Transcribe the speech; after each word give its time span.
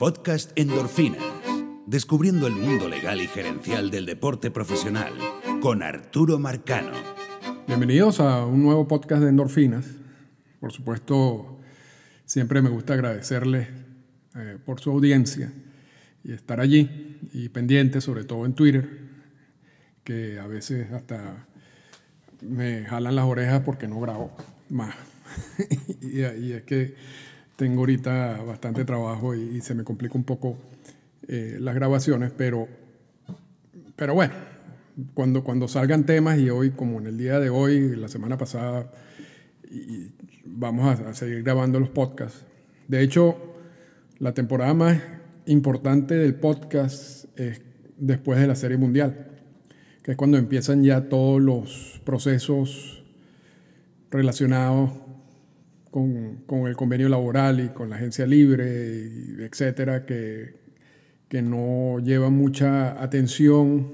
Podcast 0.00 0.52
Endorfinas, 0.54 1.22
descubriendo 1.84 2.46
el 2.46 2.54
mundo 2.54 2.88
legal 2.88 3.20
y 3.20 3.26
gerencial 3.26 3.90
del 3.90 4.06
deporte 4.06 4.50
profesional, 4.50 5.12
con 5.60 5.82
Arturo 5.82 6.38
Marcano. 6.38 6.92
Bienvenidos 7.66 8.18
a 8.18 8.46
un 8.46 8.62
nuevo 8.62 8.88
podcast 8.88 9.22
de 9.22 9.28
Endorfinas. 9.28 9.84
Por 10.58 10.72
supuesto, 10.72 11.60
siempre 12.24 12.62
me 12.62 12.70
gusta 12.70 12.94
agradecerles 12.94 13.68
eh, 14.36 14.56
por 14.64 14.80
su 14.80 14.90
audiencia 14.90 15.52
y 16.24 16.32
estar 16.32 16.60
allí 16.60 17.18
y 17.34 17.50
pendiente, 17.50 18.00
sobre 18.00 18.24
todo 18.24 18.46
en 18.46 18.54
Twitter, 18.54 18.88
que 20.02 20.40
a 20.40 20.46
veces 20.46 20.90
hasta 20.92 21.46
me 22.40 22.86
jalan 22.86 23.16
las 23.16 23.26
orejas 23.26 23.60
porque 23.66 23.86
no 23.86 24.00
grabo 24.00 24.34
más. 24.70 24.94
y, 26.00 26.20
y 26.20 26.52
es 26.52 26.62
que 26.62 26.94
tengo 27.60 27.80
ahorita 27.80 28.42
bastante 28.46 28.86
trabajo 28.86 29.34
y, 29.34 29.60
se 29.60 29.74
me 29.74 29.84
complica 29.84 30.14
un 30.14 30.24
poco 30.24 30.56
eh, 31.28 31.58
las 31.60 31.74
grabaciones, 31.74 32.32
pero, 32.34 32.66
pero 33.96 34.14
bueno, 34.14 34.32
cuando, 35.12 35.44
cuando 35.44 35.68
salgan 35.68 36.06
temas 36.06 36.38
y 36.38 36.48
hoy, 36.48 36.70
como 36.70 37.00
en 37.00 37.08
el 37.08 37.18
día 37.18 37.38
de 37.38 37.50
hoy, 37.50 37.96
la 37.96 38.08
semana 38.08 38.38
pasada, 38.38 38.90
y 39.70 40.10
vamos 40.46 40.86
a, 40.86 41.10
a 41.10 41.12
seguir 41.12 41.42
grabando 41.42 41.78
los 41.78 41.90
podcasts. 41.90 42.46
De 42.88 43.02
hecho, 43.02 43.36
la 44.20 44.32
temporada 44.32 44.72
más 44.72 44.98
importante 45.44 46.14
del 46.14 46.36
podcast 46.36 47.26
es 47.38 47.60
después 47.98 48.40
de 48.40 48.46
la 48.46 48.54
Serie 48.54 48.78
Mundial, 48.78 49.32
que 50.02 50.12
es 50.12 50.16
cuando 50.16 50.38
empiezan 50.38 50.82
ya 50.82 51.10
todos 51.10 51.42
los 51.42 52.00
procesos 52.06 53.04
relacionados 54.10 54.92
con, 55.90 56.42
con, 56.46 56.66
el 56.66 56.76
convenio 56.76 57.08
laboral 57.08 57.60
y 57.60 57.68
con 57.70 57.90
la 57.90 57.96
agencia 57.96 58.26
libre, 58.26 59.44
etcétera, 59.44 60.06
que, 60.06 60.54
que 61.28 61.42
no 61.42 61.98
lleva 62.00 62.30
mucha 62.30 63.02
atención, 63.02 63.92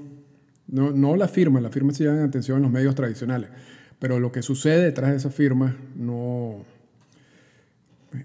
no, 0.67 0.91
no 0.91 1.15
la 1.15 1.27
firma, 1.27 1.59
la 1.61 1.69
firma 1.69 1.93
sí 1.93 2.03
llevan 2.03 2.19
atención 2.19 2.57
en 2.57 2.63
los 2.63 2.71
medios 2.71 2.95
tradicionales, 2.95 3.49
pero 3.99 4.19
lo 4.19 4.31
que 4.31 4.41
sucede 4.41 4.83
detrás 4.83 5.11
de 5.11 5.17
esa 5.17 5.29
firma 5.29 5.75
no, 5.95 6.65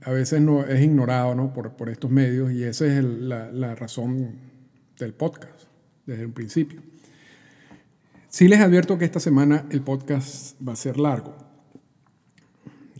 a 0.02 0.10
veces 0.10 0.40
no, 0.40 0.64
es 0.64 0.82
ignorado 0.82 1.34
¿no? 1.34 1.52
por, 1.52 1.72
por 1.72 1.88
estos 1.88 2.10
medios 2.10 2.52
y 2.52 2.64
esa 2.64 2.86
es 2.86 3.02
la, 3.02 3.50
la 3.50 3.74
razón 3.74 4.36
del 4.98 5.14
podcast 5.14 5.62
desde 6.06 6.26
un 6.26 6.32
principio. 6.32 6.80
Sí 8.28 8.48
les 8.48 8.60
advierto 8.60 8.96
que 8.96 9.04
esta 9.04 9.20
semana 9.20 9.66
el 9.70 9.82
podcast 9.82 10.56
va 10.66 10.72
a 10.72 10.76
ser 10.76 10.98
largo 10.98 11.51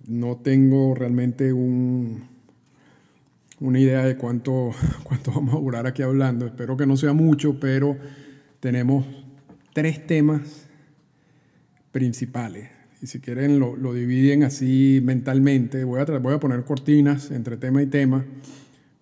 no 0.07 0.37
tengo 0.37 0.95
realmente 0.95 1.53
un, 1.53 2.25
una 3.61 3.79
idea 3.79 4.05
de 4.05 4.17
cuánto, 4.17 4.73
cuánto 5.03 5.33
vamos 5.33 5.55
a 5.55 5.59
durar 5.59 5.87
aquí 5.87 6.03
hablando. 6.03 6.47
Espero 6.47 6.77
que 6.77 6.87
no 6.87 6.97
sea 6.97 7.13
mucho, 7.13 7.59
pero 7.61 7.97
tenemos 8.61 9.07
tres 9.73 10.07
temas 10.07 10.69
principales. 11.93 12.71
Y 13.01 13.07
si 13.07 13.21
quieren 13.21 13.59
lo, 13.59 13.95
dividen 13.95 14.45
así 14.45 15.01
mentalmente. 15.03 15.85
Voy 15.85 16.01
a, 16.01 16.05
voy 16.05 16.35
a 16.35 16.41
poner 16.41 16.63
cortinas 16.65 17.31
entre 17.31 17.57
tema 17.57 17.83
y 17.83 17.87
tema 17.87 18.25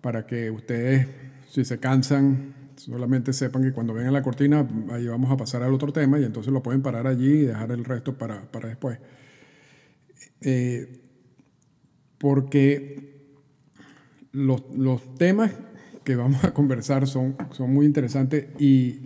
para 0.01 0.25
que 0.25 0.49
ustedes, 0.49 1.07
si 1.51 1.63
se 1.63 1.79
cansan, 1.79 2.53
solamente 2.75 3.31
sepan 3.31 3.61
que 3.61 3.71
cuando 3.71 3.93
vengan 3.93 4.13
la 4.13 4.23
cortina, 4.23 4.67
ahí 4.91 5.05
vamos 5.05 5.31
a 5.31 5.37
pasar 5.37 5.61
al 5.61 5.73
otro 5.73 5.93
tema 5.93 6.19
y 6.19 6.23
entonces 6.23 6.51
lo 6.51 6.63
pueden 6.63 6.81
parar 6.81 7.05
allí 7.05 7.31
y 7.31 7.45
dejar 7.45 7.71
el 7.71 7.85
resto 7.85 8.15
para, 8.15 8.41
para 8.41 8.69
después. 8.69 8.97
Eh, 10.41 11.01
porque 12.17 13.29
los, 14.31 14.63
los, 14.75 15.15
temas 15.15 15.51
que 16.03 16.15
vamos 16.15 16.43
a 16.43 16.53
conversar 16.53 17.07
son, 17.07 17.35
son 17.51 17.73
muy 17.73 17.85
interesantes 17.85 18.47
y 18.59 19.01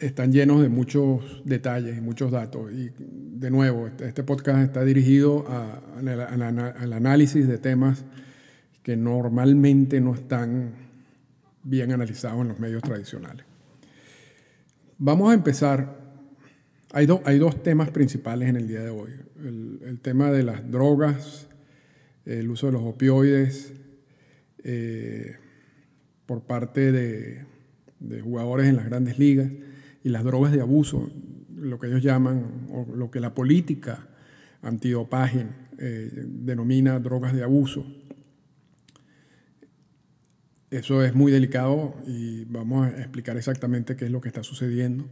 están 0.00 0.32
llenos 0.32 0.62
de 0.62 0.68
muchos 0.68 1.42
detalles 1.44 1.98
y 1.98 2.00
muchos 2.00 2.30
datos. 2.30 2.72
Y 2.72 2.90
de 2.98 3.50
nuevo, 3.50 3.86
este, 3.86 4.08
este 4.08 4.22
podcast 4.22 4.60
está 4.60 4.84
dirigido 4.84 5.46
al 5.48 6.92
análisis 6.92 7.46
de 7.46 7.58
temas 7.58 8.04
que 8.82 8.96
normalmente 8.96 10.00
no 10.00 10.14
están 10.14 10.72
bien 11.62 11.92
analizados 11.92 12.40
en 12.40 12.48
los 12.48 12.58
medios 12.58 12.82
tradicionales. 12.82 13.44
Vamos 14.98 15.30
a 15.30 15.34
empezar. 15.34 15.99
Hay, 16.92 17.06
hay 17.24 17.38
dos 17.38 17.62
temas 17.62 17.90
principales 17.90 18.48
en 18.48 18.56
el 18.56 18.66
día 18.66 18.80
de 18.80 18.90
hoy. 18.90 19.10
El, 19.38 19.80
el 19.84 20.00
tema 20.00 20.30
de 20.30 20.42
las 20.42 20.70
drogas 20.70 21.46
el 22.24 22.50
uso 22.50 22.66
de 22.66 22.72
los 22.72 22.82
opioides 22.82 23.72
eh, 24.62 25.36
por 26.26 26.42
parte 26.42 26.92
de, 26.92 27.46
jugadores 28.22 28.68
en 28.68 28.76
las 28.76 28.86
grandes 28.86 29.18
ligas 29.18 29.50
y 30.02 30.08
las 30.08 30.24
drogas 30.24 30.52
de 30.52 30.60
abuso, 30.60 31.10
lo 31.54 31.78
que 31.78 31.88
ellos 31.88 32.02
llaman, 32.02 32.68
o 32.70 32.86
lo 32.94 33.10
que 33.10 33.20
la 33.20 33.34
política 33.34 34.06
antidopaje 34.62 35.46
eh, 35.78 36.10
denomina 36.26 36.98
drogas 36.98 37.34
de 37.34 37.42
abuso. 37.42 37.84
Eso 40.70 41.02
es 41.02 41.14
muy 41.14 41.32
delicado 41.32 41.96
y 42.06 42.44
vamos 42.44 42.86
a 42.86 43.00
explicar 43.00 43.36
exactamente 43.36 43.96
qué 43.96 44.04
es 44.06 44.10
lo 44.10 44.20
que 44.20 44.28
está 44.28 44.42
sucediendo. 44.42 45.04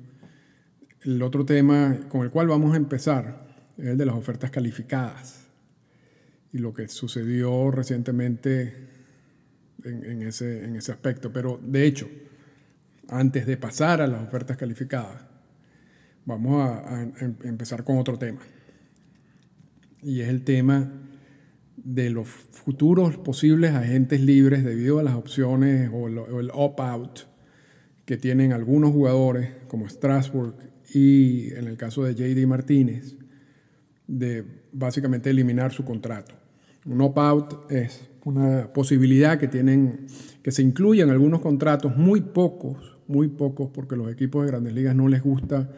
El 1.02 1.22
otro 1.22 1.44
tema 1.44 2.00
con 2.08 2.22
el 2.22 2.30
cual 2.30 2.48
vamos 2.48 2.74
a 2.74 2.76
empezar 2.76 3.46
es 3.76 3.86
el 3.86 3.96
de 3.96 4.06
las 4.06 4.16
ofertas 4.16 4.50
calificadas 4.50 5.46
y 6.52 6.58
lo 6.58 6.74
que 6.74 6.88
sucedió 6.88 7.70
recientemente 7.70 8.74
en, 9.84 10.22
ese, 10.22 10.92
aspecto. 10.92 11.32
Pero 11.32 11.60
de 11.62 11.86
hecho, 11.86 12.08
antes 13.08 13.46
de 13.46 13.56
pasar 13.56 14.02
a 14.02 14.08
las 14.08 14.22
ofertas 14.22 14.56
calificadas, 14.56 15.24
vamos 16.24 16.68
a, 16.68 17.02
em, 17.02 17.36
empezar 17.44 17.84
con 17.84 17.98
otro 17.98 18.18
tema. 18.18 18.40
Y 20.02 20.20
es 20.20 20.28
el 20.28 20.42
tema 20.42 20.90
de 21.76 22.10
los 22.10 22.28
futuros 22.28 23.16
posibles 23.18 23.72
agentes 23.72 24.20
libres 24.20 24.64
debido 24.64 24.98
a 24.98 25.04
las 25.04 25.14
opciones 25.14 25.90
o, 25.92 26.08
el 26.08 26.50
opt-out 26.52 27.20
que 28.04 28.16
tienen 28.16 28.52
algunos 28.52 28.90
jugadores 28.90 29.50
como 29.68 29.88
Strasbourg 29.88 30.67
y 30.92 31.52
en 31.54 31.66
el 31.66 31.76
caso 31.76 32.04
de 32.04 32.14
JD 32.14 32.46
Martínez, 32.46 33.14
de 34.06 34.44
básicamente 34.72 35.30
eliminar 35.30 35.72
su 35.72 35.84
contrato. 35.84 36.34
Un 36.86 37.00
opt-out 37.00 37.70
es 37.70 38.08
una 38.24 38.72
posibilidad 38.72 39.38
que 39.38 39.48
tienen, 39.48 40.06
que 40.42 40.50
se 40.50 40.62
incluye 40.62 41.02
en 41.02 41.10
algunos 41.10 41.40
contratos, 41.40 41.96
muy 41.96 42.20
pocos, 42.20 42.98
muy 43.06 43.28
pocos, 43.28 43.70
porque 43.72 43.96
los 43.96 44.10
equipos 44.10 44.44
de 44.44 44.50
grandes 44.50 44.74
ligas 44.74 44.94
no 44.94 45.08
les 45.08 45.22
gusta 45.22 45.68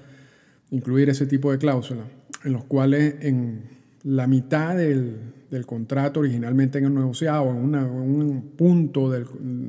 incluir 0.71 1.09
ese 1.09 1.27
tipo 1.27 1.51
de 1.51 1.59
cláusulas, 1.59 2.07
en 2.45 2.53
los 2.53 2.65
cuales 2.65 3.17
en 3.21 3.63
la 4.05 4.27
mitad 4.27 4.77
del, 4.77 5.17
del 5.51 5.67
contrato 5.67 6.21
originalmente 6.21 6.79
en 6.79 6.85
el 6.87 6.95
negociado, 6.95 7.51
en, 7.51 7.57
una, 7.57 7.85
un 7.85 8.53
punto 8.57 9.11
del, 9.11 9.27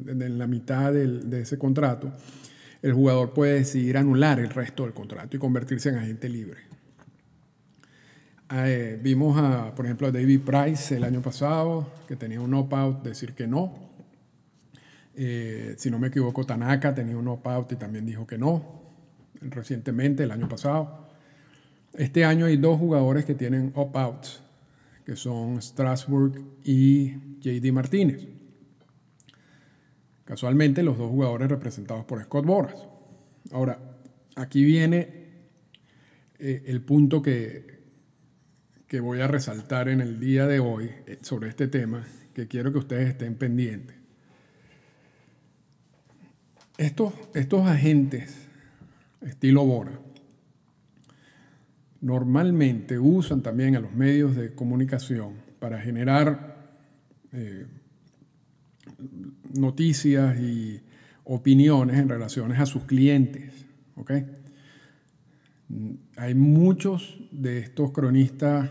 en 0.08 0.38
la 0.38 0.48
mitad 0.48 0.94
del, 0.94 1.30
de 1.30 1.42
ese 1.42 1.58
contrato, 1.58 2.12
el 2.82 2.94
jugador 2.94 3.32
puede 3.34 3.54
decidir 3.56 3.98
anular 3.98 4.40
el 4.40 4.50
resto 4.50 4.84
del 4.84 4.94
contrato 4.94 5.36
y 5.36 5.40
convertirse 5.40 5.90
en 5.90 5.96
agente 5.96 6.30
libre. 6.30 6.62
Eh, 8.54 9.00
vimos, 9.02 9.38
a, 9.38 9.74
por 9.74 9.86
ejemplo, 9.86 10.08
a 10.08 10.12
David 10.12 10.42
Price 10.42 10.96
el 10.96 11.04
año 11.04 11.22
pasado, 11.22 11.90
que 12.08 12.16
tenía 12.16 12.42
un 12.42 12.54
opt-out, 12.54 13.04
decir 13.04 13.34
que 13.34 13.48
no. 13.48 13.74
Eh, 15.16 15.76
si 15.78 15.90
no 15.90 16.00
me 16.00 16.08
equivoco, 16.08 16.44
Tanaka 16.44 16.94
tenía 16.94 17.18
un 17.18 17.28
opt-out 17.28 17.72
y 17.72 17.76
también 17.76 18.06
dijo 18.06 18.28
que 18.28 18.38
no, 18.38 18.82
recientemente, 19.42 20.24
el 20.24 20.32
año 20.32 20.50
pasado. 20.50 21.08
Este 21.94 22.26
año 22.26 22.46
hay 22.46 22.58
dos 22.58 22.78
jugadores 22.78 23.26
que 23.26 23.36
tienen 23.36 23.72
opt-outs, 23.76 24.42
que 25.06 25.16
son 25.16 25.62
Strasburg 25.62 26.42
y 26.64 27.12
JD 27.40 27.72
Martínez. 27.72 28.28
Casualmente, 30.32 30.82
los 30.82 30.98
dos 30.98 31.10
jugadores 31.10 31.50
representados 31.50 32.06
por 32.06 32.24
Scott 32.24 32.46
Boras. 32.46 32.88
Ahora, 33.52 33.78
aquí 34.38 34.64
viene 34.64 35.10
eh, 36.40 36.64
el 36.68 36.80
punto 36.80 37.22
que, 37.22 37.82
que 38.88 39.02
voy 39.02 39.20
a 39.20 39.28
resaltar 39.28 39.90
en 39.90 40.00
el 40.00 40.22
día 40.22 40.48
de 40.48 40.62
hoy 40.62 40.90
eh, 41.06 41.20
sobre 41.22 41.50
este 41.50 41.68
tema, 41.68 42.08
que 42.34 42.48
quiero 42.48 42.72
que 42.72 42.78
ustedes 42.78 43.10
estén 43.10 43.36
pendientes. 43.36 43.98
Estos, 46.78 47.14
estos 47.34 47.68
agentes, 47.68 48.34
estilo 49.20 49.66
Bora, 49.66 50.00
normalmente 52.00 52.98
usan 52.98 53.42
también 53.42 53.76
a 53.76 53.82
los 53.82 53.92
medios 53.92 54.38
de 54.38 54.56
comunicación 54.56 55.34
para 55.60 55.82
generar 55.82 56.56
eh, 57.34 57.66
noticias 59.54 60.40
y 60.40 60.82
opiniones 61.24 61.98
en 61.98 62.10
relaciones 62.10 62.60
a 62.60 62.66
sus 62.66 62.84
clientes. 62.84 63.66
Hay 66.18 66.34
muchos 66.36 67.20
de 67.32 67.60
estos 67.60 67.92
cronistas 67.92 68.70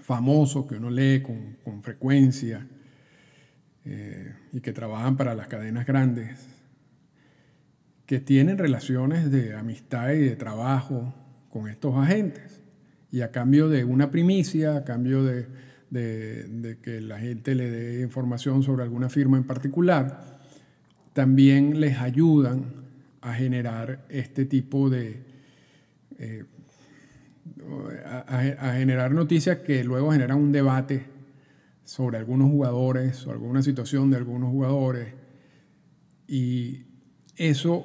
famosos 0.00 0.66
que 0.66 0.76
uno 0.76 0.90
lee 0.90 1.22
con, 1.22 1.82
frecuencia, 1.82 2.66
eh, 3.84 4.34
y 4.52 4.60
que 4.60 4.72
trabajan 4.72 5.16
para 5.16 5.34
las 5.34 5.48
cadenas 5.48 5.86
grandes, 5.86 6.48
que 8.06 8.20
tienen 8.20 8.58
relaciones 8.58 9.30
de 9.30 9.54
amistad 9.54 10.10
y 10.12 10.18
de 10.20 10.36
trabajo 10.36 11.14
con 11.50 11.68
estos 11.68 11.96
agentes. 11.96 12.60
Y 13.12 13.22
a 13.22 13.30
cambio 13.30 13.68
de 13.68 13.84
una 13.84 14.10
primicia, 14.10 14.76
a 14.76 14.84
cambio 14.84 15.24
de, 15.24 15.46
de 15.90 16.78
que 16.82 17.00
la 17.00 17.18
gente 17.18 17.54
le 17.54 17.70
dé 17.70 18.02
información 18.02 18.62
sobre 18.62 18.84
alguna 18.84 19.08
firma 19.08 19.36
en 19.36 19.44
particular, 19.44 20.40
también 21.12 21.80
les 21.80 21.98
ayudan 21.98 22.64
a 23.20 23.34
generar 23.34 24.04
este 24.08 24.44
tipo 24.44 24.90
de... 24.90 25.22
Eh, 26.18 26.44
a, 28.06 28.74
generar 28.74 29.12
noticias 29.12 29.58
que 29.58 29.84
luego 29.84 30.12
generan 30.12 30.38
un 30.38 30.52
debate 30.52 31.04
sobre 31.84 32.18
algunos 32.18 32.50
jugadores 32.50 33.26
o 33.26 33.32
alguna 33.32 33.62
situación 33.62 34.10
de 34.10 34.16
algunos 34.16 34.50
jugadores. 34.50 35.08
Y 36.28 36.84
eso, 37.36 37.84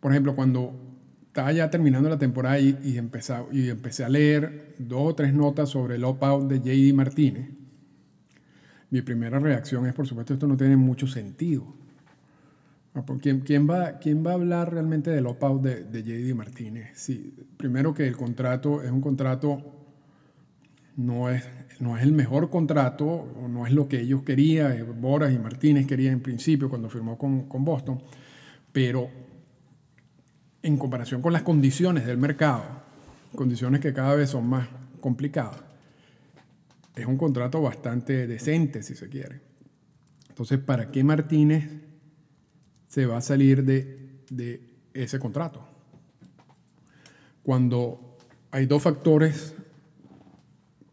por 0.00 0.12
ejemplo, 0.12 0.34
cuando 0.34 0.93
estaba 1.34 1.50
ya 1.50 1.68
terminando 1.68 2.08
la 2.08 2.16
temporada 2.16 2.60
y, 2.60 2.78
y, 2.84 2.94
y 2.94 3.68
empecé 3.68 4.04
a 4.04 4.08
leer 4.08 4.76
dos 4.78 5.00
o 5.02 5.14
tres 5.16 5.34
notas 5.34 5.68
sobre 5.68 5.96
el 5.96 6.04
opt-out 6.04 6.48
de 6.48 6.60
JD 6.60 6.94
Martínez, 6.94 7.48
mi 8.90 9.02
primera 9.02 9.40
reacción 9.40 9.84
es, 9.84 9.94
por 9.94 10.06
supuesto, 10.06 10.34
esto 10.34 10.46
no 10.46 10.56
tiene 10.56 10.76
mucho 10.76 11.08
sentido. 11.08 11.74
Ah, 12.94 13.04
pues, 13.04 13.18
¿Quién, 13.20 13.40
quién, 13.40 13.68
va, 13.68 13.98
¿Quién 13.98 14.24
va 14.24 14.30
a 14.30 14.34
hablar 14.34 14.72
realmente 14.72 15.10
del 15.10 15.26
opt-out 15.26 15.60
de, 15.60 15.82
de 15.82 16.02
JD 16.04 16.36
Martínez? 16.36 16.90
Sí, 16.94 17.34
primero 17.56 17.92
que 17.94 18.06
el 18.06 18.16
contrato 18.16 18.80
es 18.80 18.92
un 18.92 19.00
contrato, 19.00 19.60
no 20.94 21.30
es, 21.30 21.42
no 21.80 21.96
es 21.96 22.04
el 22.04 22.12
mejor 22.12 22.48
contrato, 22.48 23.26
no 23.50 23.66
es 23.66 23.72
lo 23.72 23.88
que 23.88 24.02
ellos 24.02 24.22
querían, 24.22 24.70
eh, 24.70 24.84
Boras 24.84 25.32
y 25.32 25.40
Martínez 25.40 25.88
querían 25.88 26.12
en 26.12 26.20
principio 26.20 26.70
cuando 26.70 26.88
firmó 26.88 27.18
con, 27.18 27.48
con 27.48 27.64
Boston, 27.64 28.00
pero 28.72 29.23
en 30.64 30.76
comparación 30.76 31.22
con 31.22 31.32
las 31.32 31.42
condiciones 31.42 32.06
del 32.06 32.18
mercado, 32.18 32.64
condiciones 33.36 33.80
que 33.80 33.92
cada 33.92 34.16
vez 34.16 34.30
son 34.30 34.48
más 34.48 34.66
complicadas, 35.00 35.60
es 36.96 37.06
un 37.06 37.16
contrato 37.16 37.62
bastante 37.62 38.26
decente, 38.26 38.82
si 38.82 38.96
se 38.96 39.08
quiere. 39.08 39.40
Entonces, 40.28 40.58
¿para 40.58 40.90
qué 40.90 41.04
Martínez 41.04 41.68
se 42.94 43.06
va 43.06 43.16
a 43.16 43.20
salir 43.20 43.64
de, 43.64 44.60
ese 44.94 45.18
contrato. 45.18 45.66
Cuando 47.42 48.16
hay 48.52 48.66
dos 48.66 48.84
factores 48.84 49.52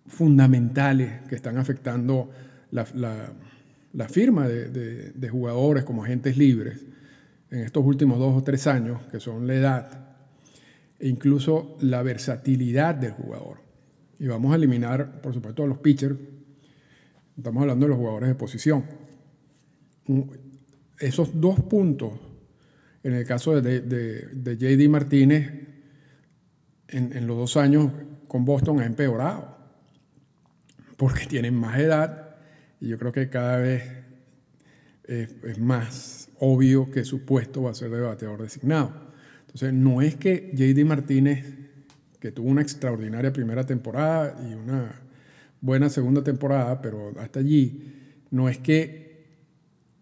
fundamentales 0.07 1.21
que 1.29 1.35
están 1.35 1.59
afectando 1.59 2.31
la, 2.71 4.07
firma 4.09 4.47
de, 4.47 5.11
de, 5.11 5.29
jugadores 5.29 5.83
como 5.83 6.03
agentes 6.03 6.37
libres 6.37 6.81
en 7.51 7.59
estos 7.59 7.85
últimos 7.85 8.17
dos 8.17 8.35
o 8.35 8.43
tres 8.43 8.65
años, 8.65 9.03
que 9.11 9.19
son 9.19 9.45
la 9.45 9.53
edad 9.53 10.15
e 10.97 11.07
incluso 11.07 11.77
la 11.81 12.01
versatilidad 12.01 12.95
del 12.95 13.11
jugador. 13.11 13.59
Y 14.19 14.27
vamos 14.27 14.51
a 14.53 14.55
eliminar, 14.55 15.21
por 15.21 15.33
supuesto, 15.33 15.63
a 15.63 15.67
los 15.67 15.77
pitchers. 15.77 16.17
Estamos 17.37 17.61
hablando 17.61 17.85
de 17.85 17.89
los 17.89 17.97
jugadores 17.97 18.29
de 18.29 18.35
posición 18.35 18.83
esos 20.99 21.39
dos 21.39 21.59
puntos, 21.61 22.13
en 23.03 23.13
el 23.13 23.25
caso 23.25 23.59
de, 23.59 23.81
de, 23.81 24.57
JD 24.57 24.89
Martínez, 24.89 25.51
en, 26.87 27.25
los 27.25 27.37
dos 27.37 27.57
años 27.57 27.89
con 28.27 28.45
Boston 28.45 28.81
ha 28.81 28.85
empeorado, 28.85 29.57
porque 30.97 31.25
tienen 31.25 31.55
más 31.55 31.79
edad 31.79 32.35
y 32.79 32.89
yo 32.89 32.97
creo 32.97 33.11
que 33.11 33.29
cada 33.29 33.57
vez 33.57 33.83
es, 35.05 35.57
más 35.57 36.20
obvio 36.43 36.89
que 36.89 37.05
su 37.05 37.23
puesto 37.23 37.61
va 37.61 37.71
a 37.71 37.75
ser 37.75 37.91
de 37.91 38.01
bateador 38.01 38.41
designado. 38.41 38.91
Entonces, 39.41 39.73
no 39.73 40.01
es 40.01 40.15
que 40.15 40.51
JD 40.53 40.83
Martínez, 40.85 41.45
que 42.19 42.31
tuvo 42.31 42.49
una 42.49 42.63
extraordinaria 42.63 43.31
primera 43.31 43.63
temporada 43.63 44.35
y 44.49 44.55
una 44.55 44.91
buena 45.61 45.87
segunda 45.89 46.23
temporada, 46.23 46.81
pero 46.81 47.13
hasta 47.19 47.39
allí, 47.39 47.93
no 48.31 48.49
es 48.49 48.57
que 48.57 49.27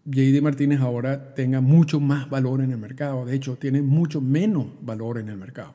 JD 0.06 0.40
Martínez 0.40 0.80
ahora 0.80 1.34
tenga 1.34 1.60
mucho 1.60 2.00
más 2.00 2.30
valor 2.30 2.62
en 2.62 2.72
el 2.72 2.78
mercado. 2.78 3.26
De 3.26 3.34
hecho, 3.36 3.56
tiene 3.56 3.82
mucho 3.82 4.22
menos 4.22 4.66
valor 4.80 5.18
en 5.18 5.28
el 5.28 5.36
mercado. 5.36 5.74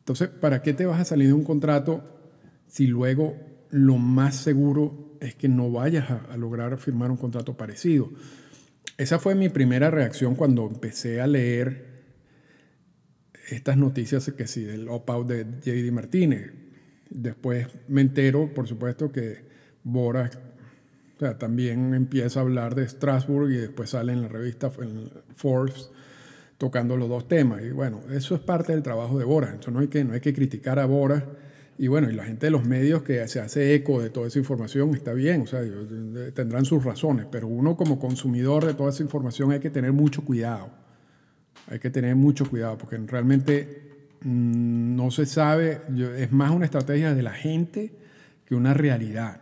Entonces, 0.00 0.28
¿para 0.28 0.60
qué 0.60 0.74
te 0.74 0.84
vas 0.84 1.00
a 1.00 1.04
salir 1.06 1.28
de 1.28 1.32
un 1.32 1.44
contrato 1.44 2.04
si 2.66 2.86
luego 2.86 3.34
lo 3.70 3.98
más 3.98 4.36
seguro 4.36 5.16
es 5.20 5.34
que 5.34 5.48
no 5.48 5.70
vayas 5.70 6.10
a, 6.10 6.36
lograr 6.36 6.76
firmar 6.78 7.10
un 7.10 7.16
contrato 7.16 7.56
parecido? 7.56 8.10
Esa 8.96 9.18
fue 9.18 9.34
mi 9.34 9.48
primera 9.48 9.90
reacción 9.90 10.34
cuando 10.34 10.66
empecé 10.66 11.20
a 11.20 11.26
leer 11.26 11.88
estas 13.48 13.76
noticias 13.76 14.30
que 14.36 14.46
sí, 14.46 14.62
del 14.62 14.88
opt-out 14.88 15.28
de 15.28 15.44
JD 15.44 15.92
Martínez. 15.92 16.52
Después 17.08 17.66
me 17.88 18.02
entero, 18.02 18.52
por 18.54 18.68
supuesto, 18.68 19.10
que 19.10 19.48
Boras 19.82 20.38
o 21.16 21.22
sea, 21.22 21.36
también 21.36 21.92
empieza 21.92 22.40
a 22.40 22.42
hablar 22.42 22.74
de 22.74 22.88
Strasbourg 22.88 23.50
y 23.50 23.56
después 23.56 23.90
sale 23.90 24.14
en 24.14 24.22
la 24.22 24.28
revista 24.28 24.70
Forbes 25.34 25.90
tocando 26.56 26.96
los 26.96 27.10
dos 27.10 27.28
temas. 27.28 27.60
Y 27.62 27.72
bueno, 27.72 28.00
eso 28.10 28.34
es 28.34 28.40
parte 28.40 28.72
del 28.72 28.82
trabajo 28.82 29.18
de 29.18 29.26
Bora. 29.26 29.48
Entonces 29.48 29.74
no 29.74 29.80
hay 29.80 29.88
que, 29.88 30.02
no 30.02 30.14
hay 30.14 30.20
que 30.20 30.32
criticar 30.32 30.78
a 30.78 30.86
Bora. 30.86 31.26
Y 31.80 31.88
bueno, 31.88 32.10
y 32.10 32.12
la 32.12 32.24
gente 32.24 32.44
de 32.44 32.50
los 32.50 32.66
medios 32.66 33.02
que 33.02 33.26
se 33.26 33.40
hace 33.40 33.74
eco 33.74 34.02
de 34.02 34.10
toda 34.10 34.26
esa 34.28 34.38
información 34.38 34.94
está 34.94 35.14
bien, 35.14 35.40
o 35.40 35.46
sea, 35.46 35.62
tendrán 36.34 36.66
sus 36.66 36.84
razones, 36.84 37.24
pero 37.32 37.48
uno 37.48 37.74
como 37.74 37.98
consumidor 37.98 38.66
de 38.66 38.74
toda 38.74 38.90
esa 38.90 39.02
información 39.02 39.50
hay 39.50 39.60
que 39.60 39.70
tener 39.70 39.90
mucho 39.94 40.22
cuidado. 40.22 40.68
Hay 41.68 41.78
que 41.78 41.88
tener 41.88 42.14
mucho 42.16 42.44
cuidado 42.50 42.76
porque 42.76 42.98
realmente 42.98 44.08
mm, 44.20 44.94
no 44.94 45.10
se 45.10 45.24
sabe, 45.24 45.80
es 46.18 46.30
más 46.32 46.50
una 46.50 46.66
estrategia 46.66 47.14
de 47.14 47.22
la 47.22 47.32
gente 47.32 47.94
que 48.44 48.54
una 48.54 48.74
realidad. 48.74 49.40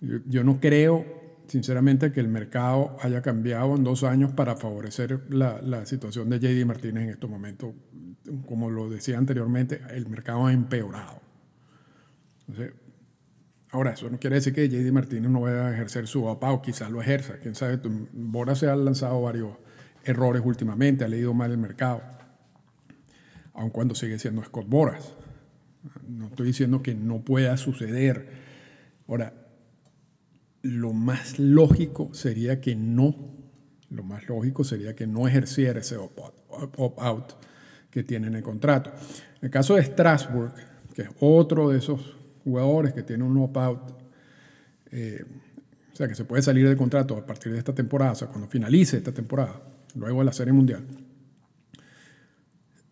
Yo, 0.00 0.44
no 0.44 0.60
creo, 0.60 1.04
sinceramente, 1.48 2.12
que 2.12 2.20
el 2.20 2.28
mercado 2.28 2.96
haya 3.02 3.22
cambiado 3.22 3.74
en 3.74 3.82
dos 3.82 4.04
años 4.04 4.30
para 4.34 4.54
favorecer 4.54 5.20
la, 5.30 5.84
situación 5.84 6.30
de 6.30 6.38
JD 6.38 6.64
Martínez 6.64 7.02
en 7.02 7.10
estos 7.10 7.28
momentos. 7.28 7.74
Como 8.46 8.70
lo 8.70 8.88
decía 8.88 9.18
anteriormente, 9.18 9.80
el 9.90 10.08
mercado 10.08 10.46
ha 10.46 10.52
empeorado. 10.52 11.20
ahora, 13.70 13.92
eso 13.92 14.08
no 14.08 14.18
quiere 14.18 14.36
decir 14.36 14.52
que 14.52 14.68
JD 14.68 14.92
Martínez 14.92 15.30
no 15.30 15.40
vaya 15.40 15.66
a 15.66 15.72
ejercer 15.74 16.06
su 16.06 16.24
o 16.24 16.62
quizás 16.62 16.90
lo 16.90 17.00
ejerza. 17.00 17.38
Quién 17.38 17.54
sabe, 17.54 17.80
Bora 18.12 18.54
se 18.54 18.68
ha 18.68 18.76
lanzado 18.76 19.20
varios 19.22 19.56
errores 20.04 20.42
últimamente, 20.44 21.04
ha 21.04 21.08
leído 21.08 21.34
mal 21.34 21.50
el 21.50 21.58
mercado, 21.58 22.02
aun 23.52 23.70
cuando 23.70 23.94
sigue 23.94 24.18
siendo 24.18 24.42
Scott 24.44 24.68
Boras. 24.68 25.14
No 26.06 26.26
estoy 26.26 26.46
diciendo 26.46 26.82
que 26.82 26.94
no 26.94 27.24
pueda 27.24 27.56
suceder. 27.56 28.28
Ahora, 29.08 29.34
lo 30.62 30.92
más 30.92 31.38
lógico 31.38 32.12
sería 32.12 32.60
que 32.60 32.74
no, 32.74 33.14
lo 33.90 34.02
más 34.02 34.28
lógico 34.28 34.64
sería 34.64 34.96
que 34.96 35.06
no 35.06 35.28
ejerciera 35.28 35.80
ese 35.80 35.96
opt-out 35.96 37.34
que 37.96 38.02
tiene 38.02 38.26
en 38.26 38.34
el 38.34 38.42
contrato. 38.42 38.90
En 39.40 39.46
el 39.46 39.50
caso 39.50 39.76
de 39.76 39.82
Strasbourg, 39.82 40.52
que 40.94 41.00
es 41.00 41.08
otro 41.18 41.70
de 41.70 41.78
esos 41.78 42.14
jugadores 42.44 42.92
que 42.92 43.02
tiene 43.02 43.24
un 43.24 43.38
opt-out, 43.38 43.80
eh, 44.90 45.24
o 45.94 45.96
sea, 45.96 46.06
que 46.06 46.14
se 46.14 46.26
puede 46.26 46.42
salir 46.42 46.68
del 46.68 46.76
contrato 46.76 47.16
a 47.16 47.24
partir 47.24 47.52
de 47.52 47.58
esta 47.58 47.74
temporada, 47.74 48.12
o 48.12 48.14
sea, 48.14 48.28
cuando 48.28 48.48
finalice 48.48 48.98
esta 48.98 49.12
temporada, 49.12 49.62
luego 49.94 50.18
de 50.18 50.26
la 50.26 50.34
Serie 50.34 50.52
Mundial. 50.52 50.84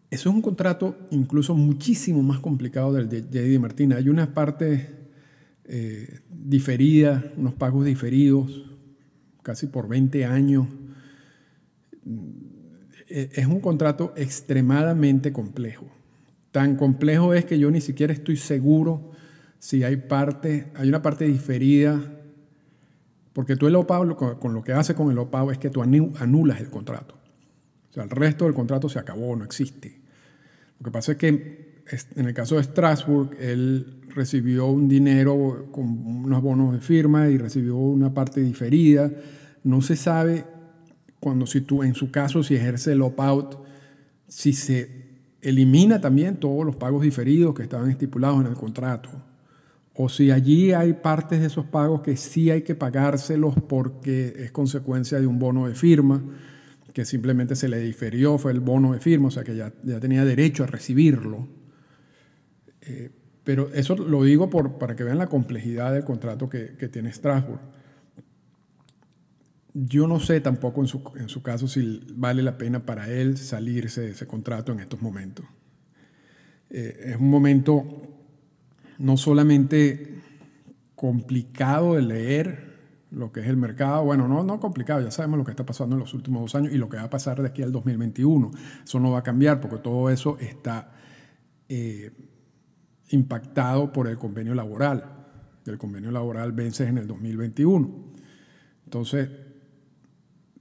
Eso 0.08 0.30
es 0.30 0.34
un 0.34 0.40
contrato 0.40 0.96
incluso 1.11 1.54
muchísimo 1.54 2.23
más 2.23 2.40
complicado 2.40 2.94
del 2.94 3.11
de 3.11 3.20
JD 3.20 3.61
Martínez. 3.61 3.99
Hay 3.99 4.08
una 4.08 4.32
parte 4.32 4.88
eh, 5.66 6.20
diferida, 6.30 7.30
unos 7.37 7.52
pagos 7.52 7.84
diferidos, 7.84 8.70
casi 9.42 9.66
por 9.66 9.87
20 9.87 10.25
años. 10.25 10.66
Eh, 13.16 13.30
es 13.35 13.47
un 13.47 13.61
contrato 13.61 14.12
extremadamente 14.16 15.33
complejo. 15.33 15.87
Tan 16.50 16.75
complejo 16.75 17.33
es 17.33 17.44
que 17.44 17.61
yo 17.61 17.71
ni 17.71 17.80
siquiera 17.80 18.12
estoy 18.12 18.37
seguro 18.37 19.12
si 19.61 19.85
hay 19.85 19.99
parte, 19.99 20.73
hay 20.75 20.88
una 20.88 21.00
parte 21.00 21.25
diferida, 21.25 22.00
porque 23.33 23.54
tú 23.54 23.68
el 23.68 23.76
OPAO, 23.76 24.16
con 24.16 24.52
lo 24.52 24.64
que 24.64 24.73
hace 24.73 24.97
con 24.97 25.12
el 25.12 25.18
OPAO 25.18 25.52
es 25.52 25.59
que 25.59 25.71
tú 25.71 25.80
anulas 25.80 26.61
el 26.61 26.71
contrato. 26.71 27.14
O 27.88 27.92
sea, 27.92 28.02
el 28.02 28.11
resto 28.11 28.47
del 28.47 28.54
contrato 28.54 28.88
se 28.88 28.99
acabó, 28.99 29.37
no 29.37 29.44
existe. 29.44 29.97
Lo 30.80 30.87
que 30.87 30.90
pasa 30.90 31.12
es 31.12 31.18
que 31.18 31.28
en 32.16 32.26
el 32.26 32.35
caso 32.35 32.56
de 32.56 32.64
Strasbourg, 32.64 33.30
él 33.38 34.00
recibió 34.09 34.66
un 34.66 34.88
dinero 34.88 35.68
con 35.71 35.87
unos 36.04 36.42
bonos 36.42 36.73
de 36.73 36.80
firma 36.80 37.28
y 37.28 37.38
recibió 37.38 37.76
una 37.76 38.12
parte 38.12 38.40
diferida. 38.40 39.09
No 39.62 39.83
se 39.83 39.94
sabe 39.94 40.47
cuando 41.24 41.46
si 41.46 41.62
tú, 41.62 41.82
en 41.82 41.94
su 41.94 42.10
caso, 42.10 42.42
si 42.42 42.54
ejerce 42.54 42.92
el 42.92 43.00
opt-out, 43.00 43.56
si 44.28 44.52
se 44.52 45.06
elimina 45.40 45.98
también 45.98 46.36
todos 46.36 46.66
los 46.66 46.76
pagos 46.76 47.02
diferidos 47.02 47.54
que 47.54 47.62
estaban 47.62 47.88
estipulados 47.88 48.42
en 48.42 48.48
el 48.48 48.54
contrato. 48.54 49.08
o 49.94 50.10
si 50.10 50.30
allí 50.30 50.72
hay 50.72 50.92
partes 50.92 51.40
de 51.40 51.46
esos 51.46 51.64
pagos 51.64 52.02
que 52.02 52.18
sí 52.18 52.50
hay 52.50 52.60
que 52.60 52.74
pagárselos 52.74 53.54
porque 53.66 54.34
es 54.36 54.52
consecuencia 54.52 55.18
de 55.18 55.26
un 55.26 55.38
bono 55.38 55.66
de 55.66 55.74
firma, 55.74 56.22
que 56.92 57.06
simplemente 57.06 57.56
se 57.56 57.68
le 57.68 57.78
diferió, 57.78 58.36
fue 58.36 58.52
el 58.52 58.60
bono 58.60 58.92
de 58.92 59.00
firma, 59.00 59.28
o 59.28 59.30
sea 59.30 59.44
que 59.44 59.56
ya, 59.56 59.72
ya 59.82 60.00
tenía 60.00 60.26
derecho 60.26 60.64
a 60.64 60.66
recibirlo. 60.66 61.48
Eh, 62.82 63.10
pero 63.44 63.70
eso 63.72 63.96
lo 63.96 64.24
digo 64.24 64.50
por, 64.50 64.76
para 64.76 64.94
que 64.94 65.04
vean 65.04 65.16
la 65.16 65.28
complejidad 65.28 65.94
del 65.94 66.04
contrato 66.04 66.50
que, 66.50 66.76
que 66.78 66.88
tiene 66.88 67.10
Strasbourg. 67.10 67.60
Yo 69.74 70.06
no 70.06 70.20
sé 70.20 70.40
tampoco 70.40 70.80
en 70.80 70.86
su, 70.86 71.02
en 71.16 71.28
su, 71.28 71.42
caso 71.42 71.66
si 71.66 72.00
vale 72.14 72.42
la 72.42 72.56
pena 72.56 72.86
para 72.86 73.10
él 73.10 73.36
salirse 73.36 74.02
de 74.02 74.10
ese 74.10 74.26
contrato 74.26 74.70
en 74.70 74.78
estos 74.78 75.02
momentos. 75.02 75.44
Eh, 76.70 77.10
es 77.10 77.16
un 77.16 77.28
momento 77.28 77.84
no 78.98 79.16
solamente 79.16 80.22
complicado 80.94 81.94
de 81.94 82.02
leer 82.02 82.74
lo 83.10 83.32
que 83.32 83.40
es 83.40 83.46
el 83.46 83.56
mercado, 83.56 84.04
bueno, 84.04 84.26
no, 84.28 84.42
no 84.42 84.58
complicado, 84.60 85.00
ya 85.00 85.10
sabemos 85.10 85.38
lo 85.38 85.44
que 85.44 85.52
está 85.52 85.64
pasando 85.64 85.94
en 85.96 86.00
los 86.00 86.14
últimos 86.14 86.42
dos 86.42 86.54
años 86.54 86.72
y 86.72 86.78
lo 86.78 86.88
que 86.88 86.96
va 86.96 87.04
a 87.04 87.10
pasar 87.10 87.40
de 87.40 87.48
aquí 87.48 87.62
al 87.62 87.72
2021. 87.72 88.50
Eso 88.84 89.00
no 89.00 89.10
va 89.12 89.20
a 89.20 89.22
cambiar 89.22 89.60
porque 89.60 89.78
todo 89.78 90.10
eso 90.10 90.36
está 90.38 90.92
eh, 91.68 92.12
impactado 93.10 93.92
por 93.92 94.08
el 94.08 94.18
convenio 94.18 94.54
laboral. 94.54 95.26
El 95.66 95.78
convenio 95.78 96.10
laboral 96.10 96.52
vence 96.52 96.86
en 96.86 96.98
el 96.98 97.06
2021. 97.06 98.14
Entonces, 98.84 99.30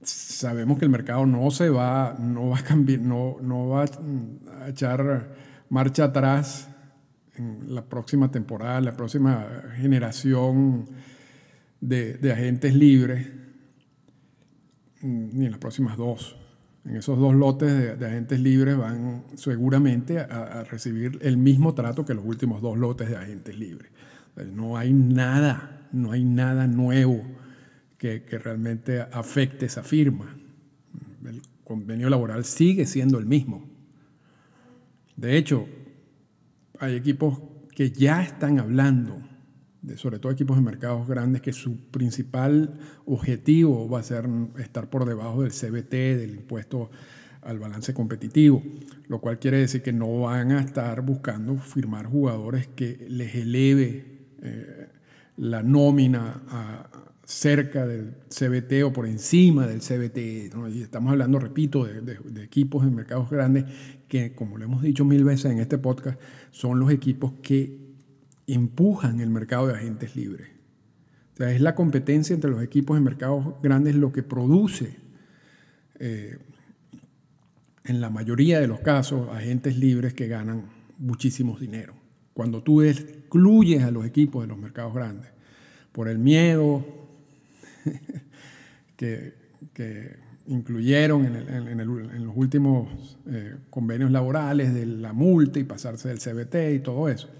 sabemos 0.04 0.78
que 0.78 0.84
el 0.84 0.90
mercado 0.90 1.26
no 1.26 1.50
se 1.50 1.68
va, 1.68 2.16
no 2.18 2.50
va 2.50 2.58
a 2.58 2.62
cambiar, 2.62 3.00
no, 3.00 3.36
no 3.40 3.68
va 3.68 3.84
a 3.84 4.68
echar 4.68 5.34
marcha 5.68 6.04
atrás 6.04 6.68
en 7.36 7.74
la 7.74 7.84
próxima 7.84 8.30
temporada, 8.30 8.80
la 8.80 8.96
próxima 8.96 9.46
generación 9.76 10.86
de, 11.80 12.14
de 12.14 12.32
agentes 12.32 12.74
libres, 12.74 13.28
ni 15.02 15.44
en 15.44 15.50
las 15.50 15.60
próximas 15.60 15.96
dos. 15.96 16.36
En 16.84 16.96
esos 16.96 17.18
dos 17.18 17.34
lotes 17.34 17.98
de, 17.98 18.06
agentes 18.06 18.38
libres 18.40 18.76
van 18.76 19.24
seguramente 19.36 20.18
a, 20.18 20.64
recibir 20.64 21.18
el 21.22 21.38
mismo 21.38 21.74
trato 21.74 22.04
que 22.04 22.12
los 22.12 22.24
últimos 22.24 22.60
dos 22.60 22.76
lotes 22.76 23.08
de 23.08 23.16
agentes 23.16 23.58
libres. 23.58 23.90
No 24.52 24.76
hay 24.76 24.92
nada, 24.92 25.88
no 25.92 26.12
hay 26.12 26.24
nada 26.24 26.66
nuevo 26.66 27.22
que, 28.26 28.38
realmente 28.38 29.00
afecte 29.00 29.66
esa 29.66 29.82
firma. 29.82 30.36
El 31.24 31.40
convenio 31.64 32.10
laboral 32.10 32.44
sigue 32.44 32.84
siendo 32.84 33.18
el 33.18 33.24
mismo. 33.24 33.64
De 35.16 35.38
hecho, 35.38 35.66
hay 36.78 36.96
equipos 36.96 37.40
que 37.74 37.90
ya 37.90 38.22
están 38.22 38.58
hablando, 38.58 39.22
sobre 39.96 40.18
todo 40.18 40.32
equipos 40.32 40.56
de 40.56 40.62
mercados 40.62 41.08
grandes, 41.08 41.40
que 41.40 41.54
su 41.54 41.90
principal 41.90 42.78
objetivo 43.06 43.88
va 43.88 44.00
a 44.00 44.02
ser 44.02 44.28
estar 44.58 44.90
por 44.90 45.06
debajo 45.06 45.42
del 45.42 45.52
CBT, 45.52 45.92
del 46.18 46.34
impuesto 46.34 46.90
al 47.40 47.58
balance 47.58 47.94
competitivo, 47.94 48.62
lo 49.08 49.20
cual 49.20 49.38
quiere 49.38 49.58
decir 49.58 49.82
que 49.82 49.92
no 49.92 50.20
van 50.20 50.52
a 50.52 50.60
estar 50.60 51.00
buscando 51.02 51.56
firmar 51.56 52.06
jugadores 52.06 52.66
que 52.68 53.06
les 53.08 53.34
eleve 53.34 54.26
eh, 54.42 54.88
la 55.36 55.62
nómina 55.62 56.42
a, 56.48 57.13
cerca 57.24 57.86
del 57.86 58.14
CBT 58.28 58.84
o 58.84 58.92
por 58.92 59.06
encima 59.06 59.66
del 59.66 59.80
CBT. 59.80 60.54
Estamos 60.82 61.12
hablando, 61.12 61.38
repito, 61.38 61.84
de, 61.84 62.00
de, 62.00 62.18
de, 62.18 62.44
equipos 62.44 62.84
de 62.84 62.90
mercados 62.90 63.30
grandes 63.30 63.64
que, 64.08 64.34
como 64.34 64.58
lo 64.58 64.64
hemos 64.64 64.82
dicho 64.82 65.04
mil 65.04 65.24
veces 65.24 65.52
en 65.52 65.58
este 65.58 65.78
podcast, 65.78 66.20
son 66.50 66.78
los 66.78 66.90
equipos 66.90 67.32
que 67.42 67.84
empujan 68.46 69.20
el 69.20 69.30
mercado 69.30 69.68
de 69.68 69.74
agentes 69.74 70.16
libres. 70.16 70.48
O 71.34 71.36
sea, 71.38 71.50
es 71.50 71.60
la 71.60 71.74
competencia 71.74 72.34
entre 72.34 72.50
los 72.50 72.62
equipos 72.62 72.96
de 72.96 73.00
mercados 73.00 73.54
grandes 73.62 73.96
lo 73.96 74.12
que 74.12 74.22
produce, 74.22 74.96
eh, 75.98 76.38
en 77.84 78.00
la 78.00 78.08
mayoría 78.08 78.60
de 78.60 78.66
los 78.66 78.80
casos, 78.80 79.28
agentes 79.30 79.76
libres 79.76 80.14
que 80.14 80.28
ganan 80.28 80.66
muchísimos 80.98 81.60
dinero. 81.60 81.94
Cuando 82.32 82.62
tú 82.62 82.82
excluyes 82.82 83.82
a 83.82 83.90
los 83.90 84.06
equipos 84.06 84.42
de 84.42 84.48
los 84.48 84.58
mercados 84.58 84.94
grandes 84.94 85.28
por 85.92 86.08
el 86.08 86.18
miedo, 86.18 86.84
que, 88.96 89.34
que, 89.72 90.24
incluyeron 90.46 91.24
en, 91.24 91.36
el, 91.36 91.48
en, 91.48 91.80
el, 91.80 91.88
en 92.10 92.26
los 92.26 92.36
últimos 92.36 93.18
eh, 93.26 93.56
convenios 93.70 94.10
laborales 94.10 94.74
de 94.74 94.84
la 94.84 95.14
multa 95.14 95.58
y 95.58 95.64
pasarse 95.64 96.08
del 96.08 96.18
CBT 96.18 96.74
y 96.74 96.78
todo 96.80 97.08
eso, 97.08 97.30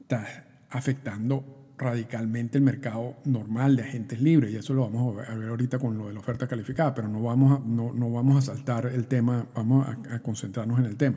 está 0.00 0.44
afectando 0.70 1.74
radicalmente 1.76 2.58
el 2.58 2.64
mercado 2.64 3.16
normal 3.24 3.74
de 3.74 3.82
agentes 3.82 4.20
libres 4.20 4.52
y 4.52 4.56
eso 4.56 4.74
lo 4.74 4.82
vamos 4.82 5.26
a 5.26 5.34
ver 5.34 5.48
ahorita 5.48 5.80
con 5.80 5.98
lo 5.98 6.06
de 6.06 6.14
la 6.14 6.20
oferta 6.20 6.46
calificada, 6.46 6.94
pero 6.94 7.08
no 7.08 7.20
vamos 7.20 7.60
a, 7.60 7.64
no, 7.64 7.92
no 7.92 8.12
vamos 8.12 8.36
a 8.36 8.54
saltar 8.54 8.86
el 8.86 9.06
tema, 9.06 9.46
vamos 9.54 9.88
a, 9.88 10.14
a 10.14 10.18
concentrarnos 10.20 10.78
en 10.78 10.84
el 10.84 10.96
tema. 10.96 11.16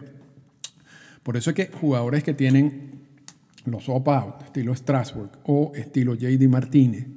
Por 1.21 1.38
eso 1.38 1.51
es 1.51 1.55
que 1.55 1.67
jugadores 1.67 2.24
que 2.24 2.33
tienen 2.33 3.05
los 3.65 3.89
opt-out, 3.89 4.43
estilo 4.43 4.75
Strasbourg 4.75 5.31
o 5.45 5.71
estilo 5.75 6.15
JD 6.15 6.47
Martínez, 6.47 7.07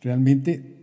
realmente 0.00 0.76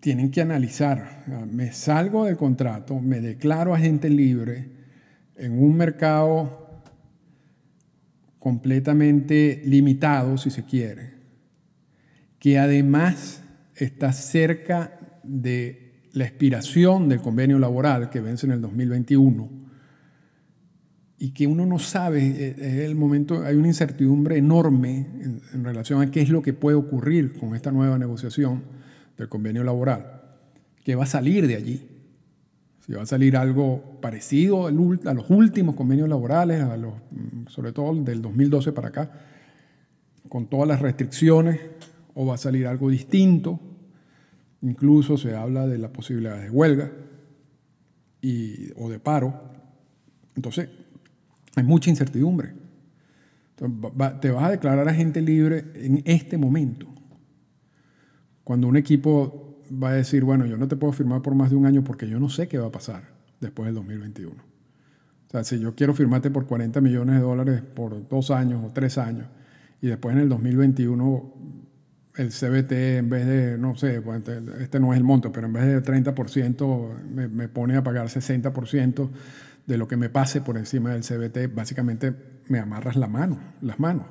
tienen 0.00 0.30
que 0.30 0.40
analizar, 0.40 1.24
me 1.50 1.72
salgo 1.72 2.26
del 2.26 2.36
contrato, 2.36 3.00
me 3.00 3.20
declaro 3.20 3.74
agente 3.74 4.10
libre 4.10 4.68
en 5.36 5.58
un 5.58 5.76
mercado 5.76 6.82
completamente 8.38 9.62
limitado, 9.64 10.36
si 10.36 10.50
se 10.50 10.64
quiere, 10.64 11.14
que 12.38 12.58
además 12.58 13.42
está 13.74 14.12
cerca 14.12 14.98
de 15.22 16.02
la 16.12 16.24
expiración 16.24 17.08
del 17.08 17.20
convenio 17.20 17.58
laboral 17.58 18.10
que 18.10 18.20
vence 18.20 18.46
en 18.46 18.52
el 18.52 18.60
2021 18.60 19.63
y 21.24 21.30
que 21.30 21.46
uno 21.46 21.64
no 21.64 21.78
sabe, 21.78 22.22
eh, 22.22 22.54
es 22.58 22.74
el 22.80 22.96
momento, 22.96 23.44
hay 23.44 23.56
una 23.56 23.68
incertidumbre 23.68 24.36
enorme 24.36 25.06
en, 25.22 25.40
en, 25.54 25.64
relación 25.64 26.02
a 26.02 26.10
qué 26.10 26.20
es 26.20 26.28
lo 26.28 26.42
que 26.42 26.52
puede 26.52 26.76
ocurrir 26.76 27.38
con 27.38 27.56
esta 27.56 27.72
nueva 27.72 27.98
negociación 27.98 28.62
del 29.16 29.30
convenio 29.30 29.64
laboral, 29.64 30.20
que 30.84 30.94
va 30.94 31.04
a 31.04 31.06
salir 31.06 31.46
de 31.46 31.56
allí. 31.56 31.88
Si 32.80 32.92
va 32.92 33.04
a 33.04 33.06
salir 33.06 33.38
algo 33.38 33.98
parecido 34.02 34.66
a 34.66 34.70
los 34.70 35.30
últimos 35.30 35.76
convenios 35.76 36.10
laborales, 36.10 36.60
a 36.60 36.76
los, 36.76 36.92
mm, 36.92 37.46
sobre 37.48 37.72
todo 37.72 37.94
del 37.94 38.20
2012 38.20 38.72
para 38.72 38.88
acá, 38.88 39.10
con 40.28 40.48
todas 40.48 40.68
las 40.68 40.82
restricciones, 40.82 41.58
o 42.12 42.26
va 42.26 42.34
a 42.34 42.38
salir 42.38 42.66
algo 42.66 42.90
distinto. 42.90 43.58
Incluso 44.60 45.16
se 45.16 45.34
habla 45.34 45.66
de 45.66 45.78
la 45.78 45.90
posibilidad 45.90 46.38
de 46.38 46.50
huelga 46.50 46.92
y, 48.20 48.72
o 48.76 48.90
de 48.90 48.98
paro. 49.00 49.40
Entonces, 50.36 50.68
hay 51.56 51.64
mucha 51.64 51.90
incertidumbre. 51.90 52.54
Entonces, 53.56 54.20
te 54.20 54.30
vas 54.30 54.44
a 54.44 54.50
declarar 54.50 54.88
agente 54.88 55.20
libre 55.20 55.64
en 55.74 56.02
este 56.04 56.36
momento. 56.36 56.86
Cuando 58.42 58.66
un 58.66 58.76
equipo 58.76 59.62
va 59.70 59.90
a 59.90 59.92
decir, 59.92 60.24
bueno, 60.24 60.46
yo 60.46 60.56
no 60.56 60.68
te 60.68 60.76
puedo 60.76 60.92
firmar 60.92 61.22
por 61.22 61.34
más 61.34 61.50
de 61.50 61.56
un 61.56 61.66
año 61.66 61.84
porque 61.84 62.08
yo 62.08 62.18
no 62.18 62.28
sé 62.28 62.48
qué 62.48 62.58
va 62.58 62.66
a 62.66 62.72
pasar 62.72 63.04
después 63.40 63.66
del 63.66 63.76
2021. 63.76 64.34
O 64.34 65.30
sea, 65.30 65.44
si 65.44 65.58
yo 65.58 65.74
quiero 65.74 65.94
firmarte 65.94 66.30
por 66.30 66.46
40 66.46 66.80
millones 66.80 67.16
de 67.16 67.20
dólares 67.22 67.62
por 67.62 68.08
dos 68.08 68.30
años 68.30 68.62
o 68.64 68.70
tres 68.72 68.98
años 68.98 69.26
y 69.80 69.86
después 69.86 70.14
en 70.14 70.22
el 70.22 70.28
2021 70.28 71.34
el 72.16 72.28
CBT 72.28 72.72
en 72.72 73.10
vez 73.10 73.26
de, 73.26 73.58
no 73.58 73.74
sé, 73.74 74.00
pues, 74.00 74.22
este 74.60 74.78
no 74.78 74.92
es 74.92 74.98
el 74.98 75.04
monto, 75.04 75.32
pero 75.32 75.48
en 75.48 75.52
vez 75.52 75.64
de 75.64 75.82
30% 75.82 77.08
me, 77.12 77.26
me 77.26 77.48
pone 77.48 77.76
a 77.76 77.82
pagar 77.82 78.06
60% 78.06 79.08
de 79.66 79.78
lo 79.78 79.88
que 79.88 79.96
me 79.96 80.10
pase 80.10 80.40
por 80.40 80.58
encima 80.58 80.92
del 80.92 81.02
CBT, 81.02 81.54
básicamente 81.54 82.14
me 82.48 82.58
amarras 82.58 82.96
la 82.96 83.06
mano, 83.06 83.38
las 83.62 83.78
manos. 83.80 84.06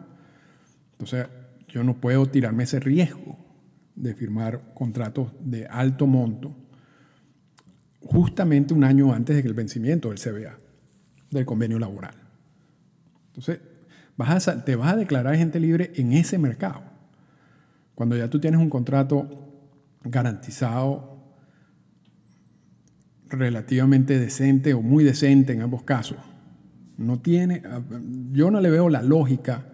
Entonces, 0.93 1.27
yo 1.67 1.83
no 1.83 1.99
puedo 1.99 2.25
tirarme 2.27 2.63
ese 2.63 2.79
riesgo 2.79 3.37
de 3.95 4.15
firmar 4.15 4.73
contratos 4.73 5.31
de 5.39 5.67
alto 5.67 6.07
monto 6.07 6.55
justamente 8.01 8.73
un 8.73 8.83
año 8.83 9.13
antes 9.13 9.43
del 9.43 9.53
vencimiento 9.53 10.09
del 10.09 10.19
CBA, 10.19 10.57
del 11.29 11.45
convenio 11.45 11.79
laboral. 11.79 12.15
Entonces, 13.27 13.59
te 14.65 14.75
vas 14.75 14.93
a 14.93 14.97
declarar 14.97 15.35
gente 15.35 15.59
libre 15.59 15.91
en 15.95 16.13
ese 16.13 16.37
mercado. 16.37 16.81
Cuando 17.95 18.17
ya 18.17 18.29
tú 18.29 18.39
tienes 18.39 18.59
un 18.59 18.69
contrato 18.69 19.29
garantizado 20.03 21.12
relativamente 23.33 24.19
decente 24.19 24.73
o 24.73 24.81
muy 24.81 25.03
decente 25.03 25.53
en 25.53 25.61
ambos 25.61 25.83
casos. 25.83 26.17
No 26.97 27.19
tiene, 27.19 27.63
yo 28.31 28.51
no 28.51 28.61
le 28.61 28.69
veo 28.69 28.89
la 28.89 29.01
lógica. 29.01 29.65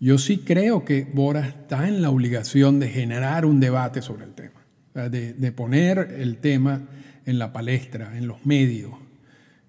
Yo 0.00 0.18
sí 0.18 0.38
creo 0.38 0.84
que 0.84 1.04
Bora 1.04 1.46
está 1.46 1.88
en 1.88 2.02
la 2.02 2.10
obligación 2.10 2.80
de 2.80 2.88
generar 2.88 3.46
un 3.46 3.60
debate 3.60 4.02
sobre 4.02 4.24
el 4.24 4.34
tema, 4.34 4.60
de, 4.94 5.32
de 5.32 5.52
poner 5.52 6.16
el 6.18 6.38
tema 6.38 6.82
en 7.24 7.38
la 7.38 7.52
palestra, 7.52 8.16
en 8.18 8.26
los 8.26 8.44
medios, 8.44 8.92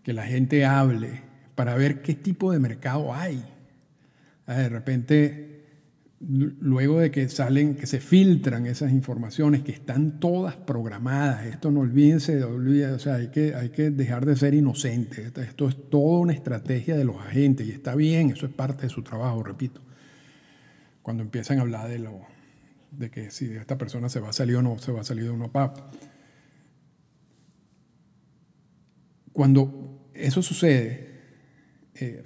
que 0.03 0.13
la 0.13 0.23
gente 0.23 0.65
hable 0.65 1.21
para 1.55 1.75
ver 1.75 2.01
qué 2.01 2.13
tipo 2.13 2.51
de 2.51 2.59
mercado 2.59 3.13
hay. 3.13 3.43
De 4.45 4.69
repente, 4.69 5.56
luego 6.19 6.99
de 6.99 7.11
que 7.11 7.29
salen, 7.29 7.75
que 7.75 7.85
se 7.85 7.99
filtran 7.99 8.65
esas 8.65 8.91
informaciones 8.91 9.61
que 9.61 9.71
están 9.71 10.19
todas 10.19 10.55
programadas, 10.55 11.45
esto 11.45 11.69
no 11.69 11.81
olvídense, 11.81 12.43
o 12.43 12.99
sea, 12.99 13.15
hay 13.15 13.27
que, 13.27 13.53
hay 13.53 13.69
que 13.69 13.91
dejar 13.91 14.25
de 14.25 14.35
ser 14.35 14.53
inocentes. 14.53 15.31
Esto 15.37 15.69
es 15.69 15.89
toda 15.89 16.19
una 16.19 16.33
estrategia 16.33 16.95
de 16.95 17.05
los 17.05 17.17
agentes 17.17 17.67
y 17.67 17.71
está 17.71 17.95
bien, 17.95 18.31
eso 18.31 18.47
es 18.47 18.51
parte 18.51 18.83
de 18.83 18.89
su 18.89 19.03
trabajo, 19.03 19.43
repito. 19.43 19.81
Cuando 21.03 21.23
empiezan 21.23 21.59
a 21.59 21.61
hablar 21.61 21.87
de 21.87 21.99
lo 21.99 22.37
de 22.91 23.11
que 23.11 23.31
si 23.31 23.51
esta 23.53 23.77
persona 23.77 24.09
se 24.09 24.19
va 24.19 24.29
a 24.29 24.33
salir 24.33 24.55
o 24.55 24.61
no 24.61 24.77
se 24.79 24.91
va 24.91 25.01
a 25.01 25.03
salir 25.03 25.25
de 25.25 25.31
una 25.31 25.49
PAP. 25.49 25.77
Cuando 29.33 30.09
eso 30.13 30.41
sucede, 30.41 31.21
eh, 31.93 32.23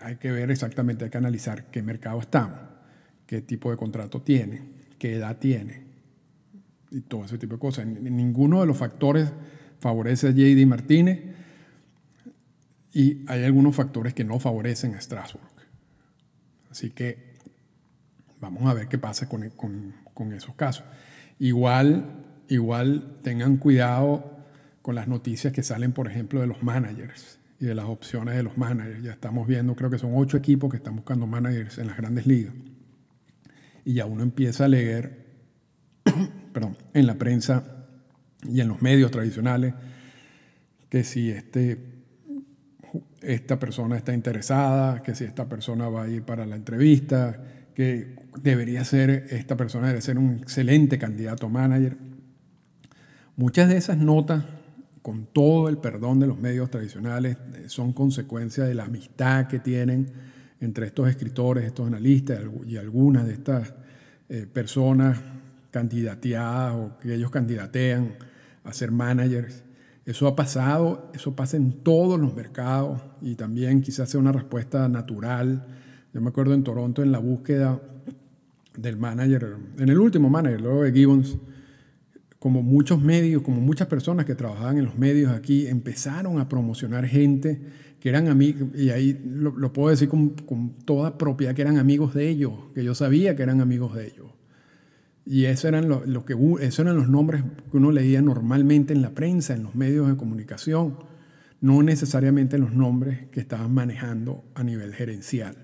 hay 0.00 0.16
que 0.16 0.30
ver 0.30 0.50
exactamente, 0.50 1.04
hay 1.04 1.10
que 1.10 1.18
analizar 1.18 1.70
qué 1.70 1.82
mercado 1.82 2.20
estamos, 2.20 2.58
qué 3.26 3.40
tipo 3.40 3.70
de 3.70 3.76
contrato 3.76 4.22
tiene, 4.22 4.62
qué 4.98 5.14
edad 5.14 5.38
tiene 5.38 5.84
y 6.90 7.00
todo 7.00 7.24
ese 7.24 7.38
tipo 7.38 7.54
de 7.54 7.60
cosas. 7.60 7.86
Ninguno 7.86 8.60
de 8.60 8.66
los 8.66 8.76
factores 8.76 9.32
favorece 9.80 10.28
a 10.28 10.30
JD 10.30 10.66
Martínez 10.66 11.20
y 12.92 13.24
hay 13.26 13.44
algunos 13.44 13.74
factores 13.74 14.14
que 14.14 14.24
no 14.24 14.38
favorecen 14.38 14.94
a 14.94 15.00
Strasbourg. 15.00 15.44
Así 16.70 16.90
que 16.90 17.34
vamos 18.40 18.64
a 18.66 18.74
ver 18.74 18.88
qué 18.88 18.98
pasa 18.98 19.28
con, 19.28 19.50
con 19.50 20.32
esos 20.32 20.54
casos. 20.54 20.84
Igual, 21.38 22.24
igual 22.48 23.18
tengan 23.22 23.56
cuidado 23.56 24.34
con 24.82 24.94
las 24.94 25.08
noticias 25.08 25.52
que 25.52 25.62
salen, 25.62 25.92
por 25.92 26.08
ejemplo, 26.08 26.40
de 26.40 26.46
los 26.46 26.62
managers 26.62 27.38
y 27.58 27.64
de 27.64 27.74
las 27.74 27.86
opciones 27.86 28.36
de 28.36 28.42
los 28.42 28.56
managers. 28.56 29.02
Ya 29.02 29.12
estamos 29.12 29.48
viendo, 29.48 29.74
creo 29.74 29.90
que 29.90 29.98
son 29.98 30.12
ocho 30.14 30.36
equipos 30.36 30.70
que 30.70 30.76
están 30.76 30.94
buscando 30.94 31.26
managers 31.26 31.78
en 31.78 31.88
las 31.88 31.96
grandes 31.96 32.26
ligas. 32.26 32.54
Y 33.84 33.94
ya 33.94 34.06
uno 34.06 34.22
empieza 34.22 34.64
a 34.64 34.68
leer, 34.68 35.26
perdón, 36.52 36.76
en 36.92 37.06
la 37.06 37.16
prensa 37.16 37.86
y 38.48 38.60
en 38.60 38.68
los 38.68 38.82
medios 38.82 39.10
tradicionales 39.10 39.74
que 40.88 41.02
si 41.04 41.30
este, 41.30 41.78
esta 43.20 43.58
persona 43.58 43.96
está 43.96 44.14
interesada, 44.14 45.02
que 45.02 45.14
si 45.14 45.24
esta 45.24 45.48
persona 45.48 45.88
va 45.88 46.04
a 46.04 46.08
ir 46.08 46.22
para 46.22 46.46
la 46.46 46.56
entrevista, 46.56 47.42
que 47.74 48.14
debería 48.40 48.84
ser, 48.84 49.26
esta 49.30 49.56
persona 49.56 49.88
debe 49.88 50.00
ser 50.00 50.18
un 50.18 50.38
excelente 50.38 50.98
candidato 50.98 51.48
manager. 51.48 51.96
Muchas 53.36 53.68
de 53.68 53.76
esas 53.76 53.98
notas 53.98 54.44
con 55.04 55.26
todo 55.26 55.68
el 55.68 55.76
perdón 55.76 56.18
de 56.18 56.26
los 56.26 56.40
medios 56.40 56.70
tradicionales, 56.70 57.36
son 57.66 57.92
consecuencia 57.92 58.64
de 58.64 58.72
la 58.72 58.84
amistad 58.84 59.48
que 59.48 59.58
tienen 59.58 60.10
entre 60.60 60.86
estos 60.86 61.08
escritores, 61.08 61.64
estos 61.64 61.86
analistas 61.86 62.40
y 62.66 62.76
algunas 62.76 63.26
de 63.26 63.34
estas 63.34 63.74
eh, 64.28 64.46
personas 64.50 65.18
candidateadas 65.70 66.74
o 66.74 66.98
que 66.98 67.14
ellos 67.14 67.30
candidatean 67.30 68.14
a 68.62 68.72
ser 68.72 68.90
managers. 68.90 69.62
Eso 70.06 70.26
ha 70.26 70.36
pasado, 70.36 71.10
eso 71.14 71.34
pasa 71.34 71.56
en 71.56 71.72
todos 71.82 72.20
los 72.20 72.34
mercados 72.34 73.00
y 73.22 73.34
también 73.34 73.80
quizás 73.82 74.10
sea 74.10 74.20
una 74.20 74.32
respuesta 74.32 74.88
natural. 74.88 75.66
Yo 76.12 76.20
me 76.20 76.28
acuerdo 76.28 76.54
en 76.54 76.62
Toronto 76.62 77.02
en 77.02 77.10
la 77.10 77.18
búsqueda 77.18 77.80
del 78.76 78.96
manager, 78.96 79.56
en 79.78 79.88
el 79.88 79.98
último 79.98 80.28
manager, 80.28 80.60
luego 80.60 80.82
de 80.82 80.92
Gibbons, 80.92 81.38
como 82.38 82.62
muchos 82.62 83.00
medios, 83.00 83.42
como 83.42 83.60
muchas 83.60 83.88
personas 83.88 84.26
que 84.26 84.34
trabajaban 84.34 84.76
en 84.76 84.84
los 84.84 84.98
medios 84.98 85.32
aquí, 85.32 85.66
empezaron 85.66 86.38
a 86.38 86.48
promocionar 86.48 87.06
gente 87.06 87.60
que 88.04 88.10
eran 88.10 88.28
amigos, 88.28 88.68
y 88.74 88.90
ahí 88.90 89.18
lo, 89.24 89.72
puedo 89.72 89.88
decir 89.88 90.10
con, 90.10 90.74
toda 90.84 91.16
propiedad, 91.16 91.54
que 91.54 91.62
eran 91.62 91.78
amigos 91.78 92.12
de 92.12 92.28
ellos, 92.28 92.52
que 92.74 92.84
yo 92.84 92.94
sabía 92.94 93.34
que 93.34 93.42
eran 93.42 93.62
amigos 93.62 93.94
de 93.94 94.08
ellos. 94.08 94.26
Y 95.24 95.46
esos 95.46 95.64
eran, 95.64 95.88
lo, 95.88 96.24
que, 96.26 96.36
esos 96.60 96.80
eran 96.80 96.96
los 96.96 97.08
nombres 97.08 97.42
que 97.70 97.78
uno 97.78 97.92
leía 97.92 98.20
normalmente 98.20 98.92
en 98.92 99.00
la 99.00 99.14
prensa, 99.14 99.54
en 99.54 99.62
los 99.62 99.74
medios 99.74 100.06
de 100.06 100.18
comunicación, 100.18 100.98
no 101.62 101.82
necesariamente 101.82 102.58
los 102.58 102.74
nombres 102.74 103.26
que 103.28 103.40
estaban 103.40 103.72
manejando 103.72 104.44
a 104.54 104.62
nivel 104.62 104.92
gerencial. 104.92 105.56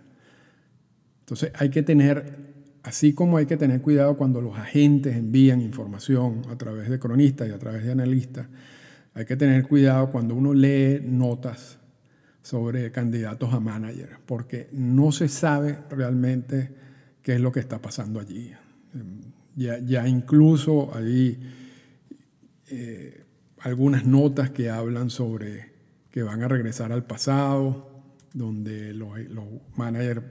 Entonces 1.21 1.53
hay 1.57 1.69
que 1.69 1.83
tener 1.83 2.49
Así 2.83 3.13
como 3.13 3.37
hay 3.37 3.45
que 3.45 3.59
tener 3.59 3.83
cuidado 3.83 4.17
cuando 4.17 4.41
los 4.41 4.57
agentes 4.57 5.15
envían 5.15 5.61
información 5.61 6.41
a 6.49 6.57
través 6.57 6.89
de 6.89 6.99
cronistas 6.99 7.47
y 7.51 7.53
a 7.53 7.59
través 7.59 7.85
de 7.85 7.93
analistas, 7.93 8.47
hay 9.13 9.27
que 9.27 9.37
tener 9.37 9.69
cuidado 9.69 10.11
cuando 10.11 10.35
uno 10.35 10.55
lee 10.55 11.03
notas 11.05 11.80
sobre 12.51 12.91
candidatos 12.91 13.55
a 13.55 13.61
manager, 13.61 14.19
porque 14.27 14.69
no 14.73 15.13
se 15.13 15.29
sabe 15.29 15.79
realmente 15.89 16.71
qué 17.23 17.35
es 17.35 17.41
lo 17.41 17.53
que 17.53 17.61
está 17.61 17.81
pasando 17.81 18.19
allí. 18.19 18.51
Ya, 19.55 20.09
incluso 20.09 20.91
hay 20.93 21.39
eh, 22.71 23.25
algunas 23.61 24.05
notas 24.05 24.51
que 24.51 24.69
hablan 24.69 25.11
sobre 25.11 25.71
que 26.11 26.25
van 26.25 26.43
a 26.43 26.49
regresar 26.49 26.91
al 26.91 27.05
pasado, 27.05 28.03
donde 28.35 28.95
los, 28.95 29.17
los 29.29 29.45
managers 29.77 30.23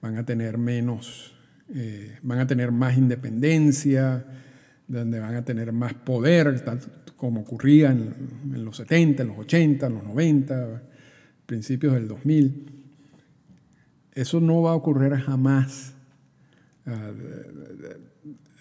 van 0.00 0.16
a 0.16 0.24
tener 0.24 0.58
menos 0.58 1.34
eh, 1.74 2.18
van 2.22 2.38
a 2.38 2.46
tener 2.46 2.70
más 2.70 2.96
independencia, 2.96 4.24
donde 4.86 5.18
van 5.18 5.34
a 5.34 5.44
tener 5.44 5.72
más 5.72 5.94
poder, 5.94 6.62
como 7.16 7.40
ocurría 7.40 7.90
en, 7.90 8.64
los 8.64 8.76
70, 8.76 9.22
en 9.22 9.28
los 9.28 9.38
80, 9.38 9.86
en 9.86 9.94
los 9.94 10.04
90, 10.04 10.82
principios 11.46 11.94
del 11.94 12.08
2000. 12.08 12.66
Eso 14.12 14.40
no 14.40 14.62
va 14.62 14.72
a 14.72 14.74
ocurrir 14.74 15.12
jamás. 15.14 15.94
Ah, 16.86 17.10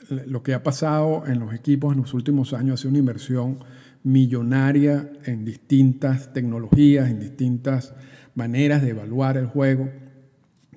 lo 0.09 0.43
que 0.43 0.53
ha 0.53 0.63
pasado 0.63 1.25
en 1.27 1.39
los 1.39 1.53
equipos 1.53 1.93
en 1.93 2.01
los 2.01 2.13
últimos 2.13 2.53
años 2.53 2.73
ha 2.73 2.77
sido 2.77 2.89
una 2.89 2.99
inversión 2.99 3.59
millonaria 4.03 5.11
en 5.25 5.45
distintas 5.45 6.33
tecnologías, 6.33 7.09
en 7.09 7.19
distintas 7.19 7.93
maneras 8.35 8.81
de 8.81 8.89
evaluar 8.89 9.37
el 9.37 9.47
juego 9.47 9.89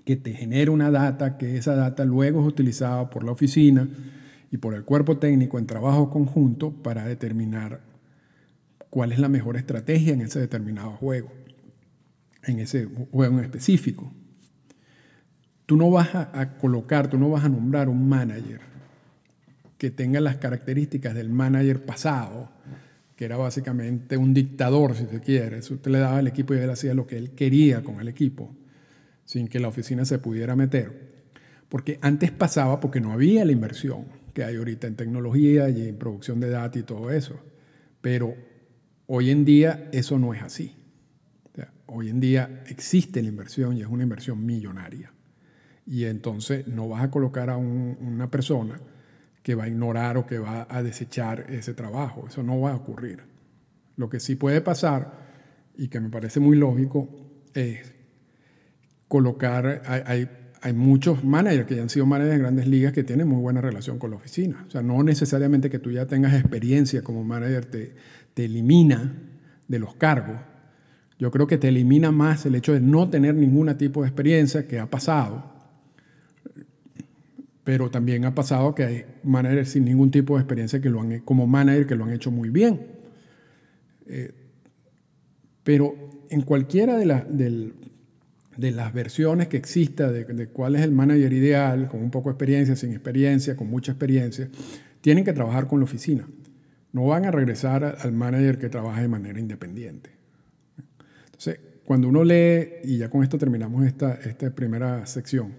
que 0.05 0.17
te 0.17 0.33
genera 0.33 0.71
una 0.71 0.91
data, 0.91 1.37
que 1.37 1.57
esa 1.57 1.75
data 1.75 2.05
luego 2.05 2.41
es 2.41 2.47
utilizada 2.47 3.11
por 3.11 3.25
la 3.25 3.33
oficina 3.33 3.89
y 4.53 4.59
por 4.59 4.75
el 4.75 4.85
cuerpo 4.85 5.19
técnico 5.19 5.59
en 5.59 5.67
trabajo 5.67 6.11
conjunto 6.11 6.71
para 6.71 7.05
determinar 7.05 7.81
cuál 8.91 9.11
es 9.11 9.19
la 9.19 9.29
mejor 9.29 9.57
estrategia 9.57 10.15
en 10.15 10.21
ese 10.21 10.39
determinado 10.39 10.93
juego, 10.93 11.33
en 12.47 12.61
ese 12.61 12.89
juego 13.11 13.39
en 13.39 13.45
específico. 13.45 14.11
Tú 15.67 15.77
no 15.77 15.91
vas 15.91 16.15
a, 16.15 16.57
colocar, 16.59 17.11
tú 17.11 17.19
no 17.19 17.29
vas 17.31 17.45
a 17.45 17.49
nombrar 17.49 17.89
un 17.89 18.09
manager 18.09 18.61
que 19.79 19.91
tenga 19.91 20.21
las 20.21 20.37
características 20.37 21.15
del 21.15 21.29
manager 21.29 21.85
pasado, 21.85 22.51
que 23.17 23.25
era 23.25 23.37
básicamente 23.37 24.17
un 24.17 24.33
dictador, 24.33 24.95
si 24.95 25.07
se 25.07 25.21
quiere. 25.21 25.59
Usted 25.59 25.91
le 25.91 25.99
daba 25.99 26.19
al 26.19 26.29
equipo 26.29 26.55
y 26.55 26.59
él 26.59 26.71
hacía 26.71 26.95
lo 26.95 27.07
que 27.07 27.19
él 27.19 27.33
quería 27.33 27.83
con 27.83 28.01
el 28.01 28.09
equipo 28.09 28.55
sin 29.27 29.49
que 29.49 29.59
la 29.59 29.69
oficina 29.69 30.05
se 30.05 30.19
pudiera 30.19 30.57
meter. 30.57 31.15
Porque 31.69 31.99
antes 32.01 32.31
pasaba 32.31 32.81
porque 32.81 33.01
no 33.01 33.13
había 33.13 33.45
la 33.45 33.53
inversión 33.53 34.05
que 34.33 34.45
hay 34.45 34.57
ahorita 34.57 34.87
en 34.87 34.95
tecnología 34.95 35.69
y 35.69 35.89
en 35.89 35.97
producción 35.97 36.41
de 36.41 36.51
datos 36.51 36.81
y 36.81 36.85
todo 36.85 37.11
eso. 37.11 37.39
Pero 38.01 38.35
hoy 39.07 39.31
en 39.31 39.45
día 39.45 39.89
eso 39.93 40.19
no 40.19 40.33
es 40.33 40.43
así. 40.43 40.77
Hoy 41.87 42.09
en 42.09 42.21
día 42.21 42.63
existe 42.67 43.23
la 43.23 43.29
inversión 43.29 43.77
y 43.77 43.83
es 43.83 43.87
una 43.87 44.03
inversión 44.03 44.45
millonaria. 44.45 45.13
Y 45.87 46.05
entonces 46.05 46.67
no 46.67 46.89
vas 46.89 47.05
a 47.05 47.11
colocar 47.11 47.49
a 47.49 47.57
una 47.57 48.31
persona 48.31 48.81
que 49.43 49.55
va 49.55 49.65
a 49.65 49.69
ignorar 49.69 50.17
o 50.17 50.27
que 50.27 50.41
va 50.41 50.67
a 50.69 50.83
desechar 50.83 51.47
ese 51.51 51.73
trabajo. 51.73 52.27
Eso 52.29 52.43
no 52.43 52.61
va 52.61 52.73
a 52.73 52.75
ocurrir. 52.75 53.21
Lo 53.95 54.11
que 54.11 54.19
sí 54.19 54.35
puede 54.35 54.61
pasar, 54.61 55.27
y 55.77 55.89
que 55.89 56.01
me 56.01 56.11
parece 56.11 56.41
muy 56.41 56.57
lógico, 56.57 57.09
es 57.55 57.93
colocar, 59.07 59.83
hay, 59.87 60.29
hay, 60.61 60.73
muchos 60.73 61.23
managers 61.23 61.67
que 61.67 61.77
ya 61.77 61.83
han 61.83 61.91
sido 61.91 62.07
managers 62.07 62.35
en 62.35 62.43
grandes 62.43 62.67
ligas 62.67 62.93
que 62.93 63.05
tienen 63.05 63.29
muy 63.29 63.39
buena 63.39 63.61
relación 63.61 64.01
con 64.01 64.11
la 64.11 64.17
oficina. 64.17 64.65
O 64.67 64.71
sea, 64.71 64.83
no 64.83 65.01
necesariamente 65.05 65.71
que 65.71 65.79
tú 65.79 65.93
ya 65.93 66.07
tengas 66.07 66.35
experiencia 66.35 67.03
como 67.03 67.23
manager 67.23 67.67
te, 67.67 67.95
te 68.35 68.47
elimina 68.47 69.15
de 69.69 69.79
los 69.79 69.95
cargos. 69.95 70.41
Yo 71.19 71.31
creo 71.31 71.47
que 71.47 71.59
te 71.59 71.69
elimina 71.69 72.13
más 72.13 72.45
el 72.47 72.55
hecho 72.55 72.73
de 72.73 72.81
no 72.81 73.09
tener 73.09 73.35
ningún 73.35 73.75
tipo 73.77 74.03
de 74.03 74.09
experiencia 74.09 74.67
que 74.67 74.79
ha 74.79 74.87
pasado. 74.91 75.45
Pero 77.65 77.91
también 77.91 78.25
ha 78.25 78.35
pasado 78.35 78.75
que 78.75 78.85
hay 78.85 79.05
managers 79.25 79.71
sin 79.71 79.85
ningún 79.87 80.11
tipo 80.11 80.37
de 80.37 80.43
experiencia 80.43 80.81
que 80.81 80.91
lo 80.91 81.01
han, 81.01 81.21
como 81.21 81.47
manager 81.47 81.87
que 81.87 81.97
lo 81.97 82.05
han 82.05 82.13
hecho 82.13 82.31
muy 82.31 82.51
bien. 82.51 82.81
Eh, 84.07 84.33
pero 85.65 85.95
en 86.31 86.43
cualquiera 86.43 86.97
de, 86.97 87.25
del, 87.29 87.75
de 88.57 88.71
las 88.71 88.93
versiones 88.93 89.49
que 89.49 89.57
exista 89.57 90.11
de, 90.11 90.49
cuál 90.49 90.77
es 90.77 90.83
el 90.83 90.93
manager 90.93 91.33
ideal, 91.33 91.89
con 91.89 92.03
un 92.03 92.11
poco 92.11 92.29
de 92.29 92.35
experiencia, 92.35 92.77
sin 92.77 92.93
experiencia, 92.93 93.57
con 93.57 93.69
mucha 93.69 93.93
experiencia, 93.93 94.49
tienen 95.01 95.25
que 95.25 95.33
trabajar 95.33 95.67
con 95.67 95.81
la 95.81 95.85
oficina. 95.85 96.27
No 96.93 97.07
van 97.07 97.27
a 97.27 97.31
regresar 97.31 97.97
al 98.01 98.13
manager 98.13 98.59
que 98.59 98.69
trabaja 98.69 99.03
de 99.03 99.09
manera 99.09 99.39
independiente. 99.39 100.16
Cuando 101.87 102.09
uno 102.09 102.25
lee, 102.25 102.81
y 102.83 102.99
ya 102.99 103.09
con 103.09 103.23
esto 103.23 103.39
terminamos 103.39 103.87
esta, 103.87 104.15
esta 104.15 104.51
primera 104.51 105.07
sección, 105.07 105.53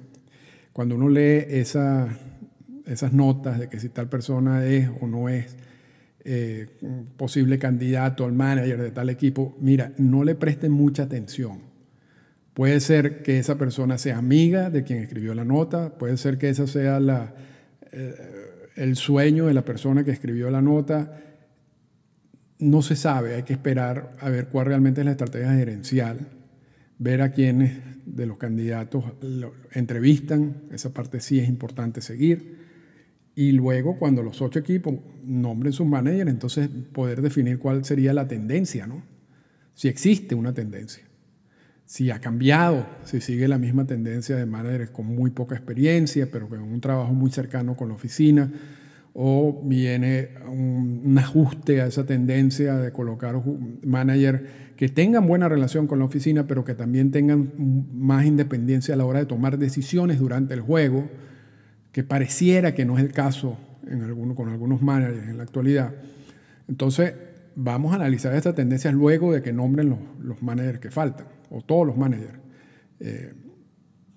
cuando 0.74 0.96
uno 0.96 1.08
lee 1.08 1.46
esa, 1.48 2.10
esas 2.86 3.14
notas 3.14 3.60
de 3.60 3.70
que 3.70 3.80
si 3.80 3.88
tal 3.88 4.10
persona 4.10 4.66
es 4.66 4.90
o 5.00 5.08
no 5.08 5.30
es 5.30 5.56
eh, 6.26 6.68
posible 7.16 7.58
candidato 7.58 8.26
al 8.26 8.34
manager 8.34 8.82
de 8.82 8.92
tal 8.92 9.10
equipo, 9.10 9.56
mira, 9.62 9.94
no 9.98 10.26
le 10.26 10.36
presten 10.36 10.74
mucha 10.74 11.04
atención. 11.04 11.60
Puede 12.54 12.82
ser 12.82 13.24
que 13.24 13.40
esa 13.40 13.58
persona 13.58 13.98
sea 13.98 14.18
amiga 14.18 14.70
de 14.70 14.84
quien 14.84 15.00
escribió 15.00 15.34
la 15.34 15.46
nota, 15.46 15.98
puede 15.98 16.18
ser 16.18 16.38
que 16.38 16.50
ese 16.50 16.68
sea 16.68 17.00
la, 17.00 17.34
eh, 17.94 18.16
el 18.76 18.98
sueño 18.98 19.46
de 19.46 19.54
la 19.54 19.64
persona 19.64 20.04
que 20.04 20.12
escribió 20.12 20.52
la 20.52 20.62
nota. 20.62 21.22
No 22.60 22.82
se 22.82 22.96
sabe, 22.96 23.36
hay 23.36 23.44
que 23.44 23.54
esperar 23.54 24.16
a 24.20 24.30
ver 24.30 24.48
cuál 24.48 24.68
realmente 24.68 25.02
es 25.02 25.06
la 25.06 25.12
estrategia 25.12 25.54
gerencial, 25.54 26.28
ver 26.98 27.22
a 27.22 27.32
quiénes 27.32 27.78
de 28.06 28.26
los 28.26 28.38
candidatos 28.38 29.04
lo 29.22 29.54
entrevistan, 29.74 30.64
esa 30.72 30.94
parte 30.94 31.20
sí 31.20 31.40
es 31.40 31.48
importante 31.48 32.02
seguir 32.02 32.58
y 33.38 33.52
luego 33.52 34.00
cuando 34.00 34.24
los 34.24 34.42
ocho 34.42 34.58
equipos 34.58 34.96
nombren 35.24 35.72
sus 35.72 35.86
managers, 35.86 36.32
entonces 36.32 36.70
poder 36.92 37.22
definir 37.22 37.60
cuál 37.60 37.86
sería 37.86 38.12
la 38.12 38.28
tendencia, 38.28 38.88
¿no? 38.88 39.04
Si 39.76 39.88
existe 39.88 40.34
una 40.34 40.56
tendencia, 40.56 41.04
si 41.86 42.10
ha 42.10 42.20
cambiado, 42.20 42.88
si 43.04 43.22
sigue 43.22 43.48
la 43.48 43.60
misma 43.60 43.86
tendencia 43.86 44.36
de 44.36 44.48
managers 44.48 44.90
con 44.90 45.06
muy 45.06 45.30
poca 45.30 45.56
experiencia, 45.56 46.32
pero 46.32 46.50
con 46.50 46.62
un 46.62 46.82
trabajo 46.82 47.14
muy 47.14 47.30
cercano 47.30 47.76
con 47.76 47.90
la 47.90 47.94
oficina, 47.94 48.52
o 49.20 49.64
viene 49.64 50.30
un, 50.48 51.18
ajuste 51.18 51.82
a 51.82 51.88
esa 51.88 52.06
tendencia 52.06 52.76
de 52.76 52.92
colocar 52.92 53.42
managers 53.84 54.44
que 54.76 54.90
tengan 54.90 55.26
buena 55.26 55.50
relación 55.50 55.88
con 55.88 55.98
la 55.98 56.06
oficina, 56.06 56.46
pero 56.46 56.64
que 56.64 56.76
también 56.76 57.10
tengan 57.10 57.52
más 57.92 58.28
independencia 58.28 58.94
a 58.94 58.98
la 58.98 59.06
hora 59.06 59.18
de 59.18 59.26
tomar 59.26 59.58
decisiones 59.58 60.20
durante 60.20 60.54
el 60.54 60.62
juego 60.62 61.10
que 61.92 62.04
pareciera 62.04 62.76
que 62.76 62.86
no 62.86 62.96
es 63.00 63.04
el 63.04 63.12
caso 63.12 63.58
con 64.36 64.50
algunos 64.50 64.84
managers 64.84 65.28
en 65.28 65.38
la 65.38 65.44
actualidad. 65.44 65.96
Entonces, 66.68 67.16
vamos 67.56 67.94
a 67.94 67.96
analizar 67.96 68.36
estas 68.36 68.54
tendencias 68.54 68.94
luego 68.94 69.34
de 69.34 69.42
que 69.42 69.52
nombren 69.52 69.90
los, 69.90 70.00
los 70.22 70.44
managers 70.44 70.78
que 70.78 70.92
faltan, 70.92 71.26
o 71.50 71.62
todos 71.62 71.88
los 71.88 71.98
managers. 71.98 72.38
Eh, 73.00 73.34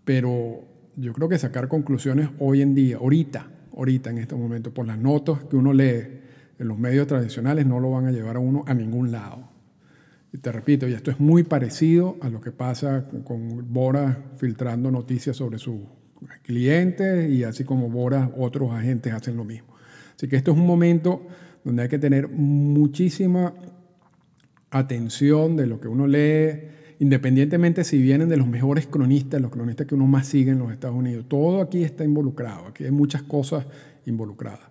pero 0.05 0.69
yo 0.97 1.15
creo 1.15 1.31
que 1.31 1.39
sacar 1.39 1.69
conclusiones 1.69 2.29
hoy 2.39 2.61
en 2.61 2.75
día, 2.75 2.99
ahorita, 2.99 3.49
ahorita 3.81 4.11
en 4.11 4.19
este 4.19 4.35
momento, 4.35 4.75
por 4.75 4.87
las 4.87 4.99
notas 4.99 5.45
que 5.45 5.57
uno 5.57 5.73
lee 5.73 6.21
en 6.59 6.69
los 6.69 6.79
medios 6.79 7.07
tradicionales, 7.07 7.67
no 7.67 7.81
lo 7.81 7.91
van 7.91 8.07
a 8.07 8.13
llevar 8.13 8.37
a 8.37 8.39
uno 8.39 8.63
a 8.67 8.75
ningún 8.75 9.11
lado. 9.11 9.49
Y 10.35 10.39
te 10.39 10.53
repito, 10.53 10.87
y 10.87 10.93
esto 10.93 11.11
es 11.11 11.19
muy 11.19 11.45
parecido 11.45 12.19
a 12.21 12.29
lo 12.29 12.43
que 12.43 12.53
pasa 12.53 13.09
con 13.25 13.73
Bora 13.73 14.33
filtrando 14.37 14.91
noticias 14.91 15.39
sobre 15.39 15.59
su 15.59 15.89
clientes 16.43 17.31
y 17.31 17.43
así 17.45 17.65
como 17.65 17.89
Bora, 17.89 18.31
otros 18.37 18.71
agentes 18.71 19.15
hacen 19.15 19.39
lo 19.39 19.45
mismo. 19.45 19.75
Así 20.15 20.29
que 20.29 20.37
esto 20.37 20.53
es 20.53 20.59
un 20.59 20.67
momento 20.67 21.27
donde 21.65 21.83
hay 21.83 21.89
que 21.89 21.99
tener 21.99 22.29
muchísima 22.29 23.55
atención 24.71 25.57
de 25.57 25.67
lo 25.67 25.81
que 25.81 25.89
uno 25.89 26.07
lee, 26.07 26.69
independientemente 27.01 27.83
si 27.83 28.01
vienen 28.01 28.29
de 28.29 28.37
los 28.37 28.47
mejores 28.47 28.87
cronistas, 28.87 29.41
los 29.41 29.51
cronistas 29.51 29.87
que 29.87 29.95
uno 29.95 30.07
más 30.07 30.27
sigue 30.27 30.53
en 30.53 30.59
los 30.59 30.71
Estados 30.71 30.97
Unidos. 30.97 31.25
Todo 31.29 31.63
aquí 31.63 31.83
está 31.83 32.05
involucrado, 32.05 32.69
aquí 32.69 32.85
hay 32.85 32.91
muchas 32.91 33.23
cosas 33.23 33.67
involucradas. 34.05 34.69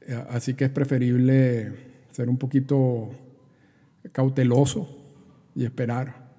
Eh, 0.00 0.20
así 0.30 0.54
que 0.54 0.64
es 0.64 0.70
preferible 0.70 1.72
ser 2.10 2.28
un 2.28 2.38
poquito 2.38 3.10
cauteloso 4.10 4.88
y 5.54 5.64
esperar, 5.64 6.32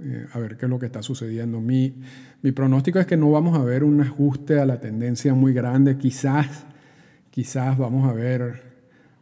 eh, 0.00 0.26
a 0.32 0.38
ver 0.40 0.56
qué 0.56 0.66
es 0.66 0.70
lo 0.70 0.80
que 0.80 0.86
está 0.86 1.04
sucediendo. 1.04 1.60
Mi, 1.60 1.94
mi 2.42 2.50
pronóstico 2.50 2.98
es 2.98 3.06
que 3.06 3.16
no 3.16 3.30
vamos 3.30 3.56
a 3.56 3.62
ver 3.62 3.84
un 3.84 4.00
ajuste 4.00 4.58
a 4.58 4.66
la 4.66 4.80
tendencia 4.80 5.34
muy 5.34 5.52
grande. 5.52 5.98
Quizás, 5.98 6.66
quizás 7.30 7.78
vamos 7.78 8.10
a 8.10 8.12
ver 8.12 8.74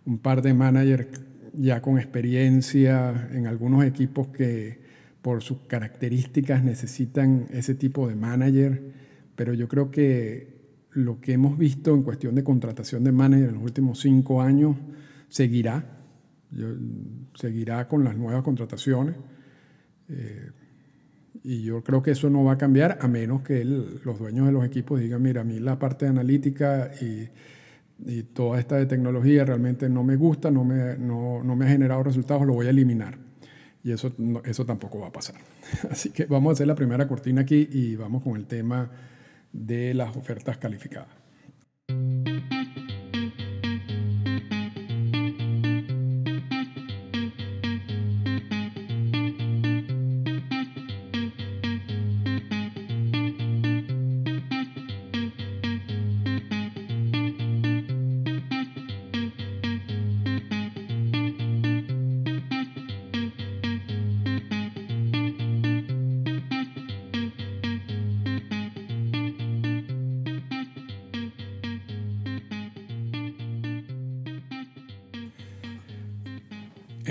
un 0.06 0.18
par 0.18 0.40
de 0.40 0.54
managers 0.54 1.08
ya 1.52 1.82
con 1.82 1.98
experiencia 1.98 3.28
en 3.32 3.46
algunos 3.46 3.84
equipos 3.84 4.28
que 4.28 4.80
por 5.22 5.42
sus 5.42 5.58
características 5.68 6.62
necesitan 6.64 7.46
ese 7.50 7.74
tipo 7.74 8.08
de 8.08 8.16
manager, 8.16 8.82
pero 9.37 9.54
yo 9.54 9.68
creo 9.68 9.90
que 9.90 10.52
lo 10.90 11.20
que 11.20 11.32
hemos 11.32 11.56
visto 11.56 11.94
en 11.94 12.02
cuestión 12.02 12.35
de 12.35 12.44
contratación 12.44 13.04
de 13.04 13.12
manager 13.12 13.48
en 13.48 13.54
los 13.54 13.62
últimos 13.62 14.00
cinco 14.00 14.42
años 14.42 14.76
seguirá, 15.28 15.85
seguirá 17.35 17.88
con 17.88 18.04
las 18.04 18.16
nuevas 18.16 18.42
contrataciones. 18.42 19.14
Eh, 20.08 20.50
y 21.44 21.62
yo 21.62 21.82
creo 21.82 22.02
que 22.02 22.11
eso 22.11 22.28
no 22.28 22.44
va 22.44 22.52
a 22.52 22.58
cambiar 22.58 22.98
a 23.00 23.08
menos 23.08 23.42
que 23.42 23.64
los 23.64 24.18
dueños 24.18 24.46
de 24.46 24.52
los 24.52 24.64
equipos 24.64 25.00
digan, 25.00 25.22
mira, 25.22 25.40
a 25.40 25.44
mí 25.44 25.58
la 25.58 25.78
parte 25.78 26.06
analítica 26.06 26.90
y, 27.00 27.28
y 28.04 28.22
toda 28.24 28.61
esta 28.61 28.76
de 28.76 28.87
tecnología 28.87 29.44
realmente 29.44 29.88
no 29.88 30.04
me 30.04 30.16
gusta, 30.16 30.50
no 30.50 30.64
me, 30.64 30.98
no, 30.98 31.42
no 31.42 31.56
me 31.56 31.64
ha 31.64 31.68
generado 31.68 32.02
resultados, 32.02 32.46
lo 32.46 32.54
voy 32.54 32.66
a 32.66 32.70
eliminar. 32.70 33.21
Y 33.85 33.92
eso, 33.92 34.12
eso 34.45 34.64
tampoco 34.64 35.01
va 35.01 35.09
a 35.09 35.12
pasar. 35.12 35.37
Así 35.90 36.11
que 36.11 36.27
vamos 36.27 36.51
a 36.51 36.53
hacer 36.55 36.66
la 36.66 36.75
primera 36.75 37.09
cortina 37.09 37.42
aquí 37.42 37.68
y 37.71 37.97
vamos 37.97 38.23
con 38.23 38.37
el 38.37 38.47
tema 38.47 38.90
de 39.53 39.95
las 39.95 40.16
ofertas 40.16 40.59
calificadas. 40.59 41.09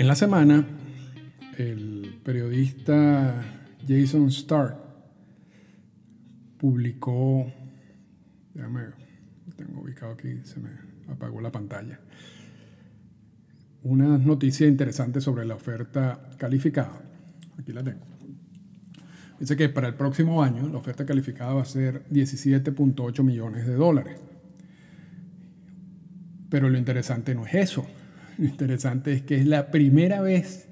En 0.02 0.08
la 0.08 0.16
semana, 0.16 0.66
el 1.58 2.18
periodista 2.24 3.40
Jason 3.86 4.26
Stark 4.30 4.76
publicó, 6.58 7.46
déjame, 8.52 8.86
tengo 9.54 9.80
ubicado 9.80 10.14
aquí, 10.14 10.40
se 10.42 10.58
me 10.58 10.70
apagó 11.06 11.40
la 11.40 11.52
pantalla, 11.52 12.00
una 13.84 14.18
noticia 14.18 14.66
interesante 14.66 15.20
sobre 15.20 15.44
la 15.44 15.54
oferta 15.54 16.30
calificada. 16.36 17.00
Aquí 17.56 17.72
la 17.72 17.84
tengo. 17.84 18.04
Dice 19.38 19.56
que 19.56 19.68
para 19.68 19.86
el 19.86 19.94
próximo 19.94 20.42
año 20.42 20.66
la 20.66 20.78
oferta 20.78 21.06
calificada 21.06 21.54
va 21.54 21.62
a 21.62 21.64
ser 21.64 22.08
17.8 22.08 23.22
millones 23.22 23.68
de 23.68 23.74
dólares. 23.76 24.18
Pero 26.50 26.68
lo 26.68 26.76
interesante 26.76 27.36
no 27.36 27.46
es 27.46 27.54
eso 27.54 27.86
interesante 28.38 29.12
es 29.12 29.22
que 29.22 29.36
es 29.36 29.46
la 29.46 29.70
primera 29.70 30.20
vez 30.20 30.68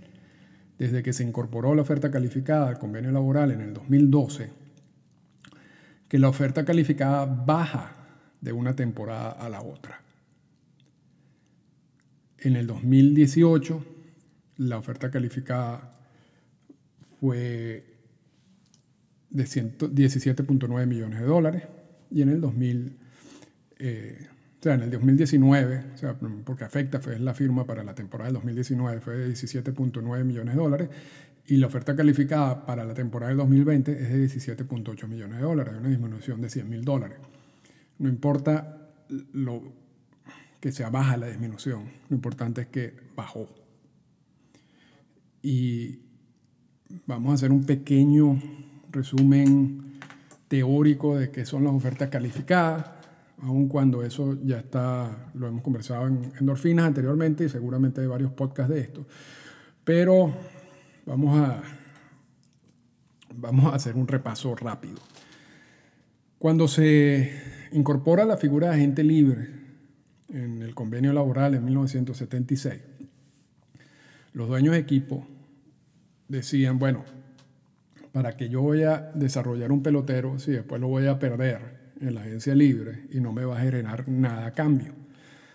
desde 0.79 1.03
que 1.03 1.12
se 1.12 1.25
incorporó 1.25 1.75
la 1.75 1.83
oferta 1.83 2.11
calificada 2.11 2.68
al 2.68 2.79
convenio 2.79 3.12
laboral 3.12 3.51
en 3.51 3.61
el 3.61 3.75
2012 3.75 4.51
que 6.09 6.18
la 6.18 6.29
oferta 6.29 6.64
calificada 6.64 7.25
baja 7.25 7.92
de 8.40 8.53
una 8.53 8.75
temporada 8.75 9.31
a 9.31 9.49
la 9.49 9.62
otra. 9.62 10.01
En 12.38 12.57
el 12.57 12.66
2018 12.66 13.85
la 14.57 14.79
oferta 14.79 15.11
calificada 15.11 15.96
fue 17.20 17.85
de 19.31 19.44
17.9 19.44 20.87
millones 20.87 21.20
de 21.20 21.27
dólares 21.27 21.62
y 22.11 22.23
en 22.23 22.31
el 22.31 22.40
2000 22.40 22.96
o 24.61 24.62
sea, 24.62 24.75
en 24.75 24.83
el 24.83 24.90
2019, 24.90 25.85
o 25.94 25.96
sea, 25.96 26.14
porque 26.44 26.64
afecta, 26.64 27.01
fue 27.01 27.18
la 27.18 27.33
firma 27.33 27.64
para 27.64 27.83
la 27.83 27.94
temporada 27.94 28.27
del 28.27 28.35
2019, 28.35 29.01
fue 29.01 29.16
de 29.16 29.29
17.9 29.31 30.23
millones 30.23 30.55
de 30.55 30.61
dólares 30.61 30.90
y 31.46 31.57
la 31.57 31.68
oferta 31.68 31.96
calificada 31.96 32.66
para 32.66 32.85
la 32.85 32.92
temporada 32.92 33.31
del 33.31 33.38
2020 33.38 33.90
es 33.90 34.11
de 34.11 34.57
17.8 34.57 35.09
millones 35.09 35.38
de 35.38 35.44
dólares, 35.44 35.75
una 35.79 35.88
disminución 35.88 36.42
de 36.42 36.51
100 36.51 36.68
mil 36.68 36.85
dólares. 36.85 37.16
No 37.99 38.11
importa 38.11 38.90
lo 39.33 39.62
que 40.61 40.73
sea 40.73 40.90
baja 40.90 41.16
la 41.16 41.29
disminución, 41.29 41.85
lo 42.11 42.16
importante 42.16 42.61
es 42.61 42.66
que 42.66 42.94
bajó. 43.16 43.49
Y 45.40 46.01
vamos 47.07 47.31
a 47.31 47.35
hacer 47.37 47.51
un 47.51 47.64
pequeño 47.64 48.38
resumen 48.90 49.94
teórico 50.49 51.16
de 51.16 51.31
qué 51.31 51.46
son 51.46 51.64
las 51.64 51.73
ofertas 51.73 52.11
calificadas 52.11 53.00
aun 53.42 53.68
cuando 53.68 54.03
eso 54.03 54.38
ya 54.42 54.59
está, 54.59 55.31
lo 55.35 55.48
hemos 55.48 55.62
conversado 55.62 56.07
en 56.07 56.33
endorfinas 56.38 56.87
anteriormente 56.87 57.44
y 57.44 57.48
seguramente 57.48 58.00
hay 58.00 58.07
varios 58.07 58.33
podcasts 58.33 58.72
de 58.72 58.81
esto. 58.81 59.07
Pero 59.85 60.33
vamos 61.07 61.38
a, 61.38 61.62
Vamos 63.35 63.72
a 63.72 63.76
hacer 63.76 63.96
un 63.96 64.09
repaso 64.09 64.55
rápido. 64.57 64.96
Cuando 66.38 66.68
se 66.68 67.33
incorpora 67.72 68.24
la 68.24 68.37
figura 68.37 68.68
de 68.68 68.74
agente 68.74 69.05
libre 69.05 69.48
en 70.29 70.62
el 70.62 70.74
convenio 70.74 71.12
laboral 71.12 71.55
en 71.55 71.64
1976, 71.64 72.81
los 74.33 74.48
dueños 74.48 74.72
de 74.72 74.81
equipo 74.81 75.26
decían, 76.29 76.79
bueno, 76.79 77.05
para 78.12 78.37
que 78.37 78.48
yo 78.48 78.62
voy 78.62 78.83
a 78.83 79.11
desarrollar 79.14 79.70
un 79.70 79.83
pelotero 79.83 80.38
si 80.38 80.53
después 80.53 80.81
lo 80.81 80.88
voy 80.88 81.07
a 81.07 81.18
perder 81.18 81.80
en 82.01 82.15
la 82.15 82.23
agencia 82.23 82.55
libre 82.55 83.07
y 83.11 83.21
no 83.21 83.33
me 83.33 83.45
va 83.45 83.59
a 83.59 83.63
generar 83.63 84.09
nada 84.09 84.47
a 84.47 84.53
cambio. 84.53 84.93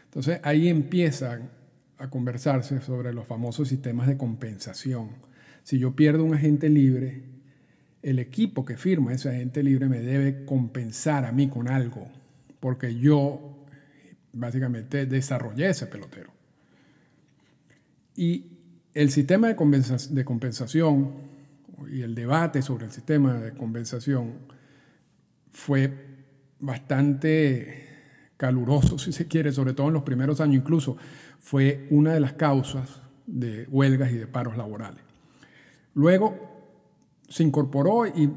Entonces 0.06 0.40
ahí 0.44 0.68
empiezan 0.68 1.50
a 1.98 2.10
conversarse 2.10 2.82
sobre 2.82 3.14
los 3.14 3.26
famosos 3.26 3.68
sistemas 3.68 4.08
de 4.08 4.18
compensación. 4.18 5.10
Si 5.64 5.80
yo 5.80 5.96
pierdo 5.96 6.24
un 6.24 6.36
agente 6.36 6.70
libre, 6.70 7.24
el 8.02 8.20
equipo 8.20 8.66
que 8.66 8.78
firma 8.78 9.14
ese 9.14 9.30
agente 9.30 9.64
libre 9.64 9.90
me 9.90 10.00
debe 10.00 10.46
compensar 10.46 11.26
a 11.26 11.32
mí 11.32 11.48
con 11.48 11.68
algo, 11.68 12.08
porque 12.60 12.96
yo 12.96 13.66
básicamente 14.32 15.06
desarrollé 15.06 15.70
ese 15.70 15.88
pelotero. 15.88 16.32
Y 18.16 18.46
el 18.94 19.12
sistema 19.12 19.48
de, 19.48 19.56
compensación 20.26 21.14
y 21.92 22.02
el 22.02 22.16
debate 22.16 22.62
sobre 22.62 22.86
el 22.86 22.92
sistema 22.92 23.34
de 23.34 23.54
compensación 23.54 24.34
fue 25.52 26.05
bastante 26.60 27.88
caluroso, 28.38 28.98
si 29.00 29.12
se 29.12 29.28
quiere, 29.28 29.52
sobre 29.52 29.74
todo 29.74 29.88
en 29.88 29.94
los 29.94 30.04
primeros 30.04 30.41
años, 30.41 30.56
incluso 30.56 30.98
fue 31.39 31.88
una 31.89 32.13
de 32.13 32.20
las 32.20 32.34
causas 32.34 33.02
de 33.26 33.68
huelgas 33.70 34.12
y 34.12 34.18
de 34.18 34.28
paros 34.28 34.58
laborales. 34.58 35.02
Luego 35.94 36.36
se 37.28 37.44
incorporó 37.44 38.06
y 38.06 38.30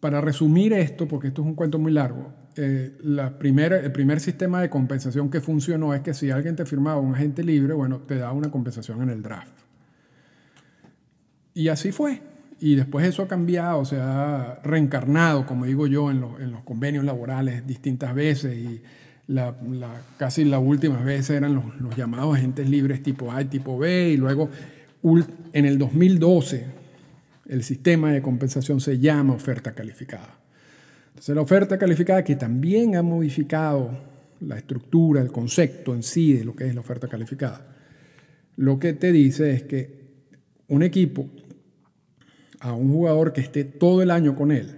para 0.00 0.20
resumir 0.20 0.72
esto, 0.72 1.06
porque 1.06 1.28
esto 1.28 1.42
es 1.42 1.48
un 1.48 1.54
cuento 1.54 1.78
muy 1.78 1.92
largo, 1.92 2.32
eh, 2.56 2.96
la 3.02 3.38
primera, 3.38 3.78
el 3.78 3.92
primer 3.92 4.18
sistema 4.20 4.60
de 4.60 4.68
compensación 4.68 5.30
que 5.30 5.40
funcionó 5.40 5.94
es 5.94 6.00
que 6.00 6.14
si 6.14 6.30
alguien 6.30 6.56
te 6.56 6.64
firmaba 6.66 7.00
un 7.00 7.14
agente 7.14 7.44
libre, 7.44 7.74
bueno, 7.74 8.00
te 8.00 8.16
daba 8.16 8.32
una 8.32 8.50
compensación 8.50 9.02
en 9.02 9.10
el 9.10 9.22
draft. 9.22 9.52
Y 11.54 11.68
así 11.68 11.92
fue. 11.92 12.20
Y 12.60 12.74
después 12.74 13.06
eso 13.06 13.22
ha 13.22 13.28
cambiado, 13.28 13.84
se 13.86 13.96
ha 13.98 14.60
reencarnado, 14.62 15.46
como 15.46 15.64
digo 15.64 15.86
yo, 15.86 16.10
en, 16.10 16.22
en 16.40 16.52
los 16.52 16.62
convenios 16.62 17.04
laborales 17.04 17.66
distintas 17.66 18.14
veces. 18.14 18.56
Y 18.56 18.82
la, 19.28 19.54
casi 20.18 20.44
las 20.44 20.60
últimas 20.62 21.04
veces 21.04 21.30
eran 21.30 21.54
los, 21.54 21.80
los, 21.80 21.96
llamados 21.96 22.36
agentes 22.36 22.68
libres 22.68 23.02
tipo 23.02 23.32
A 23.32 23.40
y 23.40 23.46
tipo 23.46 23.78
B. 23.78 24.10
Y 24.10 24.16
luego, 24.18 24.50
en 25.52 25.64
el 25.64 25.78
2012, 25.78 26.66
el 27.48 27.62
sistema 27.62 28.12
de 28.12 28.20
compensación 28.20 28.80
se 28.80 28.98
llama 28.98 29.34
oferta 29.34 29.72
calificada. 29.72 30.38
Entonces, 31.08 31.34
la 31.34 31.42
oferta 31.42 31.78
calificada, 31.78 32.22
que 32.22 32.36
también 32.36 32.94
ha 32.96 33.02
modificado 33.02 33.90
la 34.40 34.58
estructura, 34.58 35.22
el 35.22 35.32
concepto 35.32 35.94
en 35.94 36.02
sí 36.02 36.34
de 36.34 36.44
lo 36.44 36.54
que 36.54 36.66
es 36.66 36.74
la 36.74 36.80
oferta 36.82 37.08
calificada, 37.08 37.66
lo 38.56 38.78
que 38.78 38.92
te 38.92 39.12
dice 39.12 39.52
es 39.52 39.62
que 39.62 40.00
un 40.68 40.82
equipo 40.82 41.28
a 42.60 42.74
un 42.74 42.92
jugador 42.92 43.32
que 43.32 43.40
esté 43.40 43.64
todo 43.64 44.02
el 44.02 44.10
año 44.10 44.36
con 44.36 44.52
él 44.52 44.76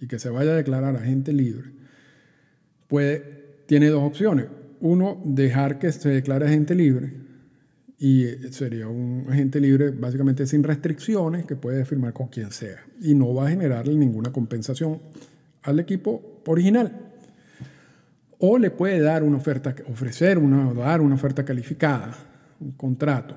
y 0.00 0.08
que 0.08 0.18
se 0.18 0.28
vaya 0.28 0.50
a 0.52 0.56
declarar 0.56 0.96
agente 0.96 1.32
libre, 1.32 1.70
tiene 3.66 3.88
dos 3.88 4.02
opciones. 4.02 4.46
Uno, 4.80 5.22
dejar 5.24 5.78
que 5.78 5.90
se 5.92 6.08
declare 6.10 6.46
agente 6.46 6.74
libre 6.74 7.14
y 7.98 8.26
sería 8.50 8.88
un 8.88 9.26
agente 9.30 9.60
libre 9.60 9.90
básicamente 9.90 10.46
sin 10.46 10.64
restricciones 10.64 11.46
que 11.46 11.54
puede 11.54 11.84
firmar 11.84 12.12
con 12.12 12.26
quien 12.26 12.50
sea 12.50 12.84
y 13.00 13.14
no 13.14 13.32
va 13.32 13.46
a 13.46 13.50
generarle 13.50 13.94
ninguna 13.94 14.32
compensación 14.32 15.00
al 15.62 15.78
equipo 15.78 16.42
original. 16.46 16.92
O 18.40 18.58
le 18.58 18.72
puede 18.72 19.00
dar 19.00 19.22
una 19.22 19.36
oferta, 19.36 19.74
ofrecer 19.90 20.36
una, 20.36 20.74
dar 20.74 21.00
una 21.00 21.14
oferta 21.14 21.44
calificada, 21.44 22.16
un 22.60 22.72
contrato, 22.72 23.36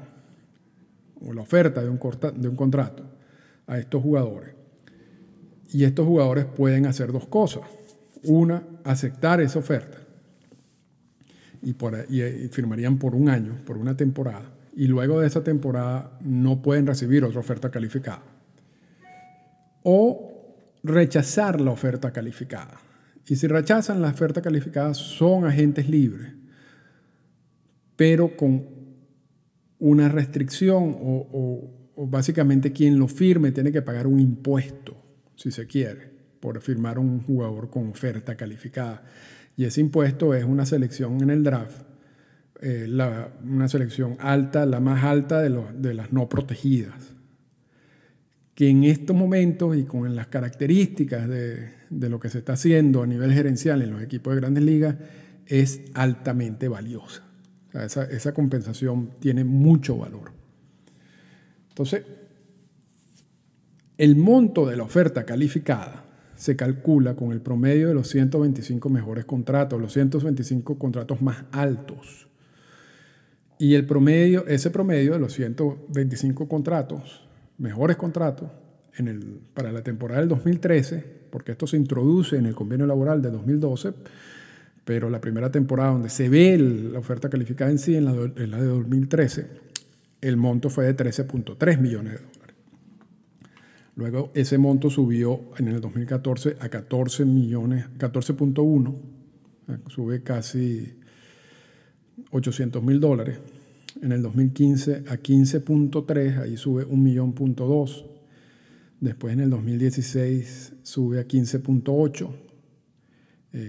o 1.22 1.32
la 1.32 1.42
oferta 1.42 1.82
de 1.84 1.90
un 1.90 2.56
contrato 2.56 3.15
a 3.68 3.80
estos 3.80 4.02
jugadores. 4.02 4.54
Y 5.72 5.84
estos 5.84 6.06
jugadores 6.06 6.46
pueden 6.46 6.86
hacer 6.86 7.12
dos 7.12 7.28
cosas. 7.28 7.64
Una, 8.24 8.64
aceptar 8.84 9.42
esa 9.42 9.60
oferta 9.60 9.98
y, 11.62 11.74
por, 11.74 12.06
y, 12.10 12.48
firmarían 12.50 12.98
por 12.98 13.16
un 13.16 13.30
año, 13.30 13.58
por 13.66 13.78
una 13.78 13.98
temporada. 13.98 14.54
Y 14.76 14.88
luego 14.88 15.20
de 15.20 15.28
esa 15.28 15.44
temporada 15.44 16.18
no 16.22 16.62
pueden 16.62 16.86
recibir 16.86 17.24
otra 17.24 17.40
oferta 17.40 17.72
calificada. 17.72 18.24
O 19.84 20.36
rechazar 20.84 21.60
la 21.60 21.72
oferta 21.72 22.12
calificada. 22.12 22.80
Y 23.28 23.36
si 23.36 23.48
rechazan 23.48 24.02
la 24.02 24.10
oferta 24.10 24.42
calificada, 24.42 24.94
son 24.94 25.46
agentes 25.46 25.90
libres, 25.90 26.32
pero 27.96 28.38
con 28.38 28.68
una 29.80 30.10
restricción 30.10 30.96
o, 31.00 31.72
básicamente 31.98 32.72
quien 32.72 33.00
lo 33.00 33.08
firme 33.08 33.52
tiene 33.52 33.72
que 33.72 33.82
pagar 33.82 34.08
un 34.08 34.20
impuesto, 34.20 34.96
si 35.36 35.52
se 35.52 35.68
quiere, 35.68 36.12
por 36.40 36.62
firmar 36.62 37.00
un 37.00 37.22
jugador 37.22 37.70
con 37.70 37.90
oferta 37.90 38.36
calificada. 38.36 39.04
Y 39.58 39.66
ese 39.66 39.82
impuesto 39.82 40.34
es 40.34 40.44
una 40.44 40.66
selección 40.66 41.22
en 41.22 41.30
el 41.30 41.44
draft, 41.44 41.84
eh, 42.62 42.88
una 43.44 43.68
selección 43.70 44.18
alta, 44.20 44.66
la 44.66 44.80
más 44.80 45.04
alta 45.04 45.42
de, 45.42 45.94
las 45.94 46.12
no 46.12 46.30
protegidas 46.30 47.16
que 48.54 48.70
en 48.70 48.86
estos 48.86 49.14
momentos 49.14 49.76
y 49.76 49.84
con 49.84 50.16
las 50.16 50.28
características 50.28 51.28
de, 51.28 51.74
lo 51.90 52.22
que 52.22 52.30
se 52.30 52.38
está 52.38 52.54
haciendo 52.54 53.04
a 53.04 53.08
nivel 53.08 53.34
gerencial 53.34 53.82
en 53.82 53.92
los 53.92 54.02
equipos 54.02 54.34
de 54.34 54.40
grandes 54.40 54.64
ligas 54.64 54.96
es 55.46 55.82
altamente 55.94 56.70
valiosa. 56.70 57.24
esa 57.74 58.34
compensación 58.34 59.12
tiene 59.20 59.44
mucho 59.44 59.98
valor. 59.98 60.45
Entonces, 61.76 62.04
el 63.98 64.16
monto 64.16 64.66
de 64.66 64.78
la 64.78 64.84
oferta 64.84 65.26
calificada 65.26 66.06
se 66.38 66.56
calcula 66.56 67.18
con 67.18 67.34
el 67.34 67.42
promedio 67.42 67.90
de 67.90 67.94
los 67.94 68.08
125 68.08 68.90
mejores 68.90 69.26
contratos, 69.26 69.82
los 69.82 69.92
125 69.92 70.80
contratos 70.80 71.22
más 71.22 71.44
altos. 71.52 72.30
Y 73.60 73.74
el 73.74 73.86
promedio, 73.86 74.48
ese 74.48 74.72
promedio 74.72 75.12
de 75.12 75.20
los 75.20 75.34
125 75.34 76.48
contratos 76.48 77.28
mejores 77.58 77.98
contratos 77.98 78.50
para 79.54 79.74
la 79.74 79.84
temporada 79.84 80.22
del 80.22 80.30
2013, 80.30 81.04
porque 81.30 81.52
esto 81.52 81.68
se 81.68 81.76
introduce 81.76 82.38
en 82.38 82.46
el 82.46 82.56
convenio 82.56 82.88
laboral 82.88 83.22
de 83.22 83.32
2012, 83.32 83.92
pero 84.86 85.10
la 85.10 85.20
primera 85.20 85.52
temporada 85.52 85.92
donde 85.92 86.08
se 86.08 86.30
ve 86.30 86.58
la 86.58 87.00
oferta 87.00 87.30
calificada 87.30 87.70
en 87.70 87.80
sí, 87.80 87.98
en 87.98 88.06
la, 88.06 88.12
en 88.14 88.52
la 88.52 88.62
de 88.62 88.68
2013, 88.68 89.66
el 90.28 90.38
monto 90.38 90.70
fue 90.70 90.86
de 90.86 90.96
13.3 90.96 91.80
millones 91.80 92.14
de 92.14 92.20
dólares. 92.20 92.56
Luego 93.96 94.32
ese 94.34 94.58
monto 94.58 94.90
subió 94.90 95.52
en 95.58 95.68
el 95.70 95.80
2014 95.82 96.58
a 96.60 96.70
14 96.70 97.26
millones, 97.26 97.86
14.1, 97.98 98.96
sube 99.88 100.22
casi 100.24 100.94
800 102.32 102.84
mil 102.84 103.00
dólares 103.00 103.40
en 104.02 104.12
el 104.12 104.22
2015 104.22 105.04
a 105.08 105.18
15.3, 105.18 106.42
ahí 106.42 106.58
sube 106.58 106.86
1.2. 106.86 108.06
Después 109.00 109.34
en 109.34 109.40
el 109.42 109.50
2016 109.50 110.74
sube 110.84 111.20
a 111.20 111.28
15.8, 111.28 112.30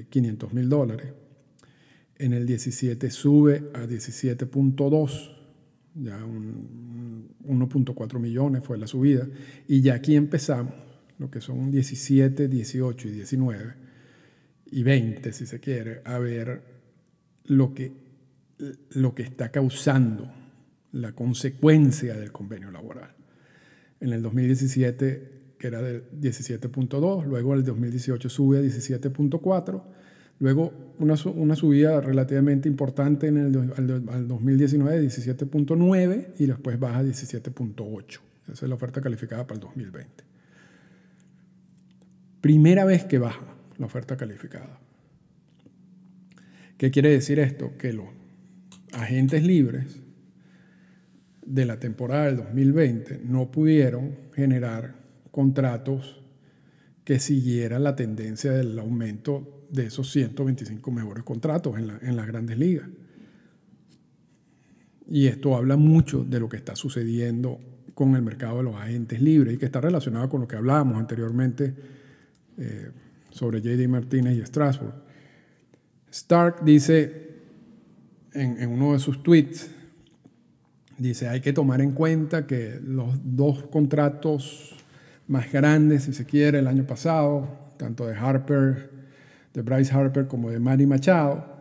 500 0.08 0.52
mil 0.52 0.68
dólares. 0.68 1.12
En 2.16 2.32
el 2.32 2.46
17 2.46 3.10
sube 3.10 3.70
a 3.74 3.84
17.2, 3.86 5.35
ya 5.96 6.18
1.4 6.18 8.18
millones 8.18 8.64
fue 8.64 8.78
la 8.78 8.86
subida. 8.86 9.26
Y 9.66 9.80
ya 9.80 9.94
aquí 9.94 10.16
empezamos, 10.16 10.74
lo 11.18 11.30
que 11.30 11.40
son 11.40 11.70
17, 11.70 12.48
18 12.48 13.08
y 13.08 13.10
19 13.12 13.74
y 14.66 14.82
20, 14.82 15.32
si 15.32 15.46
se 15.46 15.60
quiere, 15.60 16.02
a 16.04 16.18
ver 16.18 16.62
lo 17.44 17.72
que 17.72 18.04
lo 18.90 19.14
que 19.14 19.22
está 19.22 19.50
causando 19.50 20.32
la 20.92 21.12
consecuencia 21.12 22.16
del 22.16 22.32
convenio 22.32 22.70
laboral. 22.70 23.14
En 24.00 24.12
el 24.12 24.22
2017, 24.22 25.54
que 25.58 25.66
era 25.66 25.82
de 25.82 26.10
17.2, 26.10 27.26
luego 27.26 27.54
el 27.54 27.64
2018 27.64 28.28
sube 28.28 28.58
a 28.58 28.62
17.4, 28.62 29.82
luego 30.38 30.72
una, 30.98 31.14
una, 31.34 31.56
subida 31.56 32.00
relativamente 32.00 32.68
importante 32.68 33.28
en 33.28 33.36
el 33.36 33.72
al, 33.76 34.28
2019 34.28 35.00
de 35.00 35.06
17.9 35.06 36.26
y 36.38 36.46
después 36.46 36.78
baja 36.78 36.98
a 36.98 37.02
17.8. 37.04 38.20
Esa 38.52 38.64
es 38.64 38.68
la 38.68 38.74
oferta 38.74 39.00
calificada 39.00 39.46
para 39.46 39.54
el 39.54 39.60
2020. 39.60 40.24
Primera 42.40 42.84
vez 42.84 43.04
que 43.04 43.18
baja 43.18 43.56
la 43.78 43.86
oferta 43.86 44.16
calificada. 44.16 44.78
¿Qué 46.78 46.90
quiere 46.90 47.10
decir 47.10 47.38
esto? 47.38 47.76
Que 47.78 47.92
los 47.92 48.06
agentes 48.92 49.42
libres 49.42 50.00
de 51.44 51.64
la 51.64 51.78
temporada 51.78 52.26
del 52.26 52.36
2020 52.36 53.20
no 53.24 53.50
pudieron 53.50 54.16
generar 54.34 54.94
contratos 55.30 56.20
que 57.06 57.20
siguieran 57.20 57.84
la 57.84 57.94
tendencia 57.94 58.50
del 58.50 58.76
aumento 58.78 59.64
de 59.70 59.86
esos 59.86 60.10
125 60.10 60.90
mejores 60.90 61.22
contratos 61.22 61.78
en, 61.78 61.90
en 62.02 62.16
las 62.16 62.26
grandes 62.26 62.58
ligas. 62.58 62.88
Y 65.08 65.28
esto 65.28 65.56
habla 65.56 65.76
mucho 65.76 66.24
de 66.24 66.40
lo 66.40 66.48
que 66.48 66.56
está 66.56 66.74
sucediendo 66.74 67.60
con 67.94 68.16
el 68.16 68.22
mercado 68.22 68.56
de 68.56 68.64
los 68.64 68.74
agentes 68.74 69.22
libres 69.22 69.54
y 69.54 69.56
que 69.56 69.66
está 69.66 69.80
relacionado 69.80 70.28
con 70.28 70.40
lo 70.40 70.48
que 70.48 70.56
hablábamos 70.56 70.98
anteriormente 70.98 71.74
eh, 72.58 72.90
sobre 73.30 73.60
JD 73.60 73.88
Martínez 73.88 74.36
y 74.36 74.44
Strasbourg. 74.44 74.94
Stark 76.10 76.64
dice 76.64 77.36
en, 78.32 78.68
uno 78.68 78.94
de 78.94 78.98
sus 78.98 79.22
tweets, 79.22 79.70
dice, 80.98 81.28
hay 81.28 81.40
que 81.40 81.52
tomar 81.52 81.80
en 81.80 81.92
cuenta 81.92 82.48
que 82.48 82.80
los 82.82 83.14
dos 83.22 83.62
contratos 83.68 84.74
más 85.28 85.50
grandes, 85.52 86.04
si 86.04 86.12
se 86.12 86.24
quiere, 86.24 86.58
el 86.60 86.66
año 86.66 86.86
pasado, 86.86 87.48
tanto 87.76 88.06
de 88.06 88.14
Harper, 88.14 88.90
de 89.52 89.62
Bryce 89.62 89.92
Harper 89.92 90.26
como 90.26 90.50
de 90.50 90.60
Manny 90.60 90.86
Machado, 90.86 91.56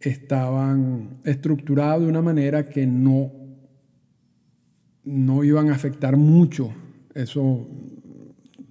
estaban 0.00 1.20
estructurados 1.24 2.02
de 2.02 2.08
una 2.08 2.22
manera 2.22 2.68
que 2.68 2.86
no, 2.86 3.30
no 5.04 5.44
iban 5.44 5.68
a 5.68 5.74
afectar 5.74 6.16
mucho 6.16 6.72
eso, 7.14 7.42
o 7.42 7.68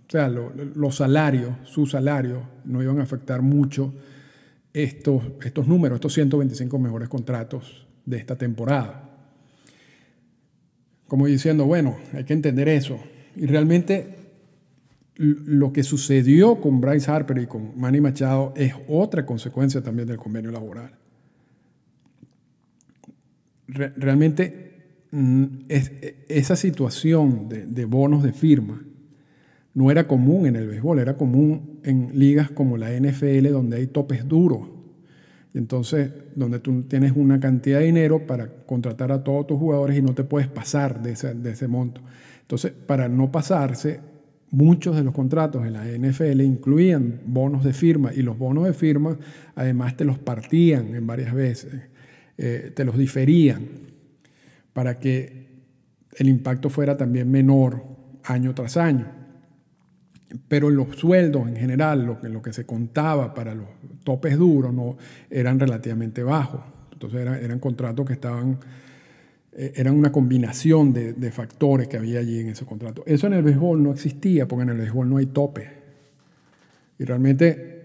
sea, 0.07 0.29
los 0.29 0.95
salarios, 0.95 1.53
sus 1.63 1.91
salarios, 1.91 2.41
no 2.65 2.81
iban 2.81 2.99
a 2.99 3.03
afectar 3.03 3.41
mucho 3.41 3.93
estos, 4.73 5.23
estos 5.43 5.67
números, 5.67 5.97
estos 5.97 6.13
125 6.13 6.79
mejores 6.79 7.09
contratos 7.09 7.87
de 8.05 8.17
esta 8.17 8.35
temporada. 8.35 9.09
Como 11.07 11.25
diciendo, 11.25 11.65
bueno, 11.65 11.97
hay 12.13 12.23
que 12.23 12.33
entender 12.33 12.69
eso. 12.69 12.99
Y 13.35 13.45
realmente 13.45 14.15
lo 15.15 15.73
que 15.73 15.83
sucedió 15.83 16.61
con 16.61 16.79
Bryce 16.79 17.11
Harper 17.11 17.39
y 17.39 17.47
con 17.47 17.79
Manny 17.79 17.99
Machado 17.99 18.53
es 18.55 18.73
otra 18.87 19.25
consecuencia 19.25 19.81
también 19.81 20.07
del 20.07 20.17
convenio 20.17 20.51
laboral 20.51 20.99
realmente 23.69 24.71
mm, 25.11 25.45
esa 26.27 26.55
situación 26.55 27.49
de, 27.49 27.85
bonos 27.85 28.23
de 28.23 28.33
firma 28.33 28.83
no 29.73 29.91
era 29.91 30.07
común 30.07 30.47
en 30.47 30.55
el 30.55 30.67
béisbol, 30.67 30.99
era 30.99 31.15
común 31.15 31.79
en 31.83 32.11
ligas 32.13 32.51
como 32.51 32.77
la 32.77 32.91
NFL 32.91 33.49
donde 33.51 33.77
hay 33.77 33.87
topes 33.87 34.27
duros. 34.27 34.67
Entonces, 35.53 36.11
donde 36.35 36.59
tú 36.59 36.83
tienes 36.83 37.13
una 37.15 37.39
cantidad 37.39 37.79
de 37.79 37.85
dinero 37.85 38.27
para 38.27 38.47
contratar 38.65 39.11
a 39.11 39.23
todos 39.23 39.47
tus 39.47 39.57
jugadores 39.57 39.97
y 39.97 40.01
no 40.01 40.13
te 40.13 40.23
puedes 40.23 40.47
pasar 40.47 41.01
de 41.01 41.11
ese 41.11 41.67
monto. 41.67 42.01
Entonces, 42.49 42.71
para 42.71 43.07
no 43.07 43.31
pasarse, 43.31 43.99
muchos 44.49 44.95
de 44.95 45.03
los 45.03 45.13
contratos 45.13 45.67
en 45.67 45.73
la 45.73 45.85
NFL 45.85 46.41
incluían 46.41 47.21
bonos 47.27 47.63
de 47.63 47.73
firma 47.73 48.11
y 48.11 48.23
los 48.23 48.39
bonos 48.39 48.65
de 48.65 48.73
firma 48.73 49.19
además 49.53 49.95
te 49.95 50.03
los 50.03 50.17
partían 50.17 50.95
en 50.95 51.05
varias 51.05 51.31
veces. 51.31 51.79
Eh, 52.39 52.71
te 52.75 52.83
los 52.85 52.97
diferían 52.97 53.67
para 54.73 54.97
que 54.97 55.49
el 56.17 56.27
impacto 56.27 56.71
fuera 56.71 56.97
también 56.97 57.29
menor 57.29 57.83
año 58.23 58.55
tras 58.55 58.77
año. 58.77 59.05
Pero 60.47 60.71
los 60.71 60.95
sueldos 60.95 61.47
en 61.47 61.55
general, 61.55 62.17
lo 62.23 62.41
que, 62.41 62.51
se 62.51 62.65
contaba 62.65 63.35
para 63.35 63.53
los 63.53 63.67
topes 64.03 64.39
duros, 64.39 64.73
eran 65.29 65.59
relativamente 65.59 66.23
bajos. 66.23 66.61
Entonces 66.93 67.27
eran 67.43 67.59
contratos 67.59 68.07
que 68.07 68.13
estaban, 68.13 68.57
eh, 69.51 69.73
eran 69.75 69.95
una 69.95 70.11
combinación 70.11 70.93
de, 70.93 71.31
factores 71.31 71.87
que 71.87 71.97
había 71.97 72.19
allí 72.19 72.39
en 72.39 72.49
ese 72.49 72.65
contrato. 72.65 73.03
Eso 73.05 73.27
en 73.27 73.33
el 73.33 73.43
béisbol 73.43 73.81
no 73.81 73.91
existía, 73.91 74.47
porque 74.47 74.63
en 74.63 74.69
el 74.69 74.77
béisbol 74.77 75.09
no 75.09 75.17
hay 75.17 75.25
tope. 75.27 75.69
Y 76.97 77.05
realmente 77.05 77.77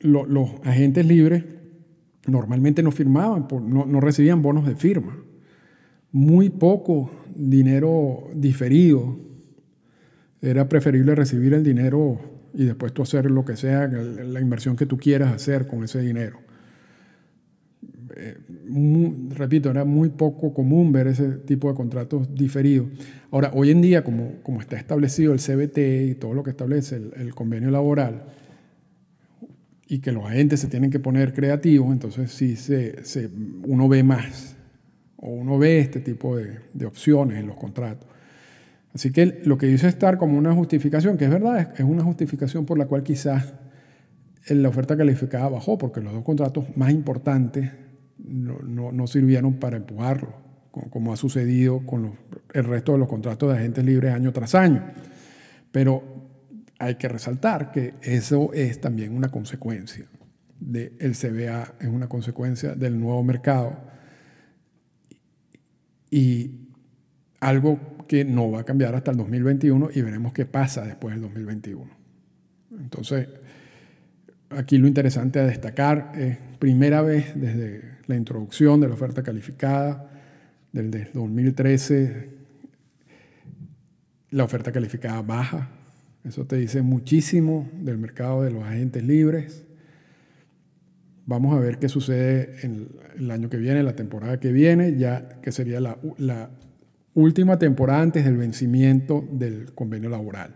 los 0.00 0.50
agentes 0.64 1.06
libres 1.06 1.44
normalmente 2.26 2.82
no 2.82 2.90
firmaban, 2.90 3.46
no, 3.50 4.00
recibían 4.00 4.42
bonos 4.42 4.66
de 4.66 4.76
firma. 4.76 5.16
Muy 6.12 6.50
poco 6.50 7.10
dinero 7.34 8.28
diferido. 8.34 9.16
Era 10.40 10.68
preferible 10.68 11.14
recibir 11.14 11.54
el 11.54 11.64
dinero 11.64 12.20
y 12.52 12.64
después 12.64 12.92
tú 12.92 13.02
hacer 13.02 13.30
lo 13.30 13.44
que 13.44 13.56
sea, 13.56 13.86
la 13.86 14.40
inversión 14.40 14.76
que 14.76 14.86
tú 14.86 14.98
quieras 14.98 15.32
hacer 15.32 15.66
con 15.66 15.84
ese 15.84 16.00
dinero. 16.00 16.40
Repito, 19.30 19.70
era 19.70 19.84
muy 19.84 20.10
poco 20.10 20.52
común 20.52 20.92
ver 20.92 21.08
ese 21.08 21.28
tipo 21.38 21.68
de 21.68 21.74
contratos 21.74 22.34
diferidos. 22.34 22.88
Ahora, 23.30 23.50
hoy 23.54 23.70
en 23.70 23.80
día, 23.80 24.04
como, 24.04 24.42
como 24.42 24.60
está 24.60 24.76
establecido 24.76 25.32
el 25.32 25.40
CBT 25.40 25.78
y 26.10 26.14
todo 26.14 26.34
lo 26.34 26.42
que 26.42 26.50
establece 26.50 26.96
el 26.96 27.34
convenio 27.34 27.70
laboral, 27.70 28.22
y 29.92 29.98
que 29.98 30.10
los 30.10 30.24
agentes 30.24 30.58
se 30.60 30.68
tienen 30.68 30.90
que 30.90 30.98
poner 30.98 31.34
creativos, 31.34 31.92
entonces 31.92 32.32
sí 32.32 32.56
se, 32.56 33.28
uno 33.66 33.90
ve 33.90 34.02
más 34.02 34.56
o 35.18 35.28
uno 35.28 35.58
ve 35.58 35.80
este 35.80 36.00
tipo 36.00 36.38
de, 36.38 36.86
opciones 36.86 37.38
en 37.38 37.46
los 37.46 37.56
contratos. 37.56 38.08
Así 38.94 39.12
que 39.12 39.42
lo 39.44 39.58
que 39.58 39.66
dice 39.66 39.88
estar 39.88 40.16
como 40.16 40.38
una 40.38 40.54
justificación, 40.54 41.18
que 41.18 41.26
es 41.26 41.30
verdad, 41.30 41.74
es 41.76 41.84
una 41.84 42.02
justificación 42.02 42.64
por 42.64 42.78
la 42.78 42.86
cual 42.86 43.02
quizás 43.02 43.52
la 44.48 44.70
oferta 44.70 44.96
calificada 44.96 45.50
bajó, 45.50 45.76
porque 45.76 46.00
los 46.00 46.14
dos 46.14 46.24
contratos 46.24 46.74
más 46.74 46.90
importantes 46.90 47.70
no, 48.24 48.58
no, 48.60 48.92
no 48.92 49.06
sirvieron 49.06 49.54
para 49.54 49.76
empujarlo, 49.76 50.34
como, 50.70 51.12
ha 51.12 51.16
sucedido 51.16 51.84
con 51.84 52.18
el 52.54 52.64
resto 52.64 52.92
de 52.92 52.98
los 52.98 53.08
contratos 53.08 53.50
de 53.50 53.58
agentes 53.58 53.84
libres 53.84 54.14
año 54.14 54.32
tras 54.32 54.54
año. 54.54 54.84
Pero 55.70 56.02
hay 56.78 56.96
que 56.96 57.08
resaltar 57.08 57.70
que 57.70 57.94
eso 58.02 58.52
es 58.52 58.80
también 58.80 59.14
una 59.14 59.28
consecuencia 59.28 60.06
del 60.58 61.16
CBA, 61.16 61.74
es 61.80 61.88
una 61.88 62.08
consecuencia 62.08 62.74
del 62.74 62.98
nuevo 62.98 63.22
mercado 63.22 63.80
y 66.10 66.68
algo 67.40 67.78
que 68.06 68.24
no 68.24 68.50
va 68.50 68.60
a 68.60 68.64
cambiar 68.64 68.94
hasta 68.94 69.10
el 69.10 69.16
2021 69.16 69.90
y 69.94 70.02
veremos 70.02 70.32
qué 70.32 70.46
pasa 70.46 70.84
después 70.84 71.14
del 71.14 71.22
2021. 71.22 71.90
Entonces, 72.78 73.28
aquí 74.50 74.78
lo 74.78 74.86
interesante 74.86 75.40
a 75.40 75.44
destacar 75.44 76.12
es 76.14 76.38
primera 76.58 77.02
vez 77.02 77.32
desde 77.34 77.91
la 78.06 78.16
introducción 78.16 78.80
de 78.80 78.88
la 78.88 78.94
oferta 78.94 79.22
calificada, 79.22 80.10
desde 80.72 81.10
2013, 81.12 82.30
la 84.30 84.44
oferta 84.44 84.72
calificada 84.72 85.20
baja, 85.22 85.68
eso 86.24 86.44
te 86.46 86.56
dice 86.56 86.82
muchísimo 86.82 87.68
del 87.80 87.98
mercado 87.98 88.42
de 88.42 88.50
los 88.50 88.62
agentes 88.62 89.02
libres. 89.02 89.64
Vamos 91.26 91.54
a 91.54 91.58
ver 91.58 91.78
qué 91.78 91.88
sucede 91.88 92.58
en 92.62 92.88
el 93.16 93.30
año 93.30 93.50
que 93.50 93.56
viene, 93.56 93.82
la 93.82 93.96
temporada 93.96 94.38
que 94.38 94.52
viene, 94.52 94.96
ya 94.96 95.40
que 95.40 95.52
sería 95.52 95.80
la, 95.80 95.98
la 96.18 96.50
última 97.14 97.58
temporada 97.58 98.02
antes 98.02 98.24
del 98.24 98.36
vencimiento 98.36 99.26
del 99.32 99.72
convenio 99.74 100.10
laboral. 100.10 100.54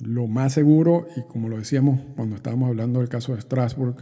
Lo 0.00 0.26
más 0.26 0.52
seguro, 0.52 1.06
y 1.16 1.22
como 1.22 1.48
lo 1.48 1.58
decíamos 1.58 2.00
cuando 2.16 2.36
estábamos 2.36 2.68
hablando 2.68 3.00
del 3.00 3.08
caso 3.08 3.34
de 3.34 3.40
Strasbourg 3.40 3.96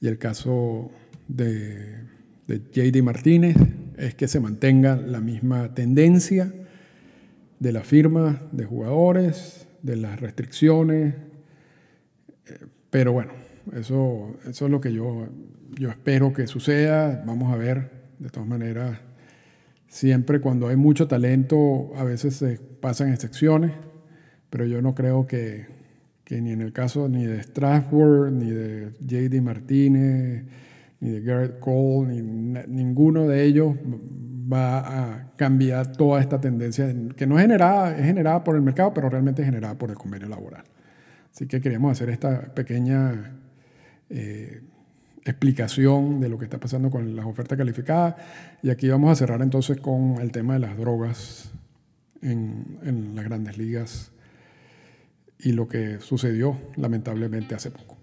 y 0.00 0.08
el 0.08 0.18
caso 0.18 0.90
de, 1.26 2.04
JD 2.46 3.02
Martínez, 3.02 3.56
es 3.96 4.14
que 4.14 4.28
se 4.28 4.40
mantenga 4.40 4.96
la 4.96 5.20
misma 5.20 5.74
tendencia 5.74 6.52
de 7.58 7.72
la 7.72 7.82
firma 7.82 8.42
de 8.52 8.64
jugadores, 8.64 9.66
de 9.82 9.96
las 9.96 10.20
restricciones. 10.20 11.14
Eh, 12.46 12.66
pero 12.90 13.12
bueno, 13.12 13.32
eso, 13.74 14.38
es 14.46 14.60
lo 14.62 14.80
que 14.80 14.92
yo 14.92 15.28
espero 15.90 16.32
que 16.32 16.46
suceda. 16.46 17.22
Vamos 17.26 17.52
a 17.52 17.56
ver, 17.56 17.90
de 18.18 18.30
todas 18.30 18.48
maneras, 18.48 18.98
siempre 19.88 20.40
cuando 20.40 20.68
hay 20.68 20.76
mucho 20.76 21.08
talento, 21.08 21.92
a 21.96 22.04
veces 22.04 22.36
se 22.36 22.58
pasan 22.58 23.12
excepciones, 23.12 23.72
pero 24.48 24.64
yo 24.64 24.80
no 24.80 24.94
creo 24.94 25.26
que, 25.26 25.77
que 26.28 26.42
ni 26.42 26.52
en 26.52 26.60
el 26.60 26.74
caso 26.74 27.08
ni 27.08 27.24
de 27.24 27.42
Strasbourg, 27.42 28.30
ni 28.30 28.50
de 28.50 28.92
JD 29.00 29.40
Martínez, 29.40 30.44
ni 31.00 31.08
de 31.08 31.22
Garrett 31.22 31.58
Cole, 31.58 32.20
ni 32.20 32.20
ninguno 32.68 33.26
de 33.26 33.44
ellos 33.44 33.74
va 34.52 34.80
a 34.80 35.32
cambiar 35.36 35.92
toda 35.92 36.20
esta 36.20 36.38
tendencia 36.38 36.94
que 37.16 37.26
no 37.26 37.38
es 37.38 37.42
generada, 37.44 37.96
es 37.96 38.04
generada 38.04 38.44
por 38.44 38.56
el 38.56 38.60
mercado, 38.60 38.92
pero 38.92 39.08
realmente 39.08 39.40
es 39.40 39.46
generada 39.46 39.78
por 39.78 39.88
el 39.88 39.96
convenio 39.96 40.28
laboral. 40.28 40.64
Así 41.32 41.46
que 41.46 41.62
queríamos 41.62 41.92
hacer 41.92 42.10
esta 42.10 42.52
pequeña 42.54 43.38
eh, 44.10 44.60
explicación 45.24 46.20
de 46.20 46.28
lo 46.28 46.38
que 46.38 46.44
está 46.44 46.60
pasando 46.60 46.90
con 46.90 47.16
las 47.16 47.24
ofertas 47.24 47.56
calificadas. 47.56 48.16
Y 48.62 48.68
aquí 48.68 48.86
vamos 48.90 49.12
a 49.12 49.14
cerrar 49.14 49.40
entonces 49.40 49.80
con 49.80 50.20
el 50.20 50.30
tema 50.30 50.52
de 50.52 50.60
las 50.60 50.76
drogas 50.76 51.50
en, 52.20 52.80
en 52.82 53.16
las 53.16 53.24
grandes 53.24 53.56
ligas 53.56 54.12
y 55.38 55.52
lo 55.52 55.68
que 55.68 56.00
sucedió 56.00 56.58
lamentablemente 56.76 57.54
hace 57.54 57.70
poco. 57.70 57.97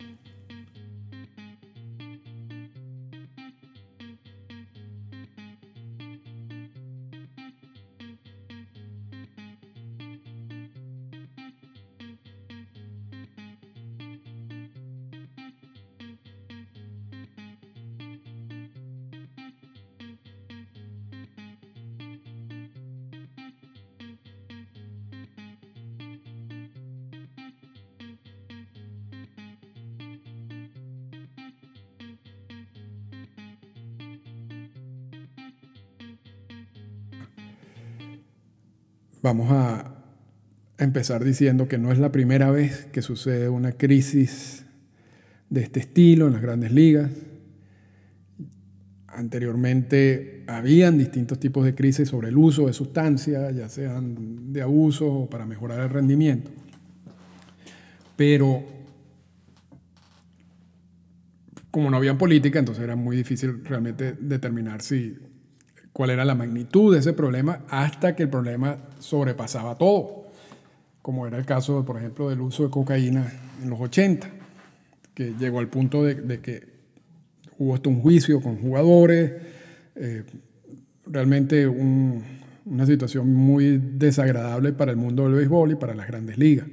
Vamos 39.26 39.50
a 39.50 39.92
empezar 40.78 41.24
diciendo 41.24 41.68
que 41.68 41.80
no 41.80 41.92
es 41.92 41.98
la 41.98 42.12
primera 42.12 42.52
vez 42.52 42.86
que 42.92 43.02
sucede 43.02 43.50
una 43.50 43.72
crisis 43.72 44.68
de 45.50 45.62
este 45.62 45.80
estilo 45.80 46.28
en 46.28 46.34
las 46.34 46.44
grandes 46.44 46.72
ligas. 46.72 47.10
Anteriormente 49.08 50.44
habían 50.46 51.00
distintos 51.00 51.40
tipos 51.40 51.66
de 51.66 51.74
crisis 51.74 52.10
sobre 52.10 52.30
el 52.30 52.38
uso 52.38 52.68
de 52.68 52.74
sustancias, 52.74 53.56
ya 53.56 53.68
sean 53.68 54.54
de 54.54 54.62
abuso 54.62 55.12
o 55.12 55.28
para 55.28 55.48
mejorar 55.48 55.80
el 55.80 55.90
rendimiento. 55.90 56.52
Pero 58.16 58.64
como 61.72 61.90
no 61.90 61.98
había 61.98 62.16
política, 62.16 62.60
entonces 62.60 62.84
era 62.84 62.96
muy 62.96 63.18
difícil 63.18 63.66
realmente 63.66 64.14
determinar 64.20 64.84
si 64.84 65.18
cuál 65.96 66.10
era 66.10 66.26
la 66.26 66.36
magnitud 66.36 66.94
de 66.94 67.00
ese 67.00 67.14
problema 67.14 67.62
hasta 67.70 68.18
que 68.18 68.24
el 68.24 68.30
problema 68.30 68.76
sobrepasaba 69.00 69.78
todo, 69.78 70.26
como 71.02 71.26
era 71.26 71.38
el 71.38 71.46
caso, 71.46 71.86
por 71.86 71.96
ejemplo, 71.96 72.30
del 72.30 72.42
uso 72.42 72.64
de 72.64 72.70
cocaína 72.70 73.32
en 73.64 73.70
los 73.70 73.80
80, 73.80 74.28
que 75.14 75.36
llegó 75.40 75.60
al 75.60 75.70
punto 75.70 76.04
de, 76.04 76.42
que 76.42 76.68
hubo 77.58 77.76
hasta 77.76 77.88
un 77.88 78.02
juicio 78.02 78.42
con 78.42 78.58
jugadores, 78.58 79.36
eh, 79.96 80.24
realmente 81.06 81.66
una 81.66 82.86
situación 82.86 83.34
muy 83.34 83.78
desagradable 83.78 84.74
para 84.74 84.92
el 84.92 84.98
mundo 84.98 85.24
del 85.24 85.36
béisbol 85.36 85.72
y 85.72 85.76
para 85.76 85.96
las 85.96 86.08
grandes 86.08 86.38
ligas. 86.38 86.68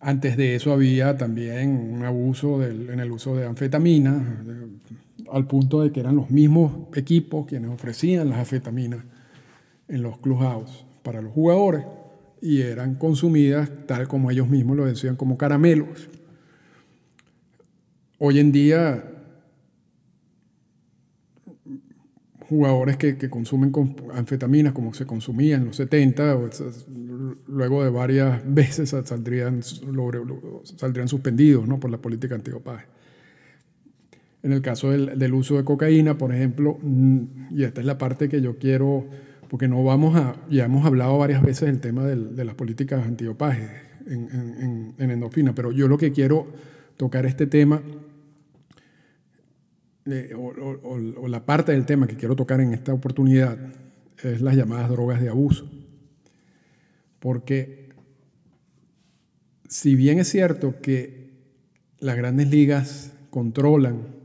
Antes 0.00 0.36
de 0.36 0.56
eso 0.56 0.72
había 0.72 1.16
también 1.16 1.70
un 1.70 2.04
abuso 2.04 2.64
en 2.64 2.98
el 2.98 3.12
uso 3.12 3.36
de 3.36 3.46
anfetamina, 3.46 4.42
al 5.30 5.46
punto 5.46 5.82
de 5.82 5.92
que 5.92 6.00
eran 6.00 6.16
los 6.16 6.30
mismos 6.30 6.88
equipos 6.94 7.46
quienes 7.46 7.70
ofrecían 7.70 8.28
las 8.28 8.38
anfetaminas 8.38 9.04
en 9.88 10.02
los 10.02 10.18
clubhouse 10.18 10.84
para 11.02 11.22
los 11.22 11.32
jugadores 11.32 11.84
y 12.40 12.60
eran 12.60 12.96
consumidas 12.96 13.70
tal 13.86 14.08
como 14.08 14.30
ellos 14.30 14.48
mismos 14.48 14.76
lo 14.76 14.84
decían 14.84 15.16
como 15.16 15.38
caramelos. 15.38 16.08
Hoy 18.18 18.38
en 18.38 18.52
día 18.52 19.12
jugadores 22.48 22.96
que, 22.96 23.16
consumen 23.28 23.72
anfetaminas 24.14 24.72
como 24.72 24.94
se 24.94 25.04
consumía 25.06 25.56
en 25.56 25.66
los 25.66 25.76
70, 25.76 26.38
luego 27.48 27.82
de 27.82 27.90
varias 27.90 28.42
veces 28.46 28.90
saldrían, 28.90 29.62
saldrían 29.62 31.08
suspendidos 31.08 31.66
¿no? 31.66 31.80
por 31.80 31.90
la 31.90 31.98
política 31.98 32.34
antidopaje. 32.34 32.86
En 34.46 34.52
el 34.52 34.62
caso 34.62 34.92
del, 34.92 35.34
uso 35.34 35.56
de 35.56 35.64
cocaína, 35.64 36.18
por 36.18 36.32
ejemplo, 36.32 36.78
mm, 36.80 37.48
y 37.50 37.64
esta 37.64 37.80
es 37.80 37.86
la 37.86 37.98
parte 37.98 38.28
que 38.28 38.40
yo 38.40 38.58
quiero, 38.58 39.04
porque 39.50 39.66
no 39.66 39.82
vamos 39.82 40.14
a, 40.14 40.36
ya 40.48 40.66
hemos 40.66 40.86
hablado 40.86 41.18
varias 41.18 41.42
veces 41.42 41.66
del 41.66 41.80
tema 41.80 42.04
de 42.06 42.44
las 42.44 42.54
políticas 42.54 43.04
antidopaje 43.04 43.68
en, 44.06 44.94
en, 44.98 45.52
pero 45.52 45.72
yo 45.72 45.88
lo 45.88 45.98
que 45.98 46.12
quiero 46.12 46.46
tocar 46.96 47.26
este 47.26 47.48
tema, 47.48 47.82
o, 50.36 51.26
la 51.26 51.44
parte 51.44 51.72
del 51.72 51.84
tema 51.84 52.06
que 52.06 52.14
quiero 52.14 52.36
tocar 52.36 52.60
en 52.60 52.72
esta 52.72 52.94
oportunidad, 52.94 53.58
es 54.22 54.40
las 54.42 54.54
llamadas 54.54 54.90
drogas 54.90 55.20
de 55.20 55.28
abuso. 55.28 55.68
Porque 57.18 57.88
si 59.68 59.96
bien 59.96 60.20
es 60.20 60.28
cierto 60.28 60.80
que 60.80 61.32
las 61.98 62.16
grandes 62.16 62.48
ligas 62.48 63.12
controlan 63.30 64.15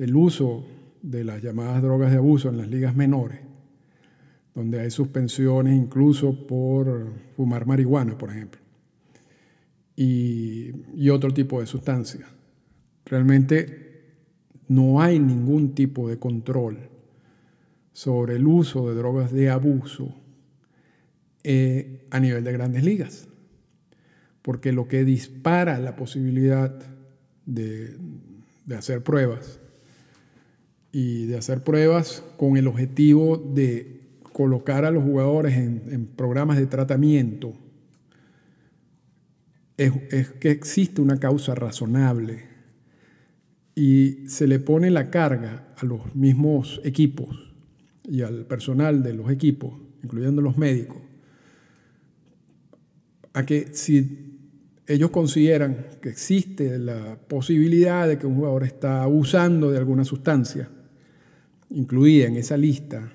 el 0.00 0.16
uso 0.16 0.64
de 1.02 1.24
las 1.24 1.42
llamadas 1.42 1.82
drogas 1.82 2.10
de 2.10 2.16
abuso 2.16 2.48
en 2.48 2.56
las 2.56 2.68
ligas 2.68 2.96
menores, 2.96 3.38
donde 4.54 4.80
hay 4.80 4.90
suspensiones 4.90 5.76
incluso 5.76 6.46
por 6.46 7.12
fumar 7.36 7.66
marihuana, 7.66 8.16
por 8.16 8.30
ejemplo, 8.30 8.60
y, 9.94 10.72
otro 11.10 11.34
tipo 11.34 11.60
de 11.60 11.66
sustancias. 11.66 12.26
Realmente 13.04 14.04
no 14.68 15.02
hay 15.02 15.18
ningún 15.18 15.74
tipo 15.74 16.08
de 16.08 16.18
control 16.18 16.78
sobre 17.92 18.36
el 18.36 18.46
uso 18.46 18.88
de 18.88 18.94
drogas 18.94 19.32
de 19.32 19.50
abuso 19.50 20.14
eh, 21.42 22.06
a 22.10 22.20
nivel 22.20 22.42
de 22.44 22.52
grandes 22.52 22.84
ligas, 22.84 23.28
porque 24.40 24.72
lo 24.72 24.88
que 24.88 25.04
dispara 25.04 25.78
la 25.78 25.94
posibilidad 25.94 26.74
de 27.44 27.98
hacer 28.74 29.02
pruebas 29.02 29.59
y 30.92 31.26
de 31.26 31.36
hacer 31.36 31.62
pruebas 31.62 32.24
con 32.36 32.56
el 32.56 32.66
objetivo 32.66 33.36
de 33.36 34.00
colocar 34.32 34.84
a 34.84 34.90
los 34.90 35.04
jugadores 35.04 35.56
en, 35.56 36.06
programas 36.16 36.56
de 36.56 36.66
tratamiento, 36.66 37.52
es, 39.76 39.92
que 40.40 40.50
existe 40.50 41.00
una 41.00 41.18
causa 41.18 41.54
razonable 41.54 42.44
y 43.74 44.28
se 44.28 44.46
le 44.46 44.58
pone 44.58 44.90
la 44.90 45.10
carga 45.10 45.68
a 45.76 45.86
los 45.86 46.14
mismos 46.14 46.80
equipos 46.84 47.52
y 48.04 48.22
al 48.22 48.44
personal 48.46 49.02
de 49.02 49.14
los 49.14 49.30
equipos, 49.30 49.74
incluyendo 50.02 50.42
los 50.42 50.58
médicos, 50.58 50.98
a 53.32 53.46
que 53.46 53.68
si 53.72 54.38
ellos 54.86 55.10
consideran 55.10 55.86
que 56.02 56.08
existe 56.08 56.78
la 56.78 57.16
posibilidad 57.28 58.08
de 58.08 58.18
que 58.18 58.26
un 58.26 58.34
jugador 58.34 58.64
está 58.64 59.02
abusando 59.02 59.70
de 59.70 59.78
alguna 59.78 60.04
sustancia, 60.04 60.68
incluida 61.70 62.26
en 62.26 62.36
esa 62.36 62.56
lista, 62.56 63.12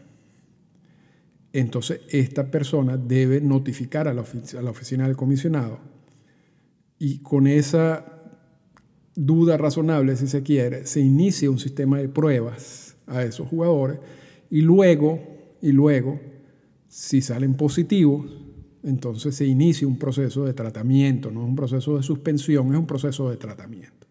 entonces 1.54 2.02
esta 2.10 2.52
persona 2.52 2.98
debe 2.98 3.40
notificar 3.40 4.08
a 4.08 4.14
la, 4.14 4.22
oficina 4.22 5.08
del 5.08 5.16
comisionado 5.16 5.80
y 7.00 7.20
con 7.20 7.48
esa 7.48 8.06
duda 9.16 9.58
razonable, 9.58 10.18
si 10.18 10.28
se 10.28 10.44
quiere, 10.44 10.86
se 10.86 11.00
inicia 11.00 11.50
un 11.50 11.60
sistema 11.60 12.00
de 12.00 12.10
pruebas 12.10 12.98
a 13.08 13.24
esos 13.24 13.48
jugadores 13.48 14.00
y 14.50 14.62
luego, 14.62 15.20
y 15.62 15.72
luego, 15.72 16.20
si 16.88 17.22
salen 17.22 17.56
positivos, 17.56 18.30
entonces 18.84 19.36
se 19.36 19.46
inicia 19.46 19.88
un 19.88 19.98
proceso 19.98 20.46
de 20.46 20.54
tratamiento, 20.54 21.32
no 21.32 21.42
es 21.42 21.48
un 21.48 21.56
proceso 21.56 21.98
de 21.98 22.04
suspensión, 22.04 22.72
es 22.72 22.78
un 22.78 22.86
proceso 22.86 23.30
de 23.30 23.38
tratamiento. 23.38 24.08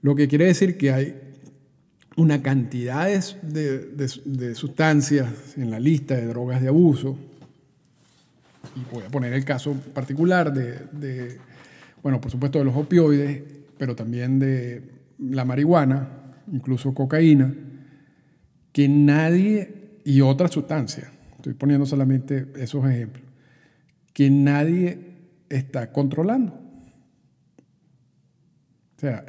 Lo 0.00 0.14
que 0.14 0.28
quiere 0.28 0.44
decir 0.44 0.76
que 0.76 0.92
hay 0.92 1.27
una 2.18 2.42
cantidad 2.42 3.06
de, 3.42 4.54
sustancias 4.54 5.56
en 5.56 5.70
la 5.70 5.78
lista 5.78 6.16
de 6.16 6.26
drogas 6.26 6.60
de 6.60 6.66
abuso. 6.66 7.16
Y 8.74 8.92
voy 8.92 9.04
a 9.04 9.08
poner 9.08 9.32
el 9.32 9.44
caso 9.44 9.74
particular 9.94 10.52
de, 10.52 11.38
bueno, 12.02 12.20
por 12.20 12.32
supuesto 12.32 12.58
de 12.58 12.64
los 12.64 12.76
opioides, 12.76 13.42
pero 13.78 13.94
también 13.94 14.40
de 14.40 14.82
la 15.20 15.44
marihuana, 15.44 16.08
incluso 16.52 16.92
cocaína, 16.92 17.54
que 18.72 18.88
nadie, 18.88 20.00
y 20.04 20.20
otras 20.20 20.50
sustancias, 20.50 21.06
estoy 21.36 21.54
poniendo 21.54 21.86
solamente 21.86 22.48
esos 22.56 22.84
ejemplos, 22.84 23.22
que 24.12 24.28
nadie 24.28 24.98
está 25.48 25.92
controlando. 25.92 26.52
O 28.96 29.00
sea, 29.00 29.24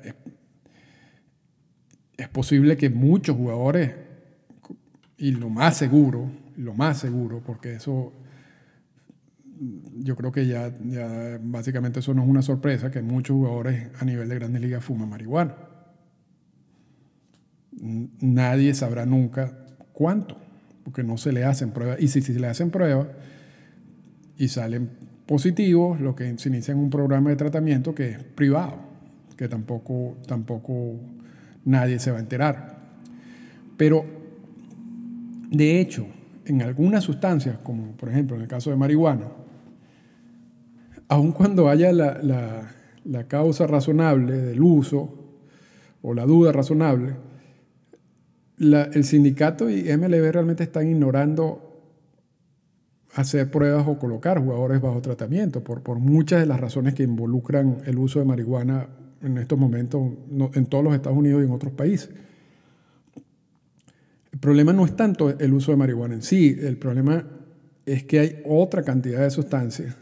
es 2.19 2.27
posible 2.27 2.75
que 2.75 2.89
muchos 2.89 3.37
jugadores, 3.37 3.95
y 5.17 5.31
lo 5.31 5.49
más 5.49 5.77
seguro, 5.77 6.29
lo 6.57 6.73
más 6.73 6.99
seguro, 6.99 7.41
porque 7.45 7.75
eso 7.75 8.11
yo 9.95 10.15
creo 10.15 10.31
que 10.31 10.45
ya, 10.45 10.73
ya 10.85 11.39
básicamente 11.41 11.99
eso 11.99 12.13
no 12.13 12.23
es 12.23 12.29
una 12.29 12.41
sorpresa, 12.41 12.91
que 12.91 13.01
muchos 13.01 13.35
jugadores 13.35 13.89
a 13.99 14.05
nivel 14.05 14.27
de 14.27 14.35
grandes 14.35 14.61
ligas 14.61 14.83
fuman 14.83 15.09
marihuana. 15.09 15.55
Nadie 17.71 18.73
sabrá 18.73 19.05
nunca 19.05 19.57
cuánto, 19.93 20.37
porque 20.83 21.03
no 21.03 21.17
se 21.17 21.31
le 21.31 21.45
hacen 21.45 21.71
pruebas. 21.71 22.01
Y 22.01 22.09
si, 22.09 22.21
se 22.21 22.37
le 22.37 22.47
hacen 22.47 22.69
pruebas 22.69 23.07
y 24.37 24.49
salen 24.49 24.89
positivos, 25.25 26.01
lo 26.01 26.15
que 26.15 26.37
se 26.37 26.49
inicia 26.49 26.73
en 26.73 26.79
un 26.79 26.89
programa 26.89 27.29
de 27.29 27.37
tratamiento 27.37 27.95
que 27.95 28.09
es 28.09 28.23
privado, 28.23 28.75
que 29.37 29.47
tampoco, 29.47 30.17
tampoco 30.27 30.99
nadie 31.69 31.99
se 31.99 32.11
va 32.11 32.17
a 32.17 32.21
enterar. 32.21 32.79
Pero, 33.77 34.05
de 35.49 35.79
hecho, 35.79 36.07
en 36.45 36.61
algunas 36.61 37.03
sustancias, 37.03 37.59
como 37.63 37.91
por 37.91 38.09
ejemplo 38.09 38.35
en 38.35 38.41
el 38.41 38.47
caso 38.47 38.71
de 38.71 38.75
marihuana, 38.75 39.27
aun 41.07 41.31
cuando 41.31 41.69
haya 41.69 41.91
la, 41.91 43.25
causa 43.27 43.67
razonable 43.67 44.35
del 44.35 44.61
uso 44.61 45.15
o 46.01 46.13
la 46.13 46.25
duda 46.25 46.51
razonable, 46.51 47.15
el 48.59 49.03
sindicato 49.03 49.69
y 49.69 49.83
MLB 49.83 50.31
realmente 50.31 50.63
están 50.63 50.87
ignorando 50.87 51.65
hacer 53.13 53.49
pruebas 53.49 53.87
o 53.87 53.97
colocar 53.97 54.39
jugadores 54.39 54.81
bajo 54.81 55.01
tratamiento 55.01 55.63
por, 55.63 55.81
por 55.81 55.99
muchas 55.99 56.41
de 56.41 56.45
las 56.45 56.59
razones 56.59 56.93
que 56.93 57.03
involucran 57.03 57.77
el 57.85 57.97
uso 57.97 58.19
de 58.19 58.25
marihuana 58.25 58.89
en 59.21 59.37
estos 59.37 59.57
momentos 59.57 60.01
en 60.53 60.65
todos 60.65 60.83
los 60.83 60.93
Estados 60.93 61.17
Unidos 61.17 61.41
y 61.41 61.45
en 61.45 61.51
otros 61.51 61.73
países. 61.73 62.09
El 64.31 64.39
problema 64.39 64.73
no 64.73 64.85
es 64.85 64.95
tanto 64.95 65.37
el 65.37 65.53
uso 65.53 65.71
de 65.71 65.77
marihuana 65.77 66.15
en 66.15 66.21
sí, 66.21 66.55
el 66.59 66.77
problema 66.77 67.25
es 67.85 68.03
que 68.03 68.19
hay 68.19 68.41
otra 68.45 68.83
cantidad 68.83 69.21
de 69.21 69.31
sustancias 69.31 69.95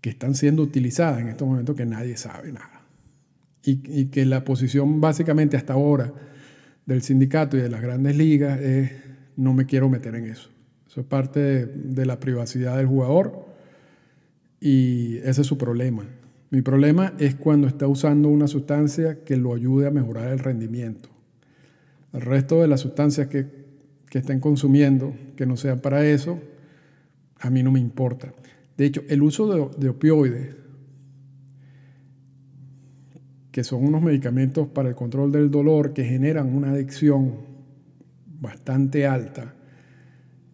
que 0.00 0.10
están 0.10 0.34
siendo 0.34 0.62
utilizadas 0.62 1.20
en 1.20 1.28
estos 1.28 1.46
momentos 1.46 1.76
que 1.76 1.86
nadie 1.86 2.16
sabe 2.16 2.52
nada. 2.52 2.82
Y, 3.64 4.06
que 4.06 4.26
la 4.26 4.44
posición 4.44 5.00
básicamente 5.00 5.56
hasta 5.56 5.74
ahora 5.74 6.12
del 6.84 7.02
sindicato 7.02 7.56
y 7.56 7.60
de 7.60 7.68
las 7.68 7.80
grandes 7.80 8.16
ligas 8.16 8.60
es 8.60 8.90
no 9.36 9.54
me 9.54 9.66
quiero 9.66 9.88
meter 9.88 10.16
en 10.16 10.24
eso. 10.24 10.50
Eso 10.88 11.02
es 11.02 11.06
parte 11.06 11.66
de 11.66 12.06
la 12.06 12.18
privacidad 12.18 12.76
del 12.76 12.86
jugador 12.86 13.46
y 14.60 15.18
ese 15.18 15.42
es 15.42 15.46
su 15.46 15.56
problema. 15.56 16.04
Mi 16.52 16.60
problema 16.60 17.14
es 17.18 17.34
cuando 17.34 17.66
está 17.66 17.88
usando 17.88 18.28
una 18.28 18.46
sustancia 18.46 19.24
que 19.24 19.38
lo 19.38 19.54
ayude 19.54 19.86
a 19.86 19.90
mejorar 19.90 20.30
el 20.30 20.38
rendimiento. 20.38 21.08
El 22.12 22.20
resto 22.20 22.60
de 22.60 22.68
las 22.68 22.80
sustancias 22.80 23.28
que, 23.28 23.46
que 24.10 24.18
estén 24.18 24.38
consumiendo, 24.38 25.14
que 25.34 25.46
no 25.46 25.56
sean 25.56 25.80
para 25.80 26.06
eso, 26.06 26.38
a 27.40 27.48
mí 27.48 27.62
no 27.62 27.72
me 27.72 27.80
importa. 27.80 28.34
De 28.76 28.84
hecho, 28.84 29.02
el 29.08 29.22
uso 29.22 29.50
de, 29.50 29.78
de 29.78 29.88
opioides, 29.88 30.54
que 33.50 33.64
son 33.64 33.86
unos 33.86 34.02
medicamentos 34.02 34.68
para 34.68 34.90
el 34.90 34.94
control 34.94 35.32
del 35.32 35.50
dolor 35.50 35.94
que 35.94 36.04
generan 36.04 36.54
una 36.54 36.72
adicción 36.72 37.32
bastante 38.26 39.06
alta 39.06 39.54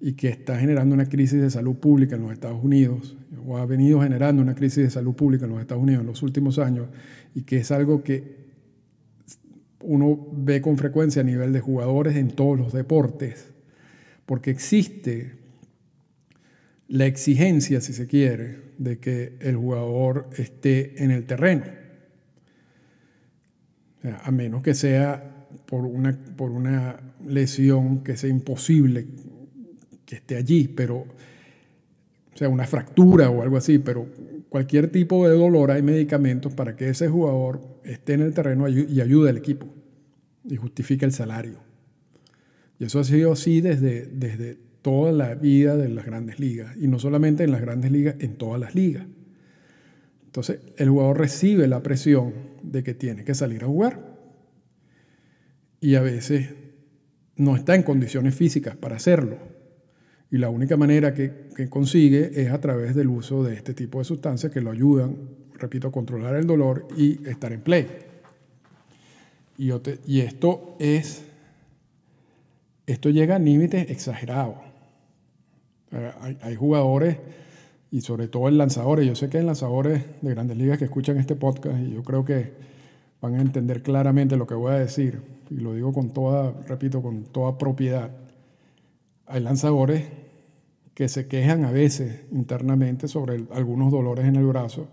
y 0.00 0.12
que 0.12 0.28
está 0.28 0.60
generando 0.60 0.94
una 0.94 1.06
crisis 1.06 1.42
de 1.42 1.50
salud 1.50 1.74
pública 1.74 2.14
en 2.14 2.22
los 2.22 2.32
Estados 2.32 2.62
Unidos, 2.62 3.17
o 3.46 3.58
ha 3.58 3.66
venido 3.66 4.00
generando 4.00 4.42
una 4.42 4.54
crisis 4.54 4.84
de 4.84 4.90
salud 4.90 5.14
pública 5.14 5.44
en 5.44 5.52
los 5.52 5.60
Estados 5.60 5.82
Unidos 5.82 6.00
en 6.02 6.06
los 6.06 6.22
últimos 6.22 6.58
años, 6.58 6.88
y 7.34 7.42
que 7.42 7.58
es 7.58 7.70
algo 7.70 8.02
que 8.02 8.48
uno 9.80 10.28
ve 10.32 10.60
con 10.60 10.76
frecuencia 10.76 11.22
a 11.22 11.24
nivel 11.24 11.52
de 11.52 11.60
jugadores 11.60 12.16
en 12.16 12.30
todos 12.30 12.58
los 12.58 12.72
deportes, 12.72 13.52
porque 14.26 14.50
existe 14.50 15.36
la 16.88 17.06
exigencia, 17.06 17.80
si 17.80 17.92
se 17.92 18.06
quiere, 18.06 18.68
de 18.78 18.98
que 18.98 19.36
el 19.40 19.56
jugador 19.56 20.30
esté 20.36 21.02
en 21.02 21.10
el 21.10 21.26
terreno. 21.26 21.64
a 24.02 24.30
menos 24.30 24.62
que 24.62 24.74
sea 24.74 25.46
por 25.66 25.84
una, 25.84 26.18
por 26.36 26.50
una 26.50 27.00
lesión 27.26 28.02
que 28.02 28.16
sea 28.16 28.30
imposible 28.30 29.06
que 30.06 30.16
esté 30.16 30.36
allí, 30.36 30.68
pero, 30.68 31.06
o 32.38 32.40
sea, 32.40 32.48
una 32.48 32.68
fractura 32.68 33.30
o 33.30 33.42
algo 33.42 33.56
así, 33.56 33.80
pero 33.80 34.06
cualquier 34.48 34.92
tipo 34.92 35.28
de 35.28 35.36
dolor 35.36 35.72
hay 35.72 35.82
medicamentos 35.82 36.54
para 36.54 36.76
que 36.76 36.88
ese 36.88 37.08
jugador 37.08 37.80
esté 37.82 38.12
en 38.12 38.20
el 38.20 38.32
terreno 38.32 38.68
y 38.68 39.00
ayude 39.00 39.30
al 39.30 39.38
equipo 39.38 39.66
y 40.48 40.54
justifique 40.54 41.04
el 41.04 41.10
salario. 41.10 41.58
Y 42.78 42.84
eso 42.84 43.00
ha 43.00 43.04
sido 43.04 43.32
así 43.32 43.60
desde, 43.60 44.06
desde 44.06 44.56
toda 44.82 45.10
la 45.10 45.34
vida 45.34 45.76
de 45.76 45.88
las 45.88 46.06
grandes 46.06 46.38
ligas, 46.38 46.76
y 46.76 46.86
no 46.86 47.00
solamente 47.00 47.42
en 47.42 47.50
las 47.50 47.60
grandes 47.60 47.90
ligas, 47.90 48.14
en 48.20 48.36
todas 48.36 48.60
las 48.60 48.72
ligas. 48.72 49.04
Entonces, 50.26 50.60
el 50.76 50.90
jugador 50.90 51.18
recibe 51.18 51.66
la 51.66 51.82
presión 51.82 52.34
de 52.62 52.84
que 52.84 52.94
tiene 52.94 53.24
que 53.24 53.34
salir 53.34 53.64
a 53.64 53.66
jugar. 53.66 54.16
Y 55.80 55.96
a 55.96 56.02
veces 56.02 56.50
no 57.34 57.56
está 57.56 57.74
en 57.74 57.82
condiciones 57.82 58.36
físicas 58.36 58.76
para 58.76 58.94
hacerlo. 58.94 59.57
Y 60.30 60.38
la 60.38 60.50
única 60.50 60.76
manera 60.76 61.14
que, 61.14 61.48
consigue 61.70 62.42
es 62.42 62.50
a 62.50 62.60
través 62.60 62.94
del 62.94 63.08
uso 63.08 63.42
de 63.42 63.54
este 63.54 63.74
tipo 63.74 63.98
de 63.98 64.04
sustancias 64.04 64.52
que 64.52 64.60
lo 64.60 64.70
ayudan, 64.70 65.16
repito, 65.54 65.88
a 65.88 65.92
controlar 65.92 66.34
el 66.36 66.46
dolor 66.46 66.86
y 66.96 67.26
estar 67.26 67.52
en 67.52 67.62
play. 67.62 67.86
Y, 69.56 69.70
esto 70.20 70.76
es, 70.78 71.24
esto 72.86 73.10
llega 73.10 73.36
a 73.36 73.38
límites 73.38 73.90
exagerados. 73.90 74.56
Hay, 76.42 76.54
jugadores 76.54 77.16
y 77.90 78.02
sobre 78.02 78.28
todo 78.28 78.48
en 78.48 78.58
lanzadores. 78.58 79.06
Yo 79.06 79.14
sé 79.14 79.30
que 79.30 79.38
hay 79.38 79.44
lanzadores 79.44 80.04
de 80.20 80.30
grandes 80.30 80.58
ligas 80.58 80.78
que 80.78 80.84
escuchan 80.84 81.16
este 81.16 81.34
podcast 81.34 81.80
y 81.80 81.94
yo 81.94 82.02
creo 82.04 82.26
que 82.26 82.52
van 83.22 83.34
a 83.34 83.40
entender 83.40 83.82
claramente 83.82 84.36
lo 84.36 84.46
que 84.46 84.54
voy 84.54 84.72
a 84.72 84.78
decir. 84.78 85.22
Y 85.50 85.56
lo 85.56 85.72
digo 85.72 85.94
con 85.94 86.10
toda, 86.10 86.52
repito, 86.68 87.02
con 87.02 87.24
toda 87.24 87.56
propiedad 87.56 88.10
hay 89.28 89.40
lanzadores 89.40 90.04
que 90.94 91.08
se 91.08 91.28
quejan 91.28 91.64
a 91.64 91.70
veces 91.70 92.24
internamente 92.32 93.06
sobre 93.08 93.44
algunos 93.52 93.92
dolores 93.92 94.24
en 94.24 94.36
el 94.36 94.46
brazo, 94.46 94.88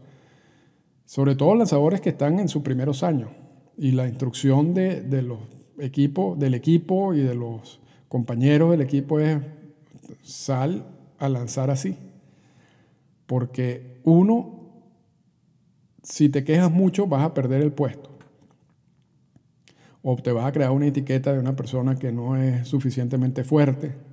sobre 1.05 1.35
todo 1.35 1.55
lanzadores 1.55 2.01
que 2.01 2.09
están 2.09 2.39
en 2.39 2.49
sus 2.49 2.61
primeros 2.61 3.01
años. 3.01 3.29
Y 3.77 3.91
la 3.91 4.07
instrucción 4.07 4.73
de, 4.73 5.03
los 5.21 5.39
equipos, 5.79 6.37
del 6.37 6.53
equipo 6.53 7.13
y 7.13 7.21
de 7.21 7.33
los 7.33 7.79
compañeros 8.07 8.71
del 8.71 8.81
equipo 8.81 9.19
es 9.19 9.39
sal 10.21 10.85
a 11.17 11.27
lanzar 11.27 11.71
así. 11.71 11.97
Porque 13.25 13.99
uno, 14.03 14.69
si 16.03 16.29
te 16.29 16.43
quejas 16.43 16.71
mucho, 16.71 17.07
vas 17.07 17.23
a 17.23 17.33
perder 17.33 17.61
el 17.61 17.71
puesto. 17.71 18.11
O 20.03 20.15
te 20.17 20.31
vas 20.31 20.45
a 20.45 20.51
crear 20.51 20.71
una 20.71 20.85
etiqueta 20.85 21.33
de 21.33 21.39
una 21.39 21.55
persona 21.55 21.95
que 21.95 22.11
no 22.11 22.37
es 22.37 22.67
suficientemente 22.67 23.43
fuerte 23.43 24.04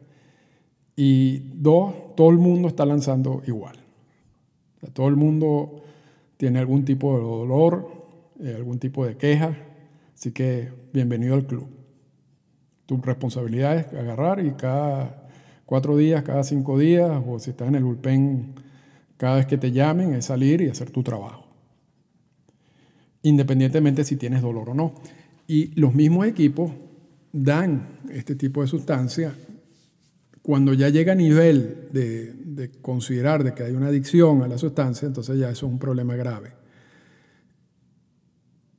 y 0.97 1.39
dos, 1.55 2.15
todo 2.17 2.31
el 2.31 2.39
mundo 2.39 2.69
está 2.69 2.85
lanzando 2.85 3.43
igual. 3.47 3.77
todo 4.93 5.09
el 5.09 5.17
mundo 5.17 5.83
tiene 6.37 6.59
algún 6.59 6.85
tipo 6.85 7.17
de 7.17 7.23
dolor, 7.23 7.89
eh, 8.41 8.55
algún 8.57 8.79
tipo 8.79 9.07
de 9.07 9.17
queja. 9.17 9.57
Así 10.15 10.33
que 10.33 10.71
bienvenido 10.93 11.35
al 11.35 11.47
club. 11.47 11.67
Tu 12.87 12.97
responsabilidad 12.99 13.77
es 13.77 13.93
agarrar 13.95 14.45
y 14.45 14.51
cada 14.53 15.29
cuatro 15.67 15.97
días, 15.97 16.23
cada 16.23 16.43
cinco 16.45 16.79
días, 16.79 17.23
o 17.27 17.39
si 17.39 17.51
estás 17.51 17.69
en 17.69 17.77
el 17.77 17.85
bullpen, 17.85 18.55
cada 19.17 19.37
vez 19.37 19.47
que 19.47 19.57
te 19.57 19.71
llamen, 19.71 20.15
es 20.15 20.27
salir 20.27 20.61
y 20.61 20.69
hacer 20.69 20.91
tu 20.91 21.03
trabajo. 21.03 21.47
Independientemente 23.23 24.05
si 24.05 24.17
tienes 24.17 24.43
dolor 24.43 24.71
o 24.71 24.75
no. 24.75 24.95
Y 25.47 25.69
los 25.81 25.95
mismos 25.95 26.27
equipos 26.27 26.73
dan 27.33 28.01
este 28.11 28.35
tipo 28.35 28.61
de 28.63 28.67
sustancia 28.67 29.35
cuando 30.43 30.75
ya 30.75 30.89
llega 30.89 31.13
a 31.13 31.17
nivel 31.17 31.89
de, 31.93 32.71
considerar 32.83 33.45
de 33.45 33.55
que 33.55 33.63
hay 33.63 33.73
una 33.73 33.87
adicción 33.87 34.43
a 34.43 34.49
la 34.49 34.59
sustancia, 34.59 35.07
entonces 35.07 35.39
ya 35.39 35.49
eso 35.49 35.67
es 35.67 35.73
un 35.73 35.79
problema 35.79 36.17
grave. 36.17 36.53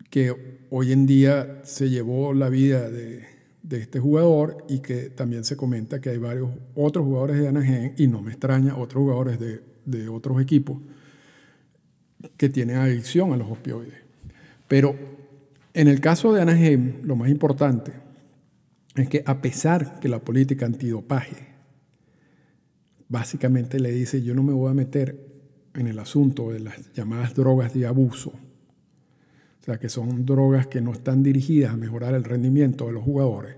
Que 0.09 0.65
hoy 0.69 0.91
en 0.91 1.05
día 1.05 1.61
se 1.63 1.89
llevó 1.89 2.33
la 2.33 2.49
vida 2.49 2.89
de, 2.89 3.31
este 3.71 3.99
jugador 3.99 4.65
y 4.69 4.79
que 4.79 5.09
también 5.09 5.43
se 5.43 5.57
comenta 5.57 5.99
que 5.99 6.11
hay 6.11 6.17
varios 6.17 6.51
otros 6.75 7.05
jugadores 7.05 7.39
de 7.39 7.47
Anaheim, 7.47 7.93
y 7.97 8.07
no 8.07 8.21
me 8.21 8.31
extraña, 8.31 8.77
otros 8.77 9.01
jugadores 9.01 9.39
de, 9.39 9.61
de 9.85 10.09
otros 10.09 10.39
equipos 10.41 10.77
que 12.37 12.49
tienen 12.49 12.75
adicción 12.75 13.31
a 13.31 13.37
los 13.37 13.49
opioides. 13.49 13.97
Pero 14.67 14.95
en 15.73 15.87
el 15.87 16.01
caso 16.01 16.33
de 16.33 16.41
Anaheim, 16.41 17.01
lo 17.03 17.15
más 17.15 17.29
importante 17.29 17.93
es 18.95 19.07
que 19.07 19.23
a 19.25 19.41
pesar 19.41 19.99
que 19.99 20.09
la 20.09 20.19
política 20.19 20.65
antidopaje 20.65 21.52
básicamente 23.13 23.79
le 23.79 23.91
dice, 23.91 24.23
yo 24.23 24.33
no 24.33 24.41
me 24.41 24.53
voy 24.53 24.71
a 24.71 24.73
meter 24.73 25.23
en 25.75 25.85
el 25.85 25.99
asunto 25.99 26.49
de 26.49 26.59
las 26.59 26.91
llamadas 26.93 27.35
drogas 27.35 27.71
de 27.71 27.85
abuso. 27.85 28.31
O 28.31 29.63
sea, 29.63 29.77
que 29.77 29.87
son 29.87 30.25
drogas 30.25 30.65
que 30.65 30.81
no 30.81 30.91
están 30.91 31.21
dirigidas 31.21 31.71
a 31.71 31.77
mejorar 31.77 32.15
el 32.15 32.23
rendimiento 32.23 32.87
de 32.87 32.93
los 32.93 33.03
jugadores. 33.03 33.55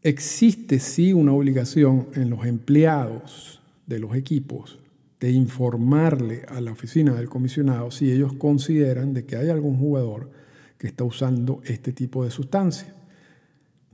Existe 0.00 0.78
sí 0.78 1.12
una 1.12 1.34
obligación 1.34 2.08
en 2.14 2.30
los 2.30 2.46
empleados 2.46 3.60
de 3.86 3.98
los 3.98 4.16
equipos 4.16 4.78
de 5.20 5.30
informarle 5.30 6.46
a 6.48 6.62
la 6.62 6.72
oficina 6.72 7.12
del 7.12 7.28
comisionado 7.28 7.90
si 7.90 8.10
ellos 8.10 8.32
consideran 8.32 9.12
de 9.12 9.26
que 9.26 9.36
hay 9.36 9.50
algún 9.50 9.78
jugador 9.78 10.30
que 10.78 10.86
está 10.86 11.04
usando 11.04 11.60
este 11.66 11.92
tipo 11.92 12.24
de 12.24 12.30
sustancia 12.30 12.94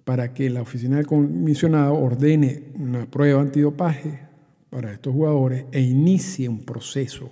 para 0.05 0.35
que 0.35 0.51
la 0.51 0.63
oficina 0.63 0.97
del 0.97 1.07
comisionado 1.07 1.95
ordene 1.95 2.65
una 2.75 3.07
prueba 3.11 3.41
antidopaje 3.41 4.21
para 4.71 4.93
estos 4.93 5.13
jugadores 5.13 5.65
e 5.73 5.81
inicie 5.81 6.49
un 6.49 6.65
proceso, 6.65 7.31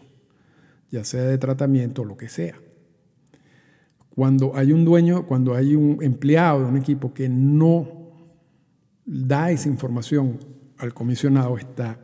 ya 0.91 1.05
sea 1.05 1.23
de 1.23 1.39
tratamiento 1.39 2.03
o 2.03 2.05
lo 2.05 2.17
que 2.17 2.29
sea. 2.29 2.55
Cuando 4.15 4.57
hay 4.57 4.73
un 4.73 4.85
dueño, 4.85 5.27
cuando 5.27 5.55
hay 5.55 5.75
un 5.75 6.03
empleado 6.03 6.61
de 6.61 6.67
un 6.67 6.77
equipo 6.77 7.13
que 7.13 7.29
no 7.29 7.89
da 9.05 9.51
esa 9.51 9.69
información 9.69 10.39
al 10.79 10.95
comisionado, 10.95 11.59
está 11.59 11.99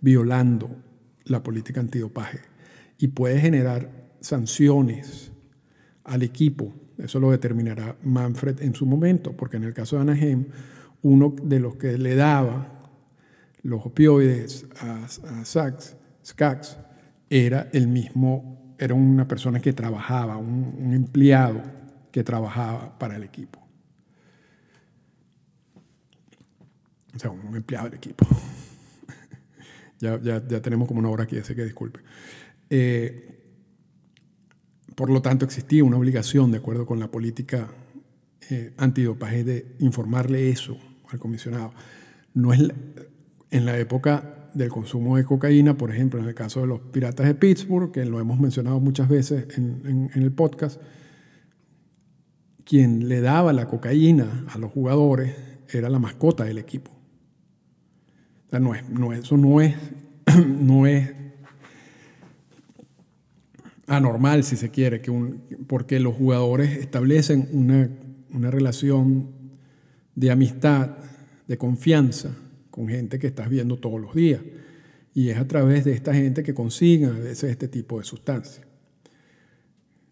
violando 0.00 0.70
la 1.24 1.42
política 1.42 1.80
antidopaje 1.80 2.40
y 2.98 3.08
puede 3.08 3.40
generar 3.40 3.90
sanciones 4.20 5.32
al 6.04 6.22
equipo 6.22 6.72
eso 7.02 7.20
lo 7.20 7.30
determinará 7.30 7.96
Manfred 8.02 8.62
en 8.62 8.74
su 8.74 8.86
momento, 8.86 9.32
porque 9.36 9.56
en 9.56 9.64
el 9.64 9.74
caso 9.74 9.96
de 9.96 10.02
Anaheim, 10.02 10.46
uno 11.02 11.34
de 11.42 11.60
los 11.60 11.76
que 11.76 11.96
le 11.98 12.14
daba 12.14 12.80
los 13.62 13.84
opioides 13.86 14.66
a, 14.80 15.06
a 15.40 15.44
era 17.28 17.68
el 17.72 17.86
mismo, 17.86 18.74
era 18.78 18.94
una 18.94 19.26
persona 19.28 19.60
que 19.60 19.72
trabajaba, 19.72 20.36
un, 20.36 20.92
empleado 20.92 21.62
que 22.10 22.24
trabajaba 22.24 22.98
para 22.98 23.16
el 23.16 23.22
equipo. 23.22 23.60
O 27.14 27.18
sea, 27.18 27.30
un 27.30 27.56
empleado 27.56 27.86
del 27.86 27.96
equipo. 27.96 28.26
Ya, 30.02 30.18
ya, 30.18 30.42
ya 30.48 30.62
tenemos 30.62 30.88
como 30.88 31.00
una 31.00 31.10
hora 31.10 31.24
aquí, 31.24 31.36
así 31.36 31.54
que 31.54 31.62
disculpe. 31.62 32.00
Eh, 32.70 33.29
por 35.00 35.08
lo 35.08 35.22
tanto, 35.22 35.46
existía 35.46 35.82
una 35.82 35.96
obligación, 35.96 36.50
de 36.52 36.58
acuerdo 36.58 36.84
con 36.84 37.00
la 37.00 37.10
política 37.10 37.68
eh, 38.50 38.74
antidopaje, 38.76 39.44
de 39.44 39.74
informarle 39.78 40.50
eso 40.50 40.76
al 41.08 41.18
comisionado. 41.18 41.72
No 42.34 42.52
es 42.52 42.60
en 43.50 43.64
la 43.64 43.78
época 43.78 44.50
del 44.52 44.68
consumo 44.68 45.16
de 45.16 45.24
cocaína, 45.24 45.78
por 45.78 45.90
ejemplo, 45.90 46.20
en 46.20 46.26
el 46.26 46.34
caso 46.34 46.60
de 46.60 46.66
los 46.66 46.80
piratas 46.80 47.24
de 47.24 47.34
Pittsburgh, 47.34 47.90
que 47.90 48.04
lo 48.04 48.20
hemos 48.20 48.38
mencionado 48.38 48.78
muchas 48.78 49.08
veces 49.08 49.46
en, 49.56 50.10
el 50.14 50.32
podcast, 50.32 50.78
quien 52.64 53.08
le 53.08 53.22
daba 53.22 53.54
la 53.54 53.68
cocaína 53.68 54.44
a 54.50 54.58
los 54.58 54.70
jugadores 54.70 55.34
era 55.72 55.88
la 55.88 55.98
mascota 55.98 56.44
del 56.44 56.58
equipo. 56.58 56.90
O 58.48 58.50
sea, 58.50 58.60
no 58.60 58.74
es, 58.74 58.86
no, 58.86 59.14
eso 59.14 59.38
no 59.38 59.62
es, 59.62 59.76
no 60.46 60.86
es 60.86 61.19
anormal, 63.90 64.44
si 64.44 64.56
se 64.56 64.70
quiere, 64.70 65.00
que 65.00 65.10
un, 65.10 65.42
porque 65.66 65.98
los 65.98 66.14
jugadores 66.14 66.78
establecen 66.78 67.48
una, 67.52 67.90
una 68.32 68.50
relación 68.50 69.30
de 70.14 70.30
amistad, 70.30 70.96
de 71.48 71.58
confianza 71.58 72.30
con 72.70 72.86
gente 72.86 73.18
que 73.18 73.26
estás 73.26 73.48
viendo 73.48 73.78
todos 73.78 74.00
los 74.00 74.14
días. 74.14 74.40
Y 75.12 75.30
es 75.30 75.38
a 75.38 75.48
través 75.48 75.84
de 75.84 75.92
esta 75.92 76.14
gente 76.14 76.44
que 76.44 76.54
consiguen 76.54 77.10
a 77.10 77.18
veces 77.18 77.50
este 77.50 77.66
tipo 77.66 77.98
de 77.98 78.04
sustancias. 78.04 78.64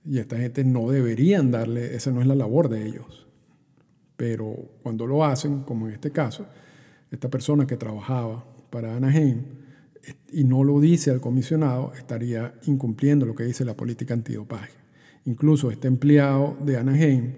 Y 0.05 0.19
esta 0.19 0.37
gente 0.39 0.65
no 0.65 0.91
deberían 0.91 1.53
darle, 1.53 1.95
esa 1.95 2.11
no 2.11 2.21
es 2.21 2.27
la 2.27 2.35
labor 2.35 2.69
de 2.69 2.85
ellos. 2.85 3.29
Pero 4.17 4.57
cuando 4.83 5.07
lo 5.07 5.25
hacen, 5.25 5.61
como 5.61 5.87
en 5.87 5.95
este 5.95 6.11
caso, 6.11 6.47
esta 7.13 7.31
persona 7.31 7.65
que 7.65 7.77
trabajaba 7.77 8.45
para 8.71 8.97
Anaheim, 8.97 9.45
y 10.33 10.45
no 10.45 10.65
lo 10.65 10.81
dice 10.81 11.11
al 11.11 11.21
comisionado, 11.21 11.93
estaría 11.95 12.55
incumpliendo 12.67 13.27
lo 13.27 13.35
que 13.35 13.45
dice 13.45 13.65
la 13.65 13.77
política 13.77 14.15
antidopaje. 14.15 14.73
Incluso 15.25 15.71
este 15.71 15.89
empleado 15.89 16.57
de 16.65 16.77
Anaheim 16.79 17.33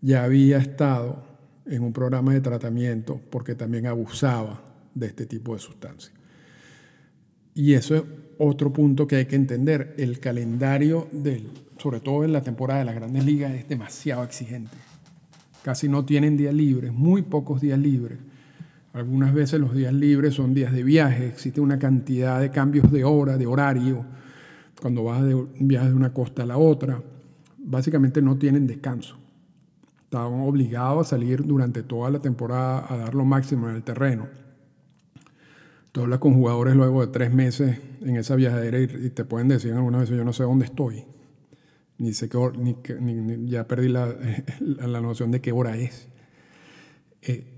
ya 0.00 0.24
había 0.24 0.58
estado 0.58 1.24
en 1.66 1.82
un 1.82 1.92
programa 1.92 2.32
de 2.32 2.40
tratamiento 2.40 3.20
porque 3.30 3.54
también 3.54 3.86
abusaba 3.86 4.62
de 4.94 5.06
este 5.06 5.26
tipo 5.26 5.54
de 5.54 5.60
sustancias. 5.60 6.12
Y 7.54 7.74
eso 7.74 7.96
es 7.96 8.02
otro 8.38 8.72
punto 8.72 9.06
que 9.06 9.16
hay 9.16 9.26
que 9.26 9.36
entender. 9.36 9.94
El 9.98 10.20
calendario, 10.20 11.08
del, 11.12 11.50
sobre 11.78 12.00
todo 12.00 12.24
en 12.24 12.32
la 12.32 12.42
temporada 12.42 12.80
de 12.80 12.86
las 12.86 12.94
grandes 12.94 13.24
ligas, 13.24 13.52
es 13.52 13.68
demasiado 13.68 14.22
exigente. 14.22 14.76
Casi 15.62 15.88
no 15.88 16.04
tienen 16.04 16.36
días 16.36 16.54
libres, 16.54 16.92
muy 16.92 17.22
pocos 17.22 17.60
días 17.60 17.78
libres. 17.78 18.18
Algunas 18.92 19.34
veces 19.34 19.60
los 19.60 19.74
días 19.74 19.92
libres 19.92 20.34
son 20.34 20.54
días 20.54 20.72
de 20.72 20.82
viaje, 20.82 21.28
existe 21.28 21.60
una 21.60 21.78
cantidad 21.78 22.40
de 22.40 22.50
cambios 22.50 22.90
de 22.90 23.04
hora, 23.04 23.36
de 23.36 23.46
horario, 23.46 24.04
cuando 24.80 25.04
vas 25.04 25.22
de 25.22 25.34
de 25.34 25.94
una 25.94 26.12
costa 26.12 26.42
a 26.42 26.46
la 26.46 26.56
otra. 26.56 27.02
Básicamente 27.58 28.22
no 28.22 28.38
tienen 28.38 28.66
descanso. 28.66 29.18
Estaban 30.04 30.40
obligados 30.40 31.06
a 31.06 31.10
salir 31.10 31.44
durante 31.44 31.82
toda 31.82 32.10
la 32.10 32.18
temporada 32.18 32.86
a 32.88 32.96
dar 32.96 33.14
lo 33.14 33.26
máximo 33.26 33.68
en 33.68 33.76
el 33.76 33.82
terreno. 33.82 34.26
Tú 35.92 36.00
hablas 36.00 36.18
con 36.18 36.32
jugadores 36.34 36.74
luego 36.74 37.04
de 37.04 37.12
tres 37.12 37.32
meses 37.32 37.78
en 38.00 38.16
esa 38.16 38.34
viajadera 38.34 38.80
y, 38.80 39.10
te 39.10 39.24
pueden 39.24 39.48
decir 39.48 39.72
alguna 39.74 39.98
vez, 39.98 40.08
yo 40.08 40.24
no 40.24 40.32
sé 40.32 40.44
dónde 40.44 40.64
estoy. 40.64 41.04
Ni 41.98 42.14
sé 42.14 42.28
qué 42.28 42.38
ni, 42.56 42.74
ni, 43.14 43.50
ya 43.50 43.66
perdí 43.66 43.88
la, 43.88 44.14
la, 44.60 45.00
noción 45.00 45.30
de 45.30 45.40
qué 45.40 45.52
hora 45.52 45.76
es. 45.76 46.08
Eh, 47.20 47.57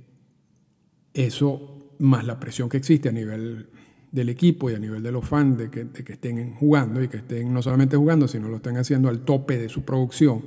eso, 1.15 1.95
más 1.99 2.25
la 2.25 2.39
presión 2.39 2.69
que 2.69 2.77
existe 2.77 3.09
a 3.09 3.13
nivel 3.13 3.69
del 4.13 4.29
equipo 4.29 4.71
y 4.71 4.75
a 4.75 4.79
nivel 4.79 5.03
de 5.03 5.13
los 5.13 5.27
fans 5.27 5.57
de 5.57 5.71
que, 5.71 6.13
estén 6.13 6.55
jugando 6.55 7.03
y 7.03 7.09
que 7.09 7.19
estén 7.19 7.53
no 7.53 7.63
solamente 7.63 7.97
jugando, 7.97 8.27
sino 8.27 8.49
lo 8.49 8.57
estén 8.57 8.77
haciendo 8.77 9.09
al 9.09 9.21
tope 9.21 9.59
de 9.59 9.69
su 9.69 9.85
producción, 9.85 10.43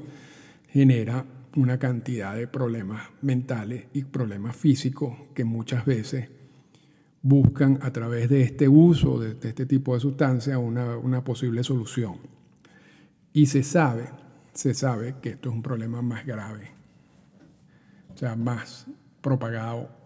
genera 0.68 1.26
una 1.56 1.78
cantidad 1.78 2.36
de 2.36 2.48
problemas 2.48 3.10
mentales 3.22 3.86
y 3.94 4.04
problemas 4.04 4.56
físicos 4.56 5.16
que 5.34 5.46
muchas 5.46 5.86
veces 5.86 6.30
buscan 7.22 7.80
a 7.82 7.94
través 7.94 8.30
de 8.30 8.42
este 8.42 8.68
uso 8.68 9.20
de, 9.20 9.38
este 9.48 9.66
tipo 9.66 9.94
de 9.94 10.02
sustancias 10.02 10.58
una, 10.58 10.98
una, 10.98 11.24
posible 11.24 11.64
solución. 11.64 12.18
Y 13.32 13.46
se 13.46 13.64
sabe, 13.64 14.10
se 14.54 14.74
sabe 14.74 15.16
que 15.22 15.30
esto 15.30 15.50
es 15.50 15.56
un 15.56 15.62
problema 15.62 16.02
más 16.02 16.26
grave, 16.26 16.72
o 18.14 18.18
sea, 18.18 18.36
más 18.36 18.88
propagado 19.22 20.03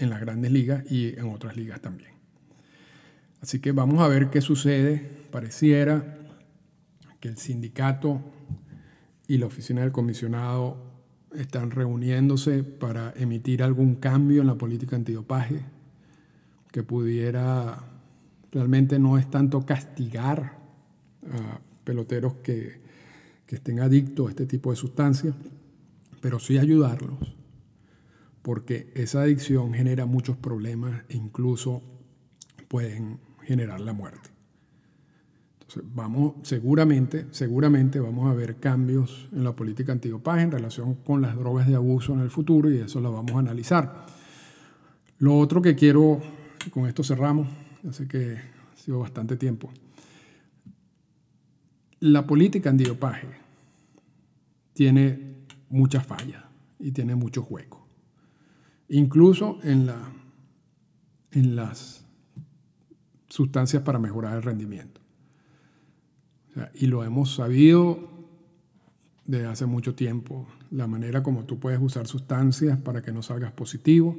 en 0.00 0.10
las 0.10 0.20
grandes 0.20 0.50
ligas 0.50 0.90
y 0.90 1.18
en 1.18 1.26
otras 1.26 1.56
ligas 1.56 1.80
también. 1.80 2.10
Así 3.42 3.60
que 3.60 3.72
vamos 3.72 4.00
a 4.00 4.08
ver 4.08 4.30
qué 4.30 4.40
sucede. 4.40 4.98
Pareciera 5.30 6.18
que 7.20 7.28
el 7.28 7.36
sindicato 7.36 8.20
y 9.28 9.38
la 9.38 9.46
oficina 9.46 9.82
del 9.82 9.92
comisionado 9.92 10.78
están 11.34 11.70
reuniéndose 11.70 12.64
para 12.64 13.12
emitir 13.16 13.62
algún 13.62 13.96
cambio 13.96 14.40
en 14.40 14.48
la 14.48 14.56
política 14.56 14.96
antidopaje 14.96 15.60
que 16.72 16.82
pudiera 16.82 17.84
realmente 18.50 18.98
no 18.98 19.16
es 19.16 19.30
tanto 19.30 19.64
castigar 19.64 20.58
a 21.30 21.60
peloteros 21.84 22.34
que, 22.42 22.80
que 23.46 23.56
estén 23.56 23.80
adictos 23.80 24.26
a 24.26 24.30
este 24.30 24.46
tipo 24.46 24.70
de 24.70 24.76
sustancias, 24.76 25.34
pero 26.20 26.40
sí 26.40 26.58
ayudarlos 26.58 27.39
porque 28.42 28.90
esa 28.94 29.22
adicción 29.22 29.74
genera 29.74 30.06
muchos 30.06 30.36
problemas 30.36 31.04
e 31.08 31.16
incluso 31.16 31.82
pueden 32.68 33.20
generar 33.42 33.80
la 33.80 33.92
muerte. 33.92 34.30
Entonces, 35.54 35.82
vamos, 35.94 36.34
seguramente, 36.42 37.26
seguramente 37.30 38.00
vamos 38.00 38.30
a 38.30 38.34
ver 38.34 38.56
cambios 38.56 39.28
en 39.32 39.44
la 39.44 39.54
política 39.54 39.92
antidopaje 39.92 40.42
en 40.42 40.50
relación 40.50 40.94
con 40.94 41.22
las 41.22 41.36
drogas 41.36 41.68
de 41.68 41.76
abuso 41.76 42.12
en 42.14 42.20
el 42.20 42.30
futuro 42.30 42.70
y 42.70 42.78
eso 42.78 43.00
lo 43.00 43.12
vamos 43.12 43.32
a 43.32 43.38
analizar. 43.40 44.06
Lo 45.18 45.38
otro 45.38 45.60
que 45.60 45.76
quiero, 45.76 46.20
con 46.70 46.86
esto 46.86 47.04
cerramos, 47.04 47.48
ya 47.82 47.92
sé 47.92 48.08
que 48.08 48.36
ha 48.38 48.76
sido 48.76 48.98
bastante 49.00 49.36
tiempo. 49.36 49.70
La 52.00 52.26
política 52.26 52.70
antidopaje 52.70 53.28
tiene 54.72 55.44
muchas 55.68 56.06
fallas 56.06 56.42
y 56.78 56.90
tiene 56.92 57.14
muchos 57.14 57.44
huecos 57.48 57.79
incluso 58.90 59.58
en, 59.62 59.86
la, 59.86 60.12
en 61.30 61.56
las 61.56 62.04
sustancias 63.28 63.82
para 63.82 63.98
mejorar 63.98 64.36
el 64.36 64.42
rendimiento. 64.42 65.00
y 66.74 66.86
lo 66.86 67.04
hemos 67.04 67.34
sabido 67.34 68.10
desde 69.24 69.46
hace 69.46 69.66
mucho 69.66 69.94
tiempo, 69.94 70.46
la 70.72 70.88
manera 70.88 71.22
como 71.22 71.44
tú 71.44 71.60
puedes 71.60 71.80
usar 71.80 72.08
sustancias 72.08 72.80
para 72.80 73.00
que 73.00 73.12
no 73.12 73.22
salgas 73.22 73.52
positivo, 73.52 74.18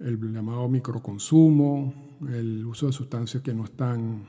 el 0.00 0.32
llamado 0.32 0.68
microconsumo, 0.68 1.92
el 2.30 2.64
uso 2.64 2.86
de 2.86 2.92
sustancias 2.92 3.42
que 3.42 3.52
no 3.52 3.64
están, 3.64 4.24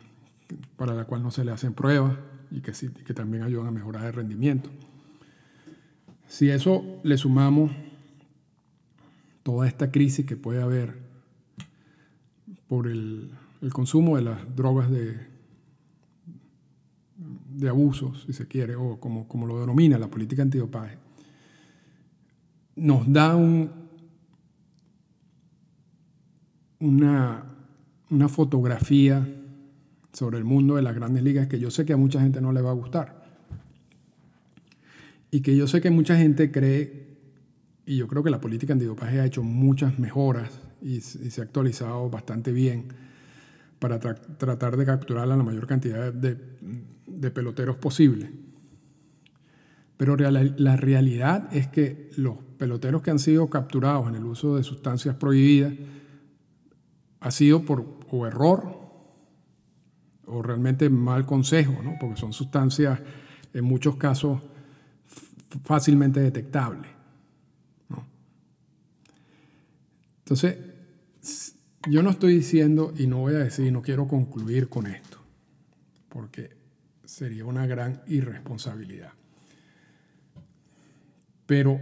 para 0.75 0.93
la 0.93 1.05
cual 1.05 1.23
no 1.23 1.31
se 1.31 1.45
le 1.45 1.51
hacen 1.51 1.73
pruebas 1.73 2.17
y 2.51 2.59
que 2.61 3.13
también 3.13 3.43
ayudan 3.43 3.67
a 3.67 3.71
mejorar 3.71 4.05
el 4.07 4.13
rendimiento. 4.13 4.69
Si 6.27 6.49
eso 6.49 6.99
le 7.03 7.17
sumamos 7.17 7.71
toda 9.49 9.67
esta 9.67 9.89
crisis 9.89 10.27
que 10.27 10.37
puede 10.37 10.61
haber 10.61 10.93
por 12.67 12.87
el, 12.87 13.31
consumo 13.73 14.15
de 14.15 14.21
las 14.21 14.55
drogas 14.55 14.91
de, 14.91 15.17
de 17.55 17.67
abuso, 17.67 18.13
si 18.13 18.31
se 18.31 18.47
quiere, 18.47 18.75
o 18.75 18.99
como, 18.99 19.27
como 19.27 19.47
lo 19.47 19.59
denomina 19.59 19.97
la 19.97 20.07
política 20.07 20.43
antidopaje, 20.43 20.99
nos 22.75 23.11
da 23.11 23.35
un, 23.35 23.71
una, 26.79 27.43
una 28.11 28.29
fotografía 28.29 29.27
sobre 30.13 30.37
el 30.37 30.43
mundo 30.43 30.75
de 30.75 30.83
las 30.83 30.93
grandes 30.93 31.23
ligas 31.23 31.47
que 31.47 31.59
yo 31.59 31.71
sé 31.71 31.85
que 31.85 31.93
a 31.93 31.97
mucha 31.97 32.21
gente 32.21 32.39
no 32.39 32.51
le 32.51 32.61
va 32.61 32.69
a 32.69 32.73
gustar. 32.73 33.25
Y 35.31 35.41
que 35.41 35.55
yo 35.55 35.65
sé 35.65 35.81
que 35.81 35.89
mucha 35.89 36.15
gente 36.17 36.51
cree 36.51 37.08
y 37.89 37.97
yo 37.97 38.07
creo 38.07 38.21
que 38.21 38.29
la 38.29 38.39
política 38.39 38.73
antidopaje 38.73 39.19
ha 39.19 39.25
hecho 39.25 39.41
muchas 39.41 39.97
mejoras 39.97 40.61
y, 40.79 41.01
se 41.01 41.41
ha 41.41 41.43
actualizado 41.43 42.07
bastante 42.07 42.51
bien 42.51 42.85
para 43.79 43.99
tratar 43.99 44.77
de 44.77 44.85
capturar 44.85 45.23
a 45.23 45.35
la 45.35 45.43
mayor 45.43 45.65
cantidad 45.65 46.13
de, 46.13 46.35
peloteros 47.31 47.77
posible. 47.77 48.29
Pero 49.97 50.15
la 50.17 50.77
realidad 50.77 51.49
es 51.51 51.67
que 51.67 52.11
los 52.15 52.37
peloteros 52.59 53.01
que 53.01 53.09
han 53.09 53.17
sido 53.17 53.49
capturados 53.49 54.07
en 54.07 54.13
el 54.13 54.23
uso 54.23 54.57
de 54.57 54.63
sustancias 54.63 55.15
prohibidas 55.15 55.73
ha 57.21 57.31
sido 57.31 57.63
por 57.63 58.27
error 58.27 58.77
o 60.27 60.43
realmente 60.43 60.91
mal 60.91 61.25
consejo, 61.25 61.81
¿no? 61.83 61.95
porque 61.99 62.17
son 62.17 62.33
sustancias 62.33 62.99
en 63.51 63.65
muchos 63.65 63.95
casos 63.95 64.43
fácilmente 65.63 66.19
detectables. 66.19 66.98
Entonces, 70.29 70.59
yo 71.89 72.03
no 72.03 72.11
estoy 72.11 72.35
diciendo, 72.35 72.93
y 72.95 73.07
no 73.07 73.17
voy 73.17 73.33
a 73.33 73.39
decir, 73.39 73.73
no 73.73 73.81
quiero 73.81 74.07
concluir 74.07 74.69
con 74.69 74.85
esto, 74.85 75.17
porque 76.07 76.55
sería 77.03 77.45
una 77.45 77.65
gran 77.65 78.03
irresponsabilidad. 78.05 79.13
Pero 81.47 81.81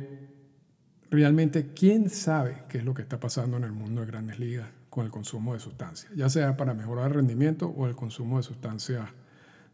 realmente, 1.11 1.73
¿quién 1.73 2.09
sabe 2.09 2.63
qué 2.69 2.77
es 2.77 2.85
lo 2.85 2.93
que 2.93 3.01
está 3.01 3.19
pasando 3.19 3.57
en 3.57 3.65
el 3.65 3.73
mundo 3.73 3.99
de 3.99 4.07
grandes 4.07 4.39
ligas 4.39 4.69
con 4.89 5.03
el 5.03 5.11
consumo 5.11 5.53
de 5.53 5.59
sustancias? 5.59 6.09
Ya 6.15 6.29
sea 6.29 6.55
para 6.55 6.73
mejorar 6.73 7.07
el 7.07 7.15
rendimiento 7.15 7.67
o 7.67 7.85
el 7.85 7.97
consumo 7.97 8.37
de 8.37 8.43
sustancias 8.43 9.09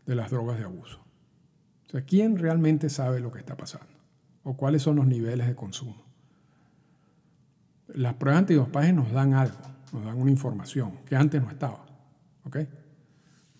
de 0.07 0.15
las 0.15 0.31
drogas 0.31 0.57
de 0.57 0.63
abuso. 0.63 0.97
O 1.85 1.91
sea, 1.91 2.01
¿quién 2.01 2.39
realmente 2.39 2.89
sabe 2.89 3.19
lo 3.19 3.31
que 3.31 3.37
está 3.37 3.55
pasando? 3.55 3.93
¿O 4.41 4.57
cuáles 4.57 4.81
son 4.81 4.95
los 4.95 5.05
niveles 5.05 5.45
de 5.45 5.53
consumo? 5.53 6.12
Las 7.87 8.15
pruebas 8.15 8.41
antidopaje 8.41 8.93
nos 8.93 9.11
dan 9.11 9.33
algo, 9.33 9.57
nos 9.91 10.05
dan 10.05 10.19
una 10.19 10.31
información 10.31 10.99
que 11.05 11.15
antes 11.15 11.41
no 11.41 11.49
estaba. 11.49 11.85
¿Ok? 12.45 12.57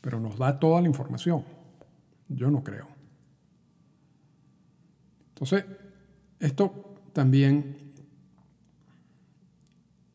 Pero 0.01 0.19
nos 0.19 0.37
da 0.37 0.59
toda 0.59 0.81
la 0.81 0.87
información. 0.87 1.43
Yo 2.27 2.49
no 2.49 2.63
creo. 2.63 2.87
Entonces, 5.29 5.65
esto 6.39 6.95
también, 7.13 7.93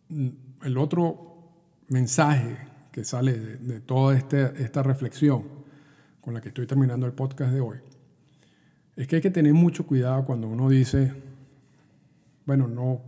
mm, 0.09 0.29
el 0.63 0.79
otro 0.79 1.29
mensaje 1.89 2.59
que 2.93 3.05
sale 3.05 3.39
de, 3.39 3.81
toda 3.81 4.17
este, 4.17 4.63
esta 4.63 4.83
reflexión 4.83 5.45
con 6.21 6.35
la 6.35 6.41
que 6.41 6.49
estoy 6.49 6.67
terminando 6.67 7.07
el 7.07 7.13
podcast 7.13 7.53
de 7.53 7.61
hoy, 7.61 7.79
es 8.97 9.07
que 9.07 9.17
hay 9.17 9.23
que 9.23 9.31
tener 9.31 9.55
mucho 9.55 9.87
cuidado 9.87 10.25
cuando 10.25 10.49
uno 10.49 10.69
dice, 10.69 11.15
bueno, 12.45 12.67
no, 12.67 13.01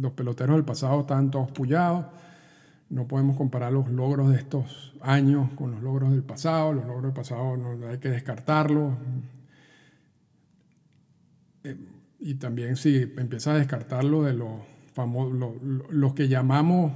los 0.00 0.12
peloteros 0.12 0.56
del 0.56 0.64
pasado 0.64 1.00
están 1.00 1.30
todos 1.30 1.50
pullados, 1.52 2.06
no 2.90 3.06
podemos 3.08 3.36
comparar 3.36 3.72
los 3.72 3.88
logros 3.88 4.30
de 4.30 4.36
estos 4.36 4.94
años 5.00 5.50
con 5.56 5.72
los 5.72 5.82
logros 5.82 6.10
del 6.10 6.22
pasado, 6.22 6.72
los 6.72 6.84
logros 6.86 7.04
del 7.04 7.12
pasado 7.12 7.56
no, 7.56 7.86
hay 7.88 7.98
que 7.98 8.10
descartarlos. 8.10 8.94
Eh, 11.64 11.76
y 12.20 12.34
también 12.34 12.76
si 12.76 13.02
empieza 13.16 13.52
a 13.52 13.58
descartarlo 13.58 14.22
de 14.22 14.34
los 14.34 14.50
famosos, 14.92 15.56
los 15.90 16.14
que 16.14 16.28
llamamos 16.28 16.92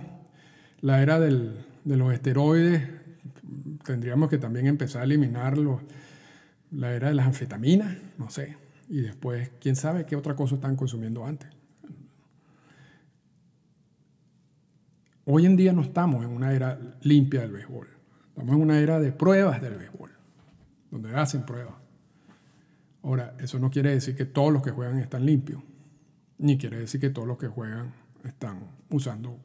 la 0.80 1.02
era 1.02 1.18
de 1.18 1.52
los 1.84 2.12
esteroides, 2.12 2.88
tendríamos 3.84 4.30
que 4.30 4.38
también 4.38 4.66
empezar 4.66 5.02
a 5.02 5.04
eliminar 5.04 5.58
la 6.70 6.92
era 6.92 7.08
de 7.08 7.14
las 7.14 7.26
anfetaminas, 7.26 7.96
no 8.16 8.30
sé. 8.30 8.56
Y 8.88 9.00
después, 9.00 9.50
quién 9.60 9.76
sabe 9.76 10.06
qué 10.06 10.16
otra 10.16 10.34
cosa 10.34 10.54
están 10.54 10.76
consumiendo 10.76 11.26
antes. 11.26 11.57
Hoy 15.30 15.44
en 15.44 15.56
día 15.56 15.74
no 15.74 15.82
estamos 15.82 16.24
en 16.24 16.30
una 16.30 16.54
era 16.54 16.80
limpia 17.02 17.42
del 17.42 17.52
béisbol. 17.52 17.86
Estamos 18.30 18.54
en 18.56 18.62
una 18.62 18.78
era 18.78 18.98
de 18.98 19.12
pruebas 19.12 19.60
del 19.60 19.74
béisbol, 19.74 20.10
donde 20.90 21.14
hacen 21.14 21.44
pruebas. 21.44 21.74
Ahora, 23.02 23.34
eso 23.38 23.58
no 23.58 23.70
quiere 23.70 23.90
decir 23.90 24.16
que 24.16 24.24
todos 24.24 24.50
los 24.50 24.62
que 24.62 24.70
juegan 24.70 24.98
están 25.00 25.26
limpios, 25.26 25.62
ni 26.38 26.56
quiere 26.56 26.78
decir 26.78 26.98
que 26.98 27.10
todos 27.10 27.28
los 27.28 27.36
que 27.36 27.46
juegan 27.46 27.92
están 28.24 28.70
usando 28.88 29.36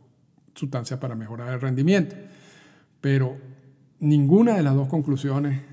sustancias 0.55 1.01
para 1.01 1.15
mejorar 1.15 1.53
el 1.53 1.59
rendimiento. 1.59 2.15
Pero 3.01 3.37
ninguna 3.99 4.55
de 4.55 4.63
las 4.63 4.75
dos 4.75 4.87
conclusiones, 4.87 5.63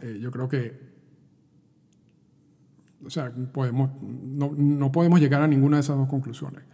eh, 0.00 0.18
yo 0.20 0.32
creo 0.32 0.48
que, 0.48 0.80
o 3.06 3.10
sea, 3.10 3.32
no 3.32 4.90
podemos 4.90 5.20
llegar 5.20 5.40
a 5.40 5.46
ninguna 5.46 5.76
de 5.76 5.82
esas 5.82 5.96
dos 5.96 6.08
conclusiones 6.08 6.71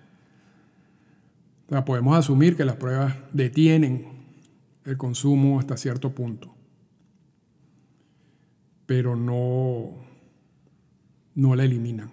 podemos 1.85 2.17
asumir 2.17 2.57
que 2.57 2.65
las 2.65 2.77
pruebas 2.77 3.15
detienen 3.33 4.07
el 4.85 4.97
consumo 4.97 5.59
hasta 5.59 5.77
cierto 5.77 6.15
punto, 6.15 6.55
pero 8.87 9.17
no, 9.17 9.91
no 11.35 11.55
la 11.55 11.65
eliminan. 11.65 12.11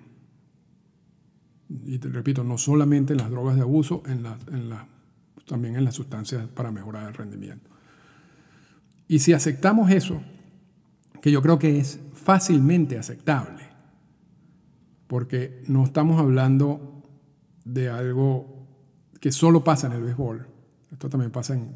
Y 1.86 1.98
repito, 2.00 2.44
no 2.44 2.58
solamente 2.58 3.14
en 3.14 3.20
las 3.20 3.32
drogas 3.32 3.56
de 3.56 3.62
abuso, 3.62 4.04
en 4.08 4.26
también 5.48 5.76
en 5.76 5.86
las 5.86 5.96
sustancias 5.96 6.48
para 6.48 6.72
mejorar 6.72 7.08
el 7.08 7.14
rendimiento. 7.14 7.70
Y 9.08 9.20
si 9.20 9.34
aceptamos 9.34 9.92
eso, 9.92 10.22
que 11.22 11.32
yo 11.32 11.42
creo 11.42 11.60
que 11.60 11.80
es 11.80 12.00
fácilmente 12.14 12.98
aceptable, 12.98 13.64
porque 15.08 15.64
no 15.68 15.84
estamos 15.84 16.20
hablando 16.20 17.04
de 17.64 17.90
algo 17.90 18.55
que 19.20 19.32
solo 19.32 19.64
pasa 19.64 19.88
en 19.88 19.94
el 19.94 20.04
béisbol, 20.04 20.48
esto 20.92 21.10
también 21.10 21.32
pasa 21.32 21.54
en 21.54 21.76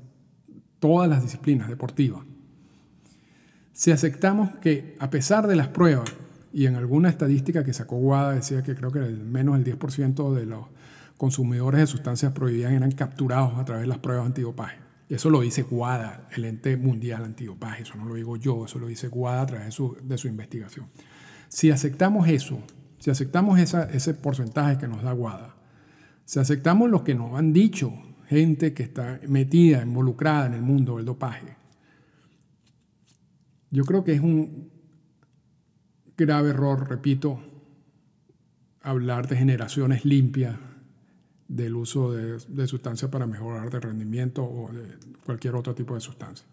todas 0.80 1.10
las 1.10 1.22
disciplinas 1.22 1.68
deportivas, 1.68 2.24
si 3.74 3.92
aceptamos 3.92 4.56
que 4.58 4.98
a 5.00 5.10
pesar 5.10 5.48
de 5.48 5.56
las 5.56 5.70
pruebas, 5.70 6.12
y 6.52 6.66
en 6.66 6.76
alguna 6.76 7.10
estadística 7.10 7.64
que 7.64 7.74
sacó 7.74 7.98
Guada 7.98 8.34
decía 8.34 8.64
que 8.64 8.76
creo 8.76 8.92
que 8.92 9.00
el 9.00 9.20
menos 9.20 9.56
del 9.58 9.80
10% 9.80 10.34
de 10.34 10.46
los 10.46 10.66
consumidores 11.16 11.80
de 11.80 11.88
sustancias 11.88 12.34
prohibidas 12.34 12.74
eran 12.74 12.92
capturados 12.92 13.58
a 13.58 13.66
través 13.66 13.84
de 13.84 13.88
las 13.88 14.00
pruebas 14.00 14.26
antidopaje. 14.26 14.80
Eso 15.10 15.30
lo 15.30 15.42
dice 15.42 15.64
Guada, 15.64 16.28
el 16.32 16.46
ente 16.46 16.76
mundial 16.78 17.24
antidopaje, 17.24 17.84
eso 17.84 17.96
no 17.96 18.06
lo 18.06 18.16
digo 18.16 18.38
yo, 18.38 18.66
eso 18.66 18.80
lo 18.80 18.88
dice 18.88 19.08
Guada 19.08 19.42
a 19.42 19.46
través 19.46 19.66
de 19.68 19.72
su, 19.72 19.98
de 20.04 20.18
su 20.18 20.28
investigación. 20.28 20.88
Si 21.48 21.72
aceptamos 21.72 22.28
eso, 22.28 22.62
si 23.00 23.10
aceptamos 23.10 23.60
ese 23.60 24.14
porcentaje 24.14 24.78
que 24.78 24.88
nos 24.88 25.04
da 25.04 25.14
Guada, 25.14 25.56
si 26.30 26.38
aceptamos 26.38 26.92
lo 26.92 27.04
que 27.04 27.16
nos 27.16 27.34
han 27.34 27.52
dicho 27.54 27.92
gente 28.28 28.72
que 28.72 28.84
está 28.84 29.20
metida, 29.28 29.82
involucrada 29.82 30.46
en 30.46 30.54
el 30.54 30.62
mundo 30.62 30.98
del 30.98 31.06
dopaje, 31.06 31.56
yo 33.72 33.84
creo 33.84 34.04
que 34.04 34.14
es 34.14 34.22
un 34.22 34.70
grave 36.16 36.52
error, 36.52 36.88
repito, 36.88 37.40
hablar 38.84 39.28
de 39.28 39.38
generaciones 39.38 40.06
limpias 40.06 40.56
del 41.48 41.76
uso 41.76 42.12
de, 42.12 42.68
sustancias 42.68 43.10
para 43.10 43.26
mejorar 43.26 43.74
el 43.74 43.82
rendimiento 43.82 44.44
o 44.44 44.72
de 44.72 44.84
cualquier 45.26 45.56
otro 45.56 45.74
tipo 45.74 45.96
de 45.96 46.02
sustancia. 46.02 46.46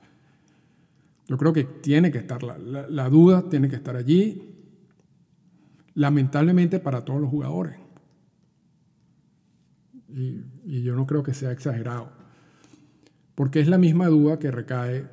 Yo 1.28 1.36
creo 1.36 1.52
que 1.52 1.64
tiene 1.64 2.10
que 2.10 2.16
estar, 2.16 2.42
la 2.42 3.08
duda 3.10 3.46
tiene 3.50 3.68
que 3.68 3.76
estar 3.76 3.94
allí, 3.94 4.42
lamentablemente 5.92 6.78
para 6.80 7.04
todos 7.04 7.20
los 7.20 7.28
jugadores 7.28 7.85
y, 10.08 10.82
yo 10.82 10.94
no 10.94 11.06
creo 11.06 11.22
que 11.22 11.34
sea 11.34 11.52
exagerado, 11.52 12.10
porque 13.34 13.60
es 13.60 13.68
la 13.68 13.78
misma 13.78 14.06
duda 14.06 14.38
que 14.38 14.50
recae 14.50 15.04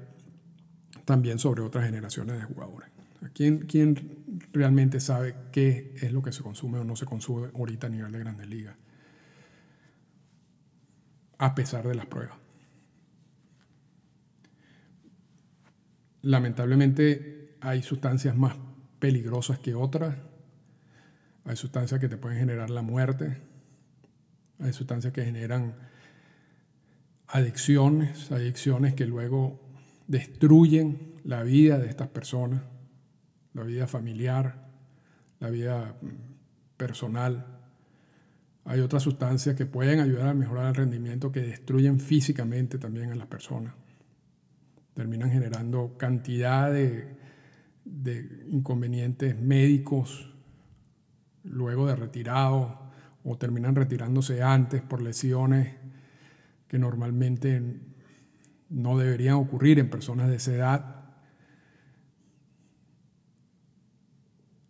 también 1.05 1.39
sobre 1.39 1.61
otras 1.61 1.85
generaciones 1.85 2.39
de 2.39 2.45
jugadores. 2.45 2.89
¿Quién, 3.33 3.59
¿Quién 3.59 4.23
realmente 4.51 4.99
sabe 4.99 5.35
qué 5.51 5.93
es 6.01 6.11
lo 6.11 6.21
que 6.21 6.31
se 6.31 6.43
consume 6.43 6.79
o 6.79 6.83
no 6.83 6.95
se 6.95 7.05
consume 7.05 7.49
ahorita 7.55 7.87
a 7.87 7.89
nivel 7.89 8.11
de 8.11 8.19
grandes 8.19 8.47
ligas? 8.47 8.75
A 11.37 11.55
pesar 11.55 11.87
de 11.87 11.95
las 11.95 12.05
pruebas. 12.05 12.37
Lamentablemente 16.21 17.57
hay 17.59 17.81
sustancias 17.81 18.35
más 18.35 18.55
peligrosas 18.99 19.59
que 19.59 19.73
otras. 19.73 20.15
Hay 21.45 21.55
sustancias 21.55 21.99
que 21.99 22.07
te 22.07 22.17
pueden 22.17 22.39
generar 22.39 22.69
la 22.69 22.81
muerte 22.81 23.52
hay 24.59 24.73
sustancias 24.73 25.13
que 25.13 25.23
generan 25.23 25.75
adicciones, 27.27 28.31
adicciones 28.31 28.93
que 28.93 29.05
luego 29.05 29.59
destruyen 30.07 31.15
la 31.23 31.43
vida 31.43 31.79
de 31.79 31.87
estas 31.87 32.07
personas, 32.09 32.61
la 33.53 33.63
vida 33.63 33.87
familiar, 33.87 34.67
la 35.39 35.49
vida 35.49 35.97
mm, 36.01 36.07
personal. 36.77 37.59
Hay 38.65 38.79
otras 38.79 39.03
sustancias 39.03 39.55
que 39.55 39.65
pueden 39.65 39.99
ayudar 39.99 40.27
a 40.27 40.33
mejorar 40.33 40.67
el 40.67 40.75
rendimiento 40.75 41.31
que 41.31 41.41
destruyen 41.41 41.99
físicamente 41.99 42.77
también 42.77 43.11
a 43.11 43.15
las 43.15 43.27
personas. 43.27 43.73
Terminan 44.93 45.31
generando 45.31 45.97
cantidad 45.97 46.71
de, 46.71 47.17
de 47.83 48.45
inconvenientes 48.49 49.39
médicos 49.39 50.33
luego 51.43 51.87
de 51.87 51.95
retirado 51.95 52.82
o 53.23 53.37
terminan 53.37 53.75
retirándose 53.75 54.41
antes 54.41 54.81
por 54.81 55.01
lesiones 55.01 55.75
que 56.67 56.77
normalmente 56.77 57.61
no 58.69 58.97
deberían 58.97 59.35
ocurrir 59.35 59.79
en 59.79 59.89
personas 59.89 60.29
de 60.29 60.35
esa 60.35 60.53
edad. 60.53 60.95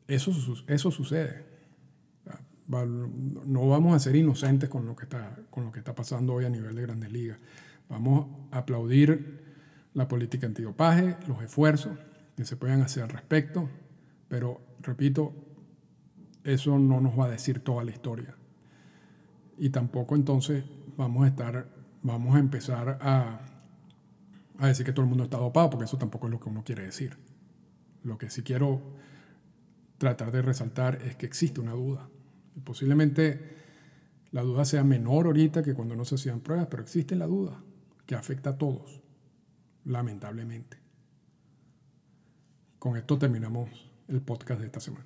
Eso, 0.08 0.32
eso 0.68 0.91
sucede. 0.91 1.45
No 2.68 3.68
vamos 3.68 3.95
a 3.95 3.99
ser 3.99 4.16
inocentes 4.16 4.70
con 4.70 4.86
lo, 4.86 4.95
que 4.95 5.04
está, 5.04 5.38
con 5.49 5.66
lo 5.66 5.72
que 5.72 5.80
está 5.80 5.95
pasando 5.95 6.34
hoy 6.34 6.45
a 6.45 6.49
nivel 6.49 6.76
de 6.76 6.82
grandes 6.82 7.12
ligas. 7.12 7.39
Vamos 7.89 8.28
a 8.51 8.60
aplaudir 8.60 9.41
la 9.93 10.08
política 10.08 10.47
antidopaje, 10.47 11.18
los 11.28 11.41
esfuerzos 11.41 11.97
que 12.36 12.45
se 12.45 12.58
puedan 12.58 12.82
hacer 12.82 13.04
al 13.04 13.10
respecto, 13.10 13.70
pero 14.28 14.62
repito, 14.82 15.34
eso 16.43 16.78
no 16.80 16.99
nos 16.99 17.18
va 17.18 17.26
a 17.26 17.30
decir 17.30 17.60
toda 17.60 17.84
la 17.84 17.91
historia 17.91 18.36
y 19.64 19.70
tampoco 19.70 20.18
entonces 20.18 20.66
vamos 20.97 21.24
a 21.24 21.30
estar 21.30 21.70
vamos 22.01 22.36
a 22.36 22.39
empezar 22.39 22.99
a, 22.99 23.39
a 24.57 24.68
decir 24.68 24.86
que 24.86 24.91
todo 24.91 25.03
el 25.03 25.07
mundo 25.07 25.24
está 25.24 25.38
dopado, 25.38 25.70
porque 25.70 25.86
eso 25.86 25.97
tampoco 25.97 26.28
es 26.28 26.32
lo 26.34 26.39
que 26.41 26.49
uno 26.49 26.66
quiere 26.66 26.84
decir. 26.84 27.18
Lo 28.03 28.18
que 28.18 28.30
sí 28.30 28.43
quiero 28.43 28.82
tratar 29.97 30.34
de 30.34 30.41
resaltar 30.41 31.01
es 31.03 31.16
que 31.16 31.26
existe 31.26 31.61
una 31.61 31.72
duda. 31.72 32.09
Posiblemente 32.66 33.55
la 34.32 34.41
duda 34.41 34.66
sea 34.66 34.84
menor 34.84 35.28
ahorita 35.28 35.64
que 35.64 35.74
cuando 35.74 35.95
no 35.95 36.03
se 36.03 36.16
hacían 36.16 36.41
pruebas, 36.41 36.68
pero 36.70 36.84
existe 36.84 37.16
la 37.16 37.28
duda 37.28 37.64
que 38.05 38.16
afecta 38.16 38.49
a 38.49 38.57
todos, 38.57 39.01
lamentablemente. 39.86 40.78
Con 42.80 42.97
esto 42.97 43.18
terminamos 43.18 43.70
el 44.09 44.22
podcast 44.22 44.59
de 44.59 44.66
esta 44.66 44.82
semana. 44.82 45.05